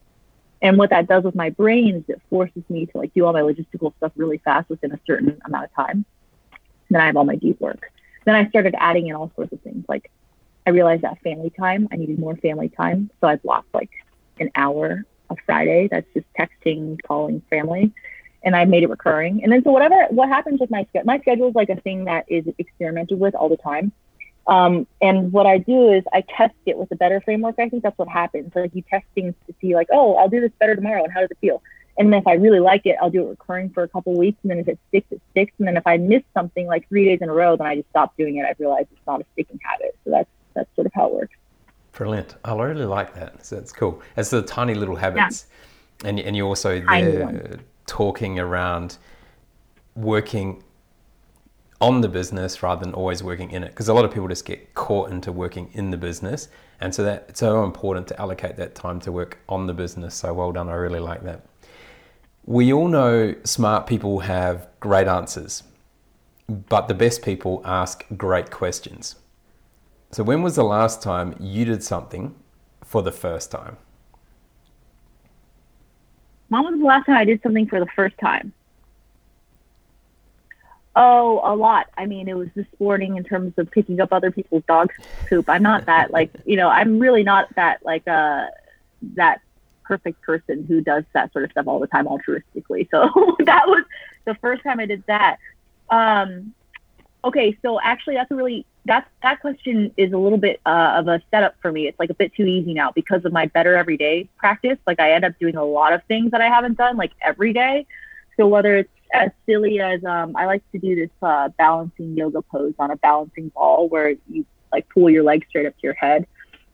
And 0.60 0.76
what 0.78 0.90
that 0.90 1.06
does 1.06 1.24
with 1.24 1.34
my 1.34 1.50
brain 1.50 1.96
is 1.96 2.04
it 2.08 2.20
forces 2.28 2.62
me 2.68 2.86
to 2.86 2.98
like 2.98 3.14
do 3.14 3.24
all 3.24 3.32
my 3.32 3.40
logistical 3.40 3.94
stuff 3.96 4.12
really 4.16 4.38
fast 4.38 4.68
within 4.68 4.92
a 4.92 5.00
certain 5.06 5.40
amount 5.44 5.64
of 5.64 5.74
time. 5.74 6.04
Then 6.90 7.00
I 7.00 7.06
have 7.06 7.16
all 7.16 7.24
my 7.24 7.36
deep 7.36 7.60
work. 7.60 7.90
Then 8.24 8.34
I 8.34 8.48
started 8.48 8.74
adding 8.78 9.06
in 9.06 9.14
all 9.14 9.30
sorts 9.36 9.52
of 9.52 9.60
things. 9.60 9.84
Like 9.88 10.10
I 10.66 10.70
realized 10.70 11.02
that 11.02 11.20
family 11.22 11.50
time, 11.50 11.88
I 11.92 11.96
needed 11.96 12.18
more 12.18 12.36
family 12.36 12.68
time. 12.68 13.10
So 13.20 13.28
I 13.28 13.36
blocked 13.36 13.72
like 13.72 13.90
an 14.40 14.50
hour 14.56 15.04
of 15.30 15.38
Friday. 15.46 15.88
That's 15.90 16.06
just 16.14 16.26
texting, 16.38 16.98
calling 17.06 17.42
family. 17.50 17.92
And 18.42 18.54
I 18.54 18.64
made 18.64 18.82
it 18.82 18.90
recurring. 18.90 19.42
And 19.42 19.52
then 19.52 19.62
so 19.64 19.70
whatever 19.70 20.06
what 20.10 20.28
happens 20.28 20.60
with 20.60 20.70
my 20.70 20.84
schedule, 20.90 21.06
my 21.06 21.18
schedule 21.18 21.48
is 21.48 21.54
like 21.54 21.68
a 21.68 21.80
thing 21.80 22.04
that 22.04 22.26
is 22.28 22.44
experimented 22.58 23.18
with 23.18 23.34
all 23.34 23.48
the 23.48 23.56
time. 23.56 23.92
Um, 24.46 24.86
and 25.02 25.32
what 25.32 25.46
I 25.46 25.58
do 25.58 25.92
is 25.92 26.04
I 26.12 26.22
test 26.36 26.54
it 26.66 26.76
with 26.76 26.92
a 26.92 26.96
better 26.96 27.20
framework. 27.20 27.56
I 27.58 27.68
think 27.68 27.82
that's 27.82 27.98
what 27.98 28.08
happens. 28.08 28.52
Like 28.54 28.74
you 28.74 28.82
test 28.82 29.04
things 29.14 29.34
to 29.48 29.54
see 29.60 29.74
like, 29.74 29.88
oh, 29.92 30.14
I'll 30.14 30.28
do 30.28 30.40
this 30.40 30.52
better 30.60 30.76
tomorrow. 30.76 31.02
And 31.02 31.12
how 31.12 31.20
does 31.20 31.30
it 31.30 31.38
feel? 31.40 31.62
And 31.98 32.12
then 32.12 32.20
if 32.20 32.26
I 32.26 32.34
really 32.34 32.60
like 32.60 32.84
it, 32.84 32.96
I'll 33.00 33.10
do 33.10 33.26
it 33.26 33.30
recurring 33.30 33.70
for 33.70 33.82
a 33.82 33.88
couple 33.88 34.14
weeks. 34.16 34.38
And 34.42 34.50
then 34.50 34.58
if 34.58 34.68
it 34.68 34.78
sticks, 34.88 35.06
it 35.10 35.20
sticks. 35.30 35.52
And 35.58 35.66
then 35.66 35.76
if 35.76 35.86
I 35.86 35.96
miss 35.96 36.22
something 36.34 36.66
like 36.66 36.88
three 36.88 37.06
days 37.06 37.20
in 37.22 37.28
a 37.28 37.32
row, 37.32 37.56
then 37.56 37.66
I 37.66 37.76
just 37.76 37.88
stop 37.88 38.16
doing 38.16 38.36
it. 38.36 38.44
I 38.44 38.54
realize 38.58 38.86
it's 38.92 39.06
not 39.06 39.20
a 39.20 39.24
sticking 39.32 39.58
habit. 39.64 39.96
So 40.04 40.10
that's 40.10 40.28
that's 40.54 40.68
sort 40.74 40.86
of 40.86 40.92
how 40.94 41.06
it 41.06 41.14
works. 41.14 41.36
Brilliant. 41.96 42.36
I 42.44 42.54
really 42.54 42.84
like 42.84 43.14
that. 43.14 43.44
So 43.44 43.56
that's 43.56 43.72
cool. 43.72 44.02
It's 44.16 44.30
the 44.30 44.42
tiny 44.42 44.74
little 44.74 44.96
habits. 44.96 45.46
Yeah. 46.02 46.10
And 46.10 46.20
and 46.20 46.36
you 46.36 46.46
also 46.46 46.80
there 46.80 47.58
talking 47.86 48.38
around 48.38 48.98
working 49.94 50.62
on 51.80 52.00
the 52.02 52.08
business 52.08 52.62
rather 52.62 52.84
than 52.84 52.94
always 52.94 53.22
working 53.22 53.50
in 53.50 53.62
it 53.62 53.68
because 53.68 53.88
a 53.88 53.94
lot 53.94 54.04
of 54.04 54.12
people 54.12 54.28
just 54.28 54.44
get 54.44 54.74
caught 54.74 55.10
into 55.10 55.32
working 55.32 55.70
in 55.72 55.90
the 55.90 55.96
business 55.96 56.48
and 56.80 56.94
so 56.94 57.02
that 57.04 57.26
it's 57.28 57.40
so 57.40 57.64
important 57.64 58.06
to 58.08 58.18
allocate 58.20 58.56
that 58.56 58.74
time 58.74 58.98
to 58.98 59.12
work 59.12 59.38
on 59.48 59.66
the 59.66 59.74
business 59.74 60.14
so 60.14 60.32
well 60.32 60.52
done 60.52 60.70
i 60.70 60.72
really 60.72 61.00
like 61.00 61.22
that 61.22 61.42
we 62.46 62.72
all 62.72 62.88
know 62.88 63.34
smart 63.44 63.86
people 63.86 64.20
have 64.20 64.68
great 64.80 65.06
answers 65.06 65.64
but 66.48 66.88
the 66.88 66.94
best 66.94 67.22
people 67.22 67.60
ask 67.64 68.04
great 68.16 68.50
questions 68.50 69.16
so 70.16 70.22
when 70.22 70.42
was 70.42 70.56
the 70.56 70.64
last 70.64 71.02
time 71.02 71.36
you 71.38 71.66
did 71.66 71.82
something 71.82 72.34
for 72.82 73.02
the 73.02 73.12
first 73.12 73.50
time 73.50 73.76
when 76.48 76.64
was 76.64 76.78
the 76.78 76.86
last 76.86 77.04
time 77.04 77.16
i 77.16 77.24
did 77.24 77.38
something 77.42 77.66
for 77.66 77.78
the 77.78 77.86
first 77.94 78.16
time 78.18 78.50
Oh, 80.98 81.42
a 81.44 81.54
lot. 81.54 81.88
I 81.98 82.06
mean, 82.06 82.26
it 82.26 82.34
was 82.34 82.48
the 82.54 82.64
sporting 82.72 83.18
in 83.18 83.22
terms 83.22 83.52
of 83.58 83.70
picking 83.70 84.00
up 84.00 84.14
other 84.14 84.30
people's 84.30 84.62
dog 84.66 84.90
poop. 85.28 85.46
I'm 85.46 85.62
not 85.62 85.84
that 85.84 86.10
like, 86.10 86.30
you 86.46 86.56
know, 86.56 86.70
I'm 86.70 86.98
really 86.98 87.22
not 87.22 87.54
that 87.54 87.84
like 87.84 88.08
uh 88.08 88.46
that 89.16 89.42
perfect 89.84 90.22
person 90.22 90.64
who 90.64 90.80
does 90.80 91.04
that 91.12 91.34
sort 91.34 91.44
of 91.44 91.50
stuff 91.50 91.68
all 91.68 91.80
the 91.80 91.86
time 91.86 92.06
altruistically. 92.06 92.88
So 92.90 93.10
that 93.44 93.68
was 93.68 93.84
the 94.24 94.36
first 94.36 94.62
time 94.62 94.80
I 94.80 94.86
did 94.86 95.04
that. 95.06 95.36
Um 95.90 96.54
okay, 97.26 97.58
so 97.62 97.80
actually 97.80 98.14
that's 98.14 98.30
a 98.30 98.34
really 98.34 98.64
that's 98.84 99.08
that 99.22 99.40
question 99.40 99.92
is 99.96 100.12
a 100.12 100.18
little 100.18 100.38
bit 100.38 100.60
uh, 100.64 100.94
of 100.96 101.08
a 101.08 101.20
setup 101.30 101.56
for 101.60 101.72
me. 101.72 101.88
It's 101.88 101.98
like 101.98 102.10
a 102.10 102.14
bit 102.14 102.32
too 102.34 102.44
easy 102.44 102.72
now 102.72 102.92
because 102.92 103.24
of 103.24 103.32
my 103.32 103.46
better 103.46 103.76
everyday 103.76 104.28
practice. 104.36 104.78
Like 104.86 105.00
I 105.00 105.12
end 105.12 105.24
up 105.24 105.38
doing 105.38 105.56
a 105.56 105.64
lot 105.64 105.92
of 105.92 106.02
things 106.04 106.30
that 106.30 106.40
I 106.40 106.48
haven't 106.48 106.78
done 106.78 106.96
like 106.96 107.12
every 107.20 107.52
day. 107.52 107.86
So 108.36 108.46
whether 108.46 108.76
it's 108.76 108.90
as 109.12 109.30
silly 109.44 109.80
as 109.80 110.04
um, 110.04 110.36
I 110.36 110.46
like 110.46 110.62
to 110.72 110.78
do 110.78 110.94
this 110.94 111.10
uh, 111.22 111.48
balancing 111.58 112.16
yoga 112.16 112.42
pose 112.42 112.74
on 112.78 112.90
a 112.90 112.96
balancing 112.96 113.48
ball 113.48 113.88
where 113.88 114.14
you 114.28 114.46
like 114.72 114.88
pull 114.88 115.10
your 115.10 115.24
legs 115.24 115.46
straight 115.48 115.66
up 115.66 115.74
to 115.74 115.82
your 115.82 115.94
head. 115.94 116.26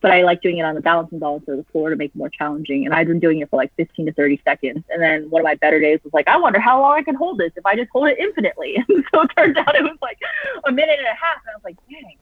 But 0.03 0.11
I 0.11 0.23
like 0.23 0.43
doing 0.43 0.59
it 0.59 0.63
on 0.63 0.75
the 0.75 0.81
balancing 0.81 1.21
ball 1.21 1.37
instead 1.37 1.53
of 1.53 1.65
the 1.65 1.73
floor 1.73 1.91
to 1.91 1.97
make 1.97 2.11
it 2.11 2.17
more 2.17 2.29
challenging. 2.29 2.85
And 2.85 2.95
I've 2.95 3.07
been 3.07 3.21
doing 3.21 3.41
it 3.41 3.49
for 3.49 3.57
like 3.57 3.73
15 3.77 4.07
to 4.07 4.13
30 4.13 4.43
seconds. 4.45 4.85
And 4.91 5.01
then 5.01 5.31
one 5.31 5.41
of 5.41 5.45
my 5.45 5.55
better 5.55 5.81
days 5.81 6.01
was 6.03 6.13
like, 6.13 6.29
I 6.29 6.37
wonder 6.37 6.59
how 6.59 6.81
long 6.81 6.99
I 6.99 7.03
can 7.03 7.15
hold 7.15 7.39
this 7.39 7.53
if 7.57 7.65
I 7.65 7.77
just 7.77 7.89
hold 7.91 8.09
it 8.09 8.19
infinitely. 8.19 8.77
And 8.89 9.05
so 9.15 9.23
it 9.23 9.31
turned 9.37 9.57
out 9.57 9.75
it 9.75 9.83
was 9.83 9.97
like 10.03 10.19
a 10.67 10.73
minute 10.73 10.99
and 10.99 11.07
a 11.07 11.11
half. 11.11 11.41
And 11.47 11.53
I 11.53 11.57
was 11.57 11.65
like, 11.65 11.77
dang, 11.89 12.17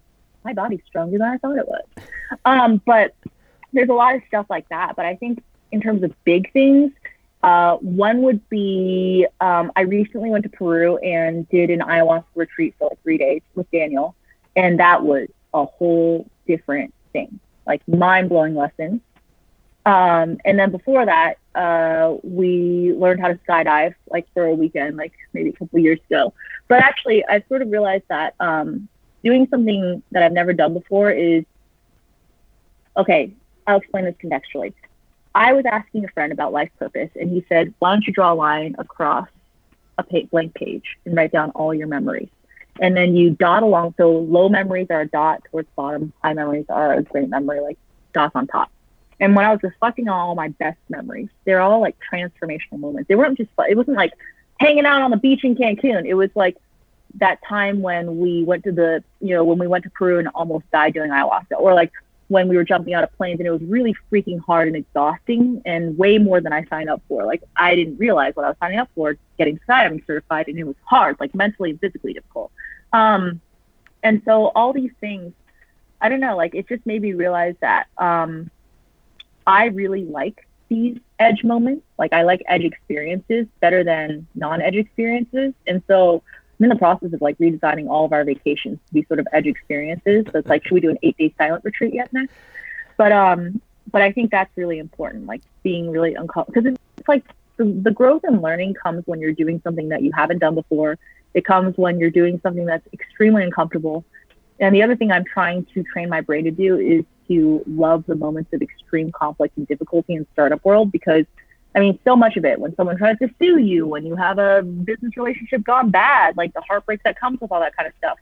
my 0.45 0.53
body's 0.53 0.81
stronger 0.87 1.19
than 1.19 1.27
I 1.27 1.39
thought 1.39 1.57
it 1.57 1.67
was. 1.67 1.85
Um, 2.45 2.81
but 2.85 3.15
there's 3.73 3.89
a 3.89 3.95
lot 3.95 4.15
of 4.15 4.23
stuff 4.29 4.47
like 4.49 4.69
that. 4.69 4.95
But 4.95 5.07
I 5.07 5.17
think 5.17 5.43
in 5.73 5.81
terms 5.81 6.03
of 6.03 6.13
big 6.25 6.53
things, 6.53 6.93
uh, 7.43 7.77
one 7.77 8.23
would 8.23 8.47
be 8.51 9.27
um, 9.41 9.73
I 9.75 9.83
recently 9.83 10.31
went 10.31 10.45
to 10.45 10.51
Peru 10.51 10.99
and 10.99 11.49
did 11.49 11.71
an 11.71 11.81
ayahuasca 11.81 12.25
retreat 12.35 12.75
for 12.79 12.89
like 12.91 13.03
three 13.03 13.17
days 13.17 13.41
with 13.55 13.71
Daniel, 13.71 14.15
and 14.57 14.79
that 14.79 15.03
was 15.03 15.29
a 15.55 15.65
whole 15.65 16.29
different 16.47 16.93
thing, 17.13 17.41
like 17.67 17.87
mind 17.89 18.29
blowing 18.29 18.55
lessons. 18.55 19.01
Um, 19.87 20.39
and 20.45 20.59
then 20.59 20.71
before 20.71 21.07
that, 21.07 21.39
uh, 21.55 22.17
we 22.23 22.93
learned 22.93 23.21
how 23.21 23.29
to 23.29 23.39
skydive 23.49 23.95
like 24.09 24.27
for 24.35 24.45
a 24.45 24.55
weekend, 24.55 24.97
like 24.97 25.13
maybe 25.33 25.51
a 25.51 25.53
couple 25.53 25.79
years 25.79 25.99
ago. 26.09 26.35
But 26.69 26.81
actually, 26.81 27.25
I 27.27 27.43
sort 27.49 27.63
of 27.63 27.71
realized 27.71 28.05
that 28.09 28.35
um, 28.41 28.89
doing 29.25 29.49
something 29.51 30.03
that 30.13 30.23
I've 30.23 30.33
never 30.33 30.53
done 30.53 30.75
before 30.75 31.11
is 31.11 31.45
okay. 32.97 33.33
I'll 33.67 33.79
explain 33.79 34.05
this 34.05 34.15
contextually. 34.23 34.75
I 35.35 35.53
was 35.53 35.65
asking 35.65 36.05
a 36.05 36.09
friend 36.09 36.33
about 36.33 36.53
life 36.53 36.71
purpose, 36.79 37.11
and 37.15 37.31
he 37.31 37.45
said, 37.49 37.73
Why 37.79 37.93
don't 37.93 38.07
you 38.07 38.13
draw 38.13 38.33
a 38.33 38.35
line 38.35 38.75
across 38.79 39.29
a 39.99 40.23
blank 40.31 40.55
page 40.55 40.97
and 41.05 41.17
write 41.17 41.33
down 41.33 41.51
all 41.51 41.73
your 41.73 41.87
memories? 41.87 42.31
And 42.81 42.97
then 42.97 43.15
you 43.15 43.31
dot 43.31 43.63
along. 43.63 43.95
So 43.99 44.11
low 44.11 44.49
memories 44.49 44.89
are 44.91 45.03
a 45.03 45.07
dot 45.07 45.45
towards 45.51 45.69
bottom, 45.77 46.13
high 46.25 46.33
memories 46.33 46.67
are 46.69 46.95
a 46.95 47.03
great 47.03 47.29
memory, 47.29 47.61
like 47.61 47.79
dots 48.13 48.35
on 48.35 48.47
top. 48.47 48.73
And 49.21 49.37
when 49.37 49.45
I 49.45 49.53
was 49.53 49.63
reflecting 49.63 50.09
on 50.09 50.19
all 50.19 50.35
my 50.35 50.49
best 50.49 50.79
memories, 50.89 51.29
they're 51.45 51.61
all 51.61 51.81
like 51.81 51.97
transformational 52.11 52.79
moments. 52.79 53.07
They 53.07 53.15
weren't 53.15 53.37
just, 53.37 53.51
it 53.69 53.77
wasn't 53.77 53.99
like 53.99 54.15
hanging 54.59 54.87
out 54.87 55.03
on 55.03 55.11
the 55.11 55.19
beach 55.19 55.45
in 55.45 55.55
Cancun. 55.55 56.07
It 56.07 56.15
was 56.15 56.31
like 56.35 56.57
that 57.17 57.39
time 57.47 57.83
when 57.83 58.19
we 58.19 58.45
went 58.45 58.65
to 58.65 58.73
the, 58.73 59.05
you 59.21 59.35
know, 59.35 59.45
when 59.45 59.59
we 59.59 59.67
went 59.67 59.85
to 59.85 59.91
Peru 59.91 60.19
and 60.19 60.29
almost 60.29 60.71
died 60.71 60.95
doing 60.95 61.11
ayahuasca, 61.11 61.59
or 61.59 61.75
like 61.75 61.93
when 62.29 62.49
we 62.49 62.57
were 62.57 62.65
jumping 62.65 62.95
out 62.95 63.03
of 63.03 63.13
planes 63.17 63.41
and 63.41 63.47
it 63.47 63.51
was 63.51 63.63
really 63.63 63.95
freaking 64.11 64.39
hard 64.39 64.69
and 64.69 64.77
exhausting 64.77 65.61
and 65.67 65.99
way 65.99 66.17
more 66.17 66.41
than 66.41 66.53
I 66.53 66.65
signed 66.67 66.89
up 66.89 67.03
for. 67.09 67.27
Like 67.27 67.43
I 67.57 67.75
didn't 67.75 67.99
realize 67.99 68.37
what 68.37 68.47
I 68.47 68.49
was 68.49 68.57
signing 68.61 68.79
up 68.79 68.89
for 68.95 69.17
getting 69.37 69.59
skydiving 69.69 70.07
certified 70.07 70.47
and 70.49 70.57
it 70.57 70.65
was 70.65 70.77
hard, 70.85 71.17
like 71.19 71.35
mentally 71.35 71.71
and 71.71 71.81
physically 71.81 72.13
difficult. 72.13 72.53
Um, 72.93 73.41
and 74.03 74.23
so 74.25 74.47
all 74.55 74.73
these 74.73 74.93
things, 75.01 75.33
I 76.01 76.09
don't 76.09 76.21
know, 76.21 76.37
like 76.37 76.55
it 76.55 76.69
just 76.69 76.85
made 76.87 77.03
me 77.03 77.13
realize 77.13 77.55
that 77.61 77.89
um, 77.99 78.51
I 79.47 79.67
really 79.67 80.05
like 80.05 80.47
these 80.69 80.99
edge 81.19 81.45
moments. 81.45 81.85
Like 81.99 82.13
I 82.13 82.23
like 82.23 82.43
edge 82.47 82.63
experiences 82.65 83.47
better 83.61 83.85
than 83.85 84.27
non-edge 84.35 84.77
experiences. 84.77 85.53
And 85.67 85.83
so 85.87 86.23
I'm 86.59 86.65
in 86.65 86.71
the 86.71 86.77
process 86.77 87.13
of 87.13 87.21
like 87.21 87.37
redesigning 87.39 87.89
all 87.89 88.05
of 88.05 88.13
our 88.13 88.25
vacations 88.25 88.79
to 88.89 88.95
be 88.95 89.05
sort 89.05 89.21
of 89.21 89.29
edge 89.33 89.47
experiences. 89.47 90.27
So 90.33 90.39
it's 90.39 90.49
like, 90.49 90.65
should 90.65 90.73
we 90.73 90.81
do 90.81 90.91
an 90.91 90.99
eight 91.03 91.17
day 91.19 91.35
silent 91.37 91.65
retreat 91.65 91.95
yet 91.95 92.13
next? 92.13 92.33
But 92.97 93.13
um, 93.13 93.61
but 93.91 94.03
I 94.03 94.13
think 94.13 94.31
that's 94.31 94.55
really 94.57 94.79
important, 94.79 95.27
like 95.27 95.43
being 95.63 95.91
really 95.91 96.15
uncomfortable 96.15 96.63
because 96.63 96.79
it's 96.99 97.09
like 97.09 97.25
the, 97.57 97.65
the 97.65 97.91
growth 97.91 98.25
and 98.25 98.41
learning 98.41 98.75
comes 98.75 99.07
when 99.07 99.21
you're 99.21 99.33
doing 99.33 99.61
something 99.65 99.89
that 99.89 100.03
you 100.03 100.13
haven't 100.15 100.39
done 100.39 100.55
before. 100.55 100.99
It 101.35 101.45
comes 101.45 101.77
when 101.77 101.99
you're 101.99 102.11
doing 102.11 102.41
something 102.43 102.67
that's 102.67 102.87
extremely 102.93 103.43
uncomfortable. 103.45 104.05
And 104.59 104.75
the 104.75 104.83
other 104.83 104.97
thing 104.97 105.11
I'm 105.11 105.25
trying 105.25 105.65
to 105.75 105.83
train 105.85 106.09
my 106.09 106.21
brain 106.21 106.45
to 106.45 106.51
do 106.51 106.79
is 106.79 107.05
to 107.29 107.63
love 107.67 108.05
the 108.07 108.17
moments 108.17 108.53
of 108.53 108.61
extreme 108.61 109.13
conflict 109.13 109.57
and 109.57 109.67
difficulty 109.67 110.15
in 110.15 110.27
startup 110.33 110.65
world 110.65 110.91
because 110.91 111.25
I 111.75 111.79
mean, 111.79 111.99
so 112.05 112.17
much 112.17 112.37
of 112.37 112.45
it 112.45 112.59
when 112.59 112.75
someone 112.75 112.97
tries 112.97 113.19
to 113.19 113.29
sue 113.39 113.59
you, 113.59 113.87
when 113.87 114.05
you 114.05 114.17
have 114.17 114.39
a 114.39 114.63
business 114.63 115.17
relationship 115.17 115.63
gone 115.63 115.91
bad, 115.91 116.37
like 116.37 116.53
the 116.53 116.63
heartbreak 116.63 117.03
that 117.05 117.19
comes 117.19 117.41
with 117.41 117.53
all 117.53 117.61
that 117.61 117.77
kind 117.77 117.87
of 117.87 117.95
stuff, 117.99 118.19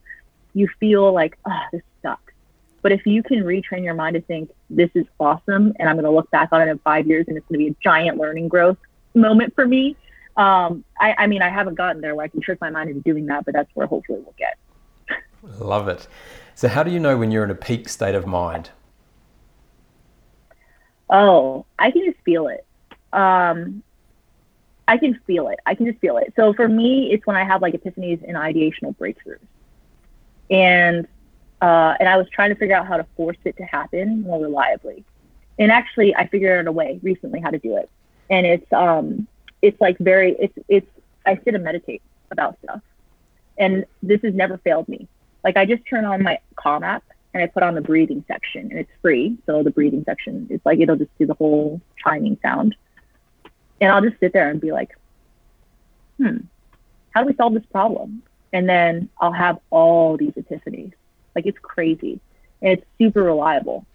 you 0.53 0.69
feel 0.79 1.13
like, 1.13 1.39
oh, 1.47 1.61
this 1.73 1.83
sucks. 2.03 2.33
But 2.83 2.93
if 2.93 3.07
you 3.07 3.23
can 3.23 3.41
retrain 3.41 3.85
your 3.85 3.95
mind 3.95 4.15
to 4.15 4.21
think, 4.21 4.51
this 4.69 4.91
is 4.95 5.07
awesome, 5.19 5.73
and 5.79 5.89
I'm 5.89 5.97
going 5.97 6.05
to 6.05 6.11
look 6.11 6.31
back 6.31 6.51
on 6.53 6.61
it 6.61 6.69
in 6.69 6.79
five 6.79 7.07
years 7.07 7.25
and 7.27 7.37
it's 7.37 7.47
going 7.49 7.59
to 7.59 7.65
be 7.65 7.71
a 7.71 7.77
giant 7.83 8.19
learning 8.19 8.49
growth 8.49 8.77
moment 9.15 9.55
for 9.55 9.67
me. 9.67 9.97
Um, 10.39 10.85
I, 10.99 11.15
I 11.19 11.27
mean, 11.27 11.43
I 11.43 11.51
haven't 11.51 11.75
gotten 11.75 12.01
there 12.01 12.15
where 12.15 12.25
I 12.25 12.29
can 12.29 12.41
trick 12.41 12.61
my 12.61 12.71
mind 12.71 12.89
into 12.89 13.03
doing 13.03 13.27
that, 13.27 13.45
but 13.45 13.53
that's 13.53 13.71
where 13.75 13.87
hopefully 13.87 14.21
we'll 14.21 14.35
get. 14.39 14.57
Love 15.61 15.89
it. 15.89 16.07
So, 16.55 16.69
how 16.69 16.83
do 16.83 16.91
you 16.91 16.99
know 16.99 17.19
when 17.19 17.31
you're 17.31 17.45
in 17.45 17.51
a 17.51 17.57
peak 17.57 17.89
state 17.89 18.15
of 18.15 18.27
mind? 18.27 18.71
Oh, 21.11 21.67
I 21.79 21.91
can 21.91 22.05
just 22.05 22.19
feel 22.25 22.49
it 22.49 22.65
um, 23.13 23.83
I 24.87 24.97
can 24.97 25.19
feel 25.27 25.49
it. 25.49 25.59
I 25.67 25.75
can 25.75 25.87
just 25.87 25.99
feel 25.99 26.17
it. 26.19 26.33
So 26.37 26.53
for 26.55 26.69
me, 26.69 27.13
it's 27.13 27.27
when 27.27 27.37
I 27.37 27.45
have 27.45 27.63
like 27.63 27.75
epiphanies 27.75 28.23
and 28.27 28.37
ideational 28.37 28.97
breakthroughs, 28.97 29.39
and 30.51 31.07
uh, 31.61 31.95
and 31.99 32.09
I 32.09 32.17
was 32.17 32.29
trying 32.31 32.51
to 32.51 32.55
figure 32.55 32.77
out 32.77 32.87
how 32.87 32.97
to 32.97 33.07
force 33.17 33.37
it 33.45 33.57
to 33.57 33.65
happen 33.65 34.23
more 34.23 34.41
reliably. 34.41 35.05
And 35.59 35.73
actually, 35.73 36.15
I 36.15 36.27
figured 36.29 36.59
out 36.59 36.69
a 36.69 36.73
way 36.73 37.01
recently 37.03 37.41
how 37.41 37.51
to 37.51 37.59
do 37.59 37.77
it, 37.77 37.91
and 38.31 38.47
it's 38.47 38.73
um, 38.73 39.27
it's 39.63 39.81
like 39.81 39.99
very 39.99 40.37
it's 40.39 40.59
it's 40.69 40.87
I 41.27 41.37
sit 41.45 41.55
and 41.55 41.65
meditate 41.65 42.03
about 42.31 42.59
stuff, 42.63 42.81
and 43.59 43.85
this 44.03 44.21
has 44.23 44.35
never 44.35 44.59
failed 44.59 44.89
me. 44.89 45.09
Like 45.45 45.57
I 45.57 45.65
just 45.65 45.83
turn 45.87 46.05
on 46.05 46.23
my 46.23 46.39
Calm 46.57 46.83
app 46.83 47.05
and 47.35 47.43
I 47.43 47.47
put 47.47 47.63
on 47.63 47.75
the 47.75 47.81
breathing 47.81 48.25
section, 48.27 48.63
and 48.71 48.79
it's 48.79 48.91
free. 49.03 49.37
So 49.47 49.63
the 49.63 49.71
breathing 49.71 50.05
section 50.05 50.47
is 50.51 50.61
like 50.65 50.81
it'll 50.81 50.97
just 50.97 51.17
do 51.19 51.27
the 51.27 51.35
whole 51.35 51.81
chiming 52.03 52.39
sound, 52.43 52.77
and 53.81 53.93
I'll 53.93 54.03
just 54.03 54.19
sit 54.21 54.33
there 54.33 54.49
and 54.49 54.61
be 54.61 54.73
like, 54.73 54.91
hmm, 56.19 56.39
how 57.11 57.23
do 57.23 57.27
we 57.27 57.35
solve 57.35 57.55
this 57.55 57.67
problem? 57.67 58.23
And 58.53 58.69
then 58.69 59.11
I'll 59.21 59.33
have 59.33 59.59
all 59.71 60.17
these 60.17 60.33
epiphanies. 60.33 60.93
Like 61.35 61.47
it's 61.47 61.59
crazy, 61.61 62.21
and 62.63 62.73
it's 62.73 62.85
super 62.99 63.23
reliable. 63.23 63.87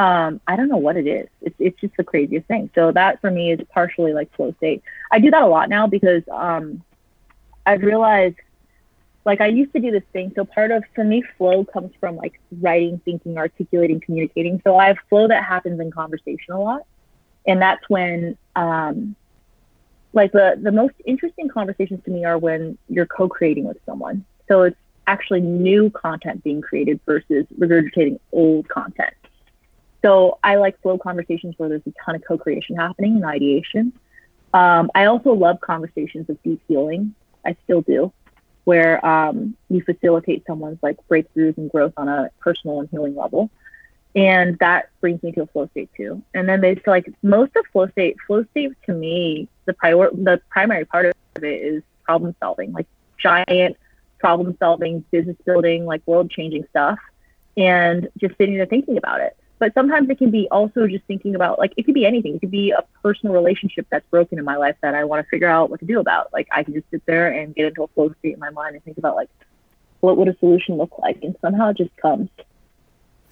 Um, 0.00 0.40
I 0.46 0.56
don't 0.56 0.70
know 0.70 0.78
what 0.78 0.96
it 0.96 1.06
is. 1.06 1.28
It's 1.42 1.56
it's 1.58 1.78
just 1.78 1.94
the 1.98 2.04
craziest 2.04 2.46
thing. 2.46 2.70
So 2.74 2.90
that 2.92 3.20
for 3.20 3.30
me 3.30 3.52
is 3.52 3.60
partially 3.70 4.14
like 4.14 4.34
flow 4.34 4.54
state. 4.56 4.82
I 5.12 5.18
do 5.18 5.30
that 5.30 5.42
a 5.42 5.46
lot 5.46 5.68
now 5.68 5.86
because 5.86 6.22
um, 6.32 6.82
I've 7.66 7.82
realized 7.82 8.36
like 9.26 9.42
I 9.42 9.48
used 9.48 9.74
to 9.74 9.80
do 9.80 9.90
this 9.90 10.02
thing. 10.14 10.32
So 10.34 10.46
part 10.46 10.70
of 10.70 10.84
for 10.94 11.04
me, 11.04 11.22
flow 11.36 11.66
comes 11.66 11.92
from 12.00 12.16
like 12.16 12.40
writing, 12.62 12.98
thinking, 13.04 13.36
articulating, 13.36 14.00
communicating. 14.00 14.62
So 14.64 14.78
I 14.78 14.86
have 14.86 14.96
flow 15.10 15.28
that 15.28 15.44
happens 15.44 15.78
in 15.78 15.90
conversation 15.90 16.54
a 16.54 16.58
lot, 16.58 16.86
and 17.46 17.60
that's 17.60 17.86
when 17.90 18.38
um, 18.56 19.14
like 20.14 20.32
the 20.32 20.58
the 20.62 20.72
most 20.72 20.94
interesting 21.04 21.50
conversations 21.50 22.02
to 22.06 22.10
me 22.10 22.24
are 22.24 22.38
when 22.38 22.78
you're 22.88 23.04
co-creating 23.04 23.64
with 23.64 23.76
someone. 23.84 24.24
So 24.48 24.62
it's 24.62 24.78
actually 25.06 25.42
new 25.42 25.90
content 25.90 26.42
being 26.42 26.62
created 26.62 27.00
versus 27.04 27.44
regurgitating 27.58 28.18
old 28.32 28.66
content. 28.70 29.12
So 30.02 30.38
I 30.42 30.56
like 30.56 30.80
flow 30.80 30.98
conversations 30.98 31.54
where 31.58 31.68
there's 31.68 31.82
a 31.86 31.92
ton 32.04 32.14
of 32.14 32.24
co-creation 32.26 32.76
happening 32.76 33.16
and 33.16 33.24
ideation. 33.24 33.92
Um, 34.54 34.90
I 34.94 35.06
also 35.06 35.32
love 35.32 35.60
conversations 35.60 36.28
of 36.28 36.42
deep 36.42 36.60
healing. 36.66 37.14
I 37.44 37.56
still 37.64 37.82
do 37.82 38.12
where 38.64 39.04
um, 39.04 39.56
you 39.68 39.82
facilitate 39.82 40.44
someone's 40.46 40.78
like 40.82 40.96
breakthroughs 41.08 41.56
and 41.56 41.70
growth 41.70 41.92
on 41.96 42.08
a 42.08 42.30
personal 42.40 42.80
and 42.80 42.88
healing 42.90 43.16
level. 43.16 43.50
And 44.14 44.58
that 44.58 44.90
brings 45.00 45.22
me 45.22 45.32
to 45.32 45.42
a 45.42 45.46
flow 45.46 45.68
state 45.68 45.90
too. 45.96 46.22
And 46.34 46.48
then 46.48 46.60
they 46.60 46.80
like 46.86 47.12
most 47.22 47.54
of 47.56 47.64
flow 47.72 47.88
state, 47.88 48.16
flow 48.26 48.44
state 48.50 48.72
to 48.86 48.92
me, 48.92 49.48
the 49.66 49.72
prior 49.72 50.10
the 50.12 50.40
primary 50.50 50.84
part 50.84 51.06
of 51.06 51.14
it 51.42 51.46
is 51.46 51.82
problem 52.04 52.34
solving, 52.40 52.72
like 52.72 52.86
giant 53.18 53.76
problem 54.18 54.56
solving, 54.58 55.04
business 55.10 55.36
building, 55.46 55.86
like 55.86 56.02
world 56.06 56.30
changing 56.30 56.66
stuff. 56.70 56.98
And 57.56 58.08
just 58.18 58.36
sitting 58.36 58.56
there 58.56 58.66
thinking 58.66 58.96
about 58.96 59.20
it 59.20 59.36
but 59.60 59.74
sometimes 59.74 60.08
it 60.08 60.18
can 60.18 60.30
be 60.30 60.48
also 60.50 60.88
just 60.88 61.04
thinking 61.04 61.34
about 61.34 61.58
like 61.58 61.74
it 61.76 61.84
could 61.84 61.94
be 61.94 62.06
anything. 62.06 62.34
It 62.34 62.40
could 62.40 62.50
be 62.50 62.70
a 62.70 62.82
personal 63.02 63.34
relationship 63.34 63.86
that's 63.90 64.06
broken 64.10 64.38
in 64.38 64.44
my 64.44 64.56
life 64.56 64.74
that 64.80 64.94
I 64.94 65.04
want 65.04 65.24
to 65.24 65.28
figure 65.28 65.48
out 65.48 65.70
what 65.70 65.78
to 65.80 65.86
do 65.86 66.00
about. 66.00 66.32
Like 66.32 66.48
I 66.50 66.64
can 66.64 66.72
just 66.72 66.90
sit 66.90 67.04
there 67.04 67.30
and 67.30 67.54
get 67.54 67.66
into 67.66 67.82
a 67.82 67.88
flow 67.88 68.12
state 68.18 68.34
in 68.34 68.40
my 68.40 68.50
mind 68.50 68.74
and 68.74 68.82
think 68.82 68.96
about 68.96 69.16
like 69.16 69.28
what 70.00 70.16
would 70.16 70.28
a 70.28 70.36
solution 70.38 70.76
look 70.78 70.98
like, 70.98 71.22
and 71.22 71.36
somehow 71.42 71.68
it 71.68 71.76
just 71.76 71.94
comes. 71.98 72.30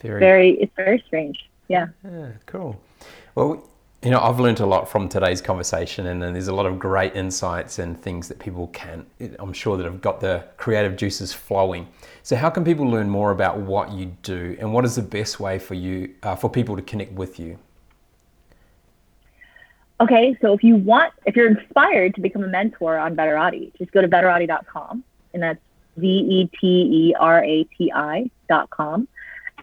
Very, 0.00 0.20
very 0.20 0.50
it's 0.52 0.76
very 0.76 1.02
strange. 1.06 1.48
Yeah. 1.66 1.88
Yeah. 2.04 2.32
Cool. 2.44 2.78
Well, 3.34 3.66
you 4.02 4.10
know, 4.10 4.20
I've 4.20 4.38
learned 4.38 4.60
a 4.60 4.66
lot 4.66 4.88
from 4.88 5.08
today's 5.08 5.40
conversation, 5.40 6.06
and, 6.06 6.22
there's 6.22 6.46
a 6.46 6.54
lot 6.54 6.66
of 6.66 6.78
great 6.78 7.16
insights 7.16 7.80
and 7.80 8.00
things 8.00 8.28
that 8.28 8.38
people 8.38 8.68
can, 8.68 9.04
I'm 9.40 9.52
sure, 9.52 9.76
that 9.76 9.84
have 9.84 10.00
got 10.00 10.20
the 10.20 10.44
creative 10.56 10.96
juices 10.96 11.32
flowing. 11.32 11.88
So, 12.22 12.36
how 12.36 12.48
can 12.48 12.64
people 12.64 12.86
learn 12.86 13.10
more 13.10 13.32
about 13.32 13.58
what 13.58 13.90
you 13.90 14.16
do, 14.22 14.56
and 14.60 14.72
what 14.72 14.84
is 14.84 14.94
the 14.94 15.02
best 15.02 15.40
way 15.40 15.58
for 15.58 15.74
you, 15.74 16.14
uh, 16.22 16.36
for 16.36 16.48
people 16.48 16.76
to 16.76 16.82
connect 16.82 17.12
with 17.12 17.40
you? 17.40 17.58
Okay, 20.00 20.38
so 20.40 20.52
if 20.52 20.62
you 20.62 20.76
want, 20.76 21.12
if 21.26 21.34
you're 21.34 21.50
inspired 21.50 22.14
to 22.14 22.20
become 22.20 22.44
a 22.44 22.48
mentor 22.48 22.98
on 22.98 23.16
Veterati, 23.16 23.76
just 23.78 23.90
go 23.90 24.00
to 24.00 24.06
veterati.com, 24.06 25.02
and 25.34 25.42
that's 25.42 25.60
V 25.96 26.06
E 26.06 26.50
T 26.60 26.66
E 26.66 27.14
R 27.18 27.42
A 27.42 27.64
T 27.64 27.90
I.com, 27.92 29.08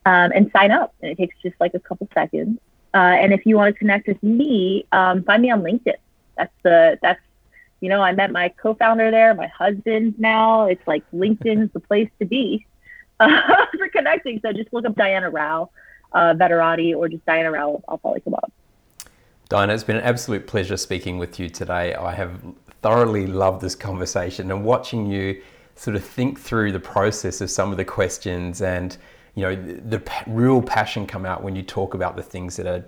um, 0.06 0.32
and 0.36 0.52
sign 0.52 0.72
up. 0.72 0.94
And 1.02 1.10
it 1.10 1.18
takes 1.18 1.38
just 1.42 1.56
like 1.62 1.74
a 1.74 1.80
couple 1.80 2.10
seconds 2.14 2.60
uh, 2.96 3.18
and 3.20 3.34
if 3.34 3.46
you 3.46 3.58
want 3.58 3.76
to 3.76 3.78
connect 3.78 4.08
with 4.08 4.22
me, 4.24 4.86
um, 4.94 5.22
find 5.24 5.42
me 5.42 5.52
on 5.52 5.62
LinkedIn. 5.62 5.98
That's 6.38 6.54
the 6.64 6.98
that's 7.02 7.20
you 7.82 7.90
know 7.90 8.02
I 8.02 8.14
met 8.14 8.32
my 8.32 8.50
co-founder 8.50 9.12
there, 9.12 9.34
my 9.36 9.48
husband 9.48 10.16
now. 10.18 10.66
It's 10.68 10.86
like 10.88 11.04
LinkedIn 11.12 11.66
is 11.66 11.70
the 11.74 11.82
place 11.82 12.10
to 12.20 12.26
be 12.26 12.66
uh, 13.20 13.66
for 13.78 13.90
connecting. 13.90 14.40
So 14.42 14.54
just 14.54 14.72
look 14.74 14.86
up 14.86 14.96
Diana 14.96 15.30
Rau, 15.30 15.70
uh, 16.14 16.34
Veterati, 16.38 16.96
or 16.96 17.10
just 17.10 17.26
Diana 17.26 17.52
Rau. 17.52 17.84
I'll 17.88 17.98
probably 17.98 18.22
come 18.22 18.36
up. 18.36 18.52
Diana, 19.50 19.74
it's 19.74 19.84
been 19.84 19.98
an 19.98 20.04
absolute 20.04 20.48
pleasure 20.48 20.78
speaking 20.78 21.20
with 21.20 21.40
you 21.40 21.50
today. 21.50 21.94
I 21.94 22.14
have 22.14 22.42
thoroughly 22.82 23.28
loved 23.28 23.62
this 23.62 23.76
conversation 23.76 24.50
and 24.50 24.64
watching 24.64 25.06
you 25.06 25.42
sort 25.76 25.98
of 25.98 26.04
think 26.04 26.40
through 26.40 26.72
the 26.72 26.80
process 26.80 27.42
of 27.42 27.52
some 27.52 27.72
of 27.72 27.78
the 27.78 27.86
questions 27.86 28.62
and 28.62 28.98
you 29.36 29.44
know 29.44 29.56
the, 29.56 29.98
the 29.98 30.04
real 30.28 30.62
passion 30.62 31.06
come 31.06 31.26
out 31.26 31.44
when 31.44 31.56
you 31.56 31.64
talk 31.64 31.94
about 31.94 32.16
the 32.16 32.24
things 32.24 32.56
that 32.56 32.66
are, 32.66 32.86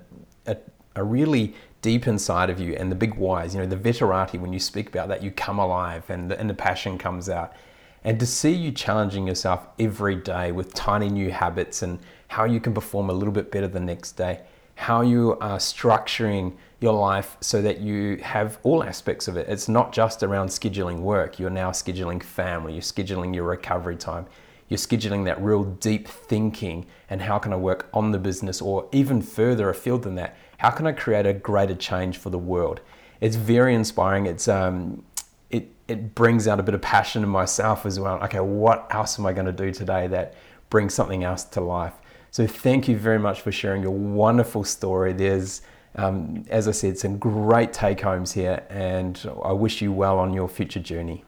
are, 0.47 0.57
are 0.95 1.05
really 1.05 1.53
deep 1.81 2.07
inside 2.07 2.49
of 2.49 2.59
you 2.59 2.73
and 2.75 2.91
the 2.91 2.95
big 2.95 3.15
whys 3.15 3.53
you 3.53 3.61
know 3.61 3.67
the 3.67 3.75
veterati 3.75 4.39
when 4.39 4.51
you 4.51 4.59
speak 4.59 4.89
about 4.89 5.07
that 5.07 5.21
you 5.21 5.31
come 5.31 5.59
alive 5.59 6.09
and 6.09 6.31
the, 6.31 6.39
and 6.39 6.49
the 6.49 6.53
passion 6.53 6.97
comes 6.97 7.29
out 7.29 7.53
and 8.03 8.19
to 8.19 8.25
see 8.25 8.53
you 8.53 8.71
challenging 8.71 9.27
yourself 9.27 9.67
every 9.79 10.15
day 10.15 10.51
with 10.51 10.73
tiny 10.73 11.09
new 11.09 11.29
habits 11.29 11.81
and 11.81 11.99
how 12.29 12.45
you 12.45 12.59
can 12.59 12.73
perform 12.73 13.09
a 13.09 13.13
little 13.13 13.33
bit 13.33 13.51
better 13.51 13.67
the 13.67 13.79
next 13.79 14.13
day 14.13 14.41
how 14.75 15.01
you 15.01 15.35
are 15.41 15.57
structuring 15.57 16.53
your 16.79 16.93
life 16.93 17.35
so 17.41 17.61
that 17.61 17.79
you 17.79 18.17
have 18.17 18.59
all 18.61 18.83
aspects 18.83 19.27
of 19.27 19.35
it. 19.35 19.49
It's 19.49 19.67
not 19.67 19.91
just 19.91 20.21
around 20.21 20.49
scheduling 20.49 20.99
work. 20.99 21.39
You're 21.39 21.49
now 21.49 21.71
scheduling 21.71 22.21
family, 22.21 22.73
you're 22.73 22.81
scheduling 22.83 23.33
your 23.33 23.45
recovery 23.45 23.95
time, 23.95 24.27
you're 24.67 24.77
scheduling 24.77 25.25
that 25.25 25.41
real 25.41 25.63
deep 25.63 26.07
thinking 26.07 26.85
and 27.09 27.21
how 27.21 27.39
can 27.39 27.53
I 27.53 27.55
work 27.55 27.89
on 27.93 28.11
the 28.11 28.19
business 28.19 28.61
or 28.61 28.87
even 28.91 29.21
further 29.21 29.69
afield 29.69 30.03
than 30.03 30.15
that, 30.15 30.35
how 30.57 30.71
can 30.71 30.87
I 30.87 30.91
create 30.91 31.25
a 31.25 31.33
greater 31.33 31.75
change 31.75 32.17
for 32.17 32.29
the 32.29 32.37
world? 32.37 32.81
It's 33.21 33.35
very 33.35 33.73
inspiring. 33.73 34.25
It's 34.25 34.47
um, 34.47 35.03
it 35.49 35.69
it 35.87 36.13
brings 36.15 36.47
out 36.47 36.59
a 36.59 36.63
bit 36.63 36.75
of 36.75 36.81
passion 36.81 37.23
in 37.23 37.29
myself 37.29 37.85
as 37.85 37.99
well. 37.99 38.21
Okay, 38.23 38.39
what 38.39 38.87
else 38.91 39.17
am 39.17 39.25
I 39.25 39.33
going 39.33 39.45
to 39.45 39.51
do 39.51 39.71
today 39.71 40.07
that 40.07 40.35
brings 40.69 40.93
something 40.93 41.23
else 41.23 41.43
to 41.45 41.61
life? 41.61 41.93
So 42.29 42.45
thank 42.45 42.87
you 42.87 42.97
very 42.97 43.17
much 43.17 43.41
for 43.41 43.51
sharing 43.51 43.81
your 43.81 43.91
wonderful 43.91 44.63
story. 44.63 45.13
There's 45.13 45.61
um, 45.97 46.45
as 46.49 46.67
I 46.67 46.71
said, 46.71 46.97
some 46.97 47.17
great 47.17 47.73
take 47.73 48.01
homes 48.01 48.33
here, 48.33 48.63
and 48.69 49.19
I 49.43 49.51
wish 49.51 49.81
you 49.81 49.91
well 49.91 50.19
on 50.19 50.31
your 50.33 50.47
future 50.47 50.79
journey. 50.79 51.25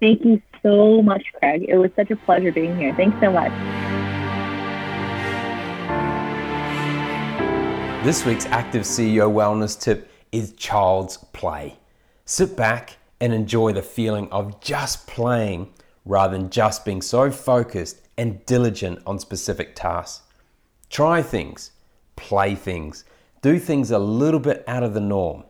Thank 0.00 0.24
you 0.24 0.42
so 0.62 1.02
much, 1.02 1.24
Craig. 1.38 1.66
It 1.68 1.76
was 1.76 1.90
such 1.96 2.10
a 2.10 2.16
pleasure 2.16 2.52
being 2.52 2.76
here. 2.76 2.94
Thanks 2.94 3.16
so 3.20 3.30
much. 3.30 3.52
This 8.04 8.26
week's 8.26 8.46
Active 8.46 8.82
CEO 8.82 9.32
Wellness 9.32 9.80
tip 9.80 10.10
is 10.30 10.52
child's 10.52 11.16
play. 11.32 11.78
Sit 12.26 12.56
back 12.56 12.98
and 13.20 13.32
enjoy 13.32 13.72
the 13.72 13.82
feeling 13.82 14.28
of 14.30 14.60
just 14.60 15.06
playing 15.06 15.72
rather 16.04 16.36
than 16.36 16.50
just 16.50 16.84
being 16.84 17.00
so 17.00 17.30
focused 17.30 18.06
and 18.18 18.44
diligent 18.44 19.00
on 19.06 19.18
specific 19.18 19.74
tasks. 19.74 20.22
Try 20.90 21.22
things, 21.22 21.70
play 22.16 22.54
things, 22.54 23.04
do 23.40 23.58
things 23.58 23.90
a 23.90 23.98
little 23.98 24.40
bit 24.40 24.64
out 24.66 24.82
of 24.82 24.94
the 24.94 25.00
norm. 25.00 25.44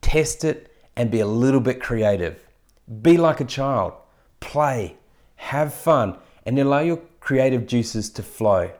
Test 0.00 0.44
it 0.44 0.72
and 0.96 1.10
be 1.10 1.20
a 1.20 1.26
little 1.26 1.60
bit 1.60 1.80
creative. 1.80 2.45
Be 3.02 3.16
like 3.16 3.40
a 3.40 3.44
child 3.44 3.94
play, 4.38 4.96
have 5.36 5.74
fun, 5.74 6.16
and 6.44 6.58
allow 6.58 6.78
your 6.80 7.00
creative 7.20 7.66
juices 7.66 8.08
to 8.10 8.22
flow. 8.22 8.70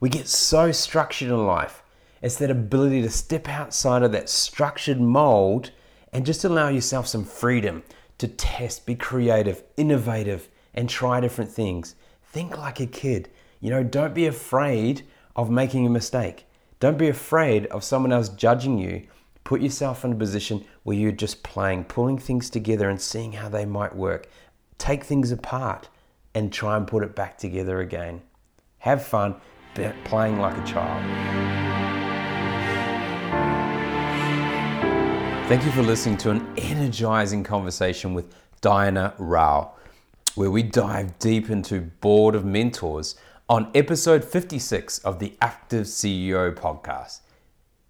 We 0.00 0.10
get 0.10 0.28
so 0.28 0.72
structured 0.72 1.30
in 1.30 1.46
life. 1.46 1.82
It's 2.20 2.36
that 2.36 2.50
ability 2.50 3.02
to 3.02 3.10
step 3.10 3.48
outside 3.48 4.02
of 4.02 4.12
that 4.12 4.28
structured 4.28 5.00
mold 5.00 5.70
and 6.12 6.26
just 6.26 6.44
allow 6.44 6.68
yourself 6.68 7.06
some 7.06 7.24
freedom 7.24 7.82
to 8.18 8.28
test, 8.28 8.84
be 8.84 8.94
creative, 8.94 9.62
innovative, 9.76 10.48
and 10.74 10.88
try 10.88 11.20
different 11.20 11.50
things. 11.50 11.94
Think 12.32 12.58
like 12.58 12.80
a 12.80 12.86
kid. 12.86 13.30
You 13.60 13.70
know, 13.70 13.82
don't 13.82 14.14
be 14.14 14.26
afraid 14.26 15.06
of 15.34 15.50
making 15.50 15.86
a 15.86 15.90
mistake. 15.90 16.44
Don't 16.80 16.98
be 16.98 17.08
afraid 17.08 17.66
of 17.66 17.84
someone 17.84 18.12
else 18.12 18.28
judging 18.28 18.78
you. 18.78 19.06
Put 19.46 19.60
yourself 19.60 20.04
in 20.04 20.10
a 20.10 20.16
position 20.16 20.64
where 20.82 20.96
you're 20.96 21.12
just 21.12 21.44
playing, 21.44 21.84
pulling 21.84 22.18
things 22.18 22.50
together 22.50 22.90
and 22.90 23.00
seeing 23.00 23.34
how 23.34 23.48
they 23.48 23.64
might 23.64 23.94
work 23.94 24.28
take 24.76 25.04
things 25.04 25.30
apart 25.30 25.88
and 26.34 26.52
try 26.52 26.76
and 26.76 26.84
put 26.84 27.04
it 27.04 27.14
back 27.14 27.38
together 27.38 27.78
again. 27.78 28.22
Have 28.78 29.06
fun 29.06 29.36
playing 30.04 30.40
like 30.40 30.58
a 30.58 30.66
child. 30.66 31.00
Thank 35.48 35.64
you 35.64 35.70
for 35.70 35.82
listening 35.82 36.16
to 36.18 36.32
an 36.32 36.44
energizing 36.58 37.44
conversation 37.44 38.14
with 38.14 38.34
Diana 38.60 39.14
Rau, 39.16 39.70
where 40.34 40.50
we 40.50 40.64
dive 40.64 41.20
deep 41.20 41.50
into 41.50 41.82
Board 41.82 42.34
of 42.34 42.44
Mentors 42.44 43.14
on 43.48 43.70
episode 43.76 44.24
56 44.24 44.98
of 44.98 45.20
the 45.20 45.34
Active 45.40 45.86
CEO 45.86 46.52
podcast. 46.52 47.20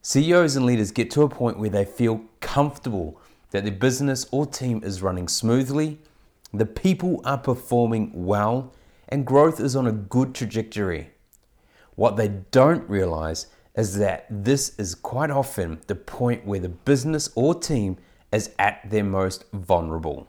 CEOs 0.09 0.55
and 0.55 0.65
leaders 0.65 0.93
get 0.93 1.11
to 1.11 1.23
a 1.23 1.29
point 1.29 1.59
where 1.59 1.69
they 1.69 1.85
feel 1.85 2.21
comfortable 2.39 3.21
that 3.51 3.65
their 3.65 3.73
business 3.73 4.25
or 4.31 4.47
team 4.47 4.81
is 4.85 5.03
running 5.03 5.27
smoothly, 5.27 5.99
the 6.55 6.65
people 6.65 7.21
are 7.25 7.39
performing 7.39 8.13
well, 8.15 8.73
and 9.09 9.27
growth 9.27 9.59
is 9.59 9.75
on 9.75 9.85
a 9.89 9.91
good 9.91 10.33
trajectory. 10.33 11.11
What 11.97 12.17
they 12.17 12.29
don't 12.53 12.89
realize 12.89 13.49
is 13.75 13.99
that 13.99 14.27
this 14.31 14.79
is 14.79 14.95
quite 14.95 15.33
often 15.33 15.81
the 15.89 15.97
point 15.97 16.47
where 16.47 16.61
the 16.61 16.69
business 16.69 17.29
or 17.35 17.53
team 17.57 17.97
is 18.31 18.53
at 18.61 18.89
their 18.89 19.03
most 19.03 19.45
vulnerable. 19.53 20.29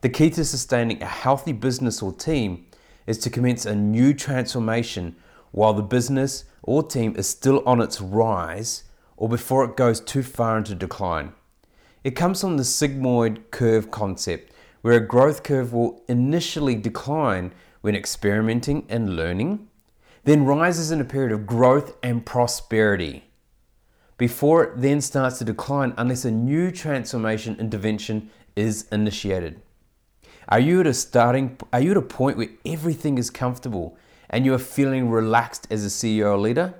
The 0.00 0.08
key 0.08 0.30
to 0.30 0.46
sustaining 0.46 1.02
a 1.02 1.06
healthy 1.06 1.52
business 1.52 2.00
or 2.00 2.14
team 2.14 2.64
is 3.06 3.18
to 3.18 3.28
commence 3.28 3.66
a 3.66 3.76
new 3.76 4.14
transformation 4.14 5.14
while 5.50 5.74
the 5.74 5.82
business 5.82 6.46
or 6.62 6.82
team 6.82 7.14
is 7.18 7.28
still 7.28 7.62
on 7.66 7.82
its 7.82 8.00
rise 8.00 8.84
or 9.16 9.28
before 9.28 9.64
it 9.64 9.76
goes 9.76 10.00
too 10.00 10.22
far 10.22 10.58
into 10.58 10.74
decline. 10.74 11.32
It 12.02 12.12
comes 12.12 12.40
from 12.40 12.56
the 12.56 12.62
sigmoid 12.62 13.50
curve 13.50 13.90
concept, 13.90 14.52
where 14.82 14.96
a 14.96 15.06
growth 15.06 15.42
curve 15.42 15.72
will 15.72 16.02
initially 16.08 16.74
decline 16.74 17.52
when 17.80 17.94
experimenting 17.94 18.86
and 18.88 19.16
learning 19.16 19.68
then 20.24 20.44
rises 20.44 20.90
in 20.90 21.00
a 21.00 21.04
period 21.04 21.32
of 21.32 21.46
growth 21.46 21.96
and 22.02 22.24
prosperity 22.24 23.24
before 24.16 24.64
it 24.64 24.80
then 24.80 25.00
starts 25.00 25.38
to 25.38 25.44
decline 25.44 25.92
unless 25.96 26.24
a 26.24 26.30
new 26.30 26.70
transformation 26.70 27.56
intervention 27.58 28.30
is 28.56 28.86
initiated. 28.92 29.60
Are 30.48 30.60
you 30.60 30.80
at 30.80 30.86
a 30.86 30.94
starting 30.94 31.58
are 31.72 31.80
you 31.80 31.90
at 31.92 31.96
a 31.96 32.02
point 32.02 32.36
where 32.36 32.50
everything 32.64 33.18
is 33.18 33.30
comfortable 33.30 33.96
and 34.30 34.44
you 34.44 34.54
are 34.54 34.58
feeling 34.58 35.10
relaxed 35.10 35.66
as 35.70 35.84
a 35.84 35.88
CEO 35.88 36.32
or 36.32 36.38
leader? 36.38 36.74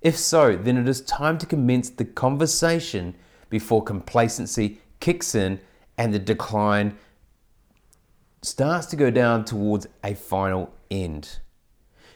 If 0.00 0.16
so, 0.16 0.56
then 0.56 0.76
it 0.76 0.88
is 0.88 1.00
time 1.00 1.38
to 1.38 1.46
commence 1.46 1.90
the 1.90 2.04
conversation 2.04 3.16
before 3.50 3.82
complacency 3.82 4.80
kicks 5.00 5.34
in 5.34 5.58
and 5.96 6.14
the 6.14 6.18
decline 6.18 6.98
starts 8.42 8.86
to 8.86 8.96
go 8.96 9.10
down 9.10 9.44
towards 9.44 9.86
a 10.04 10.14
final 10.14 10.72
end. 10.90 11.38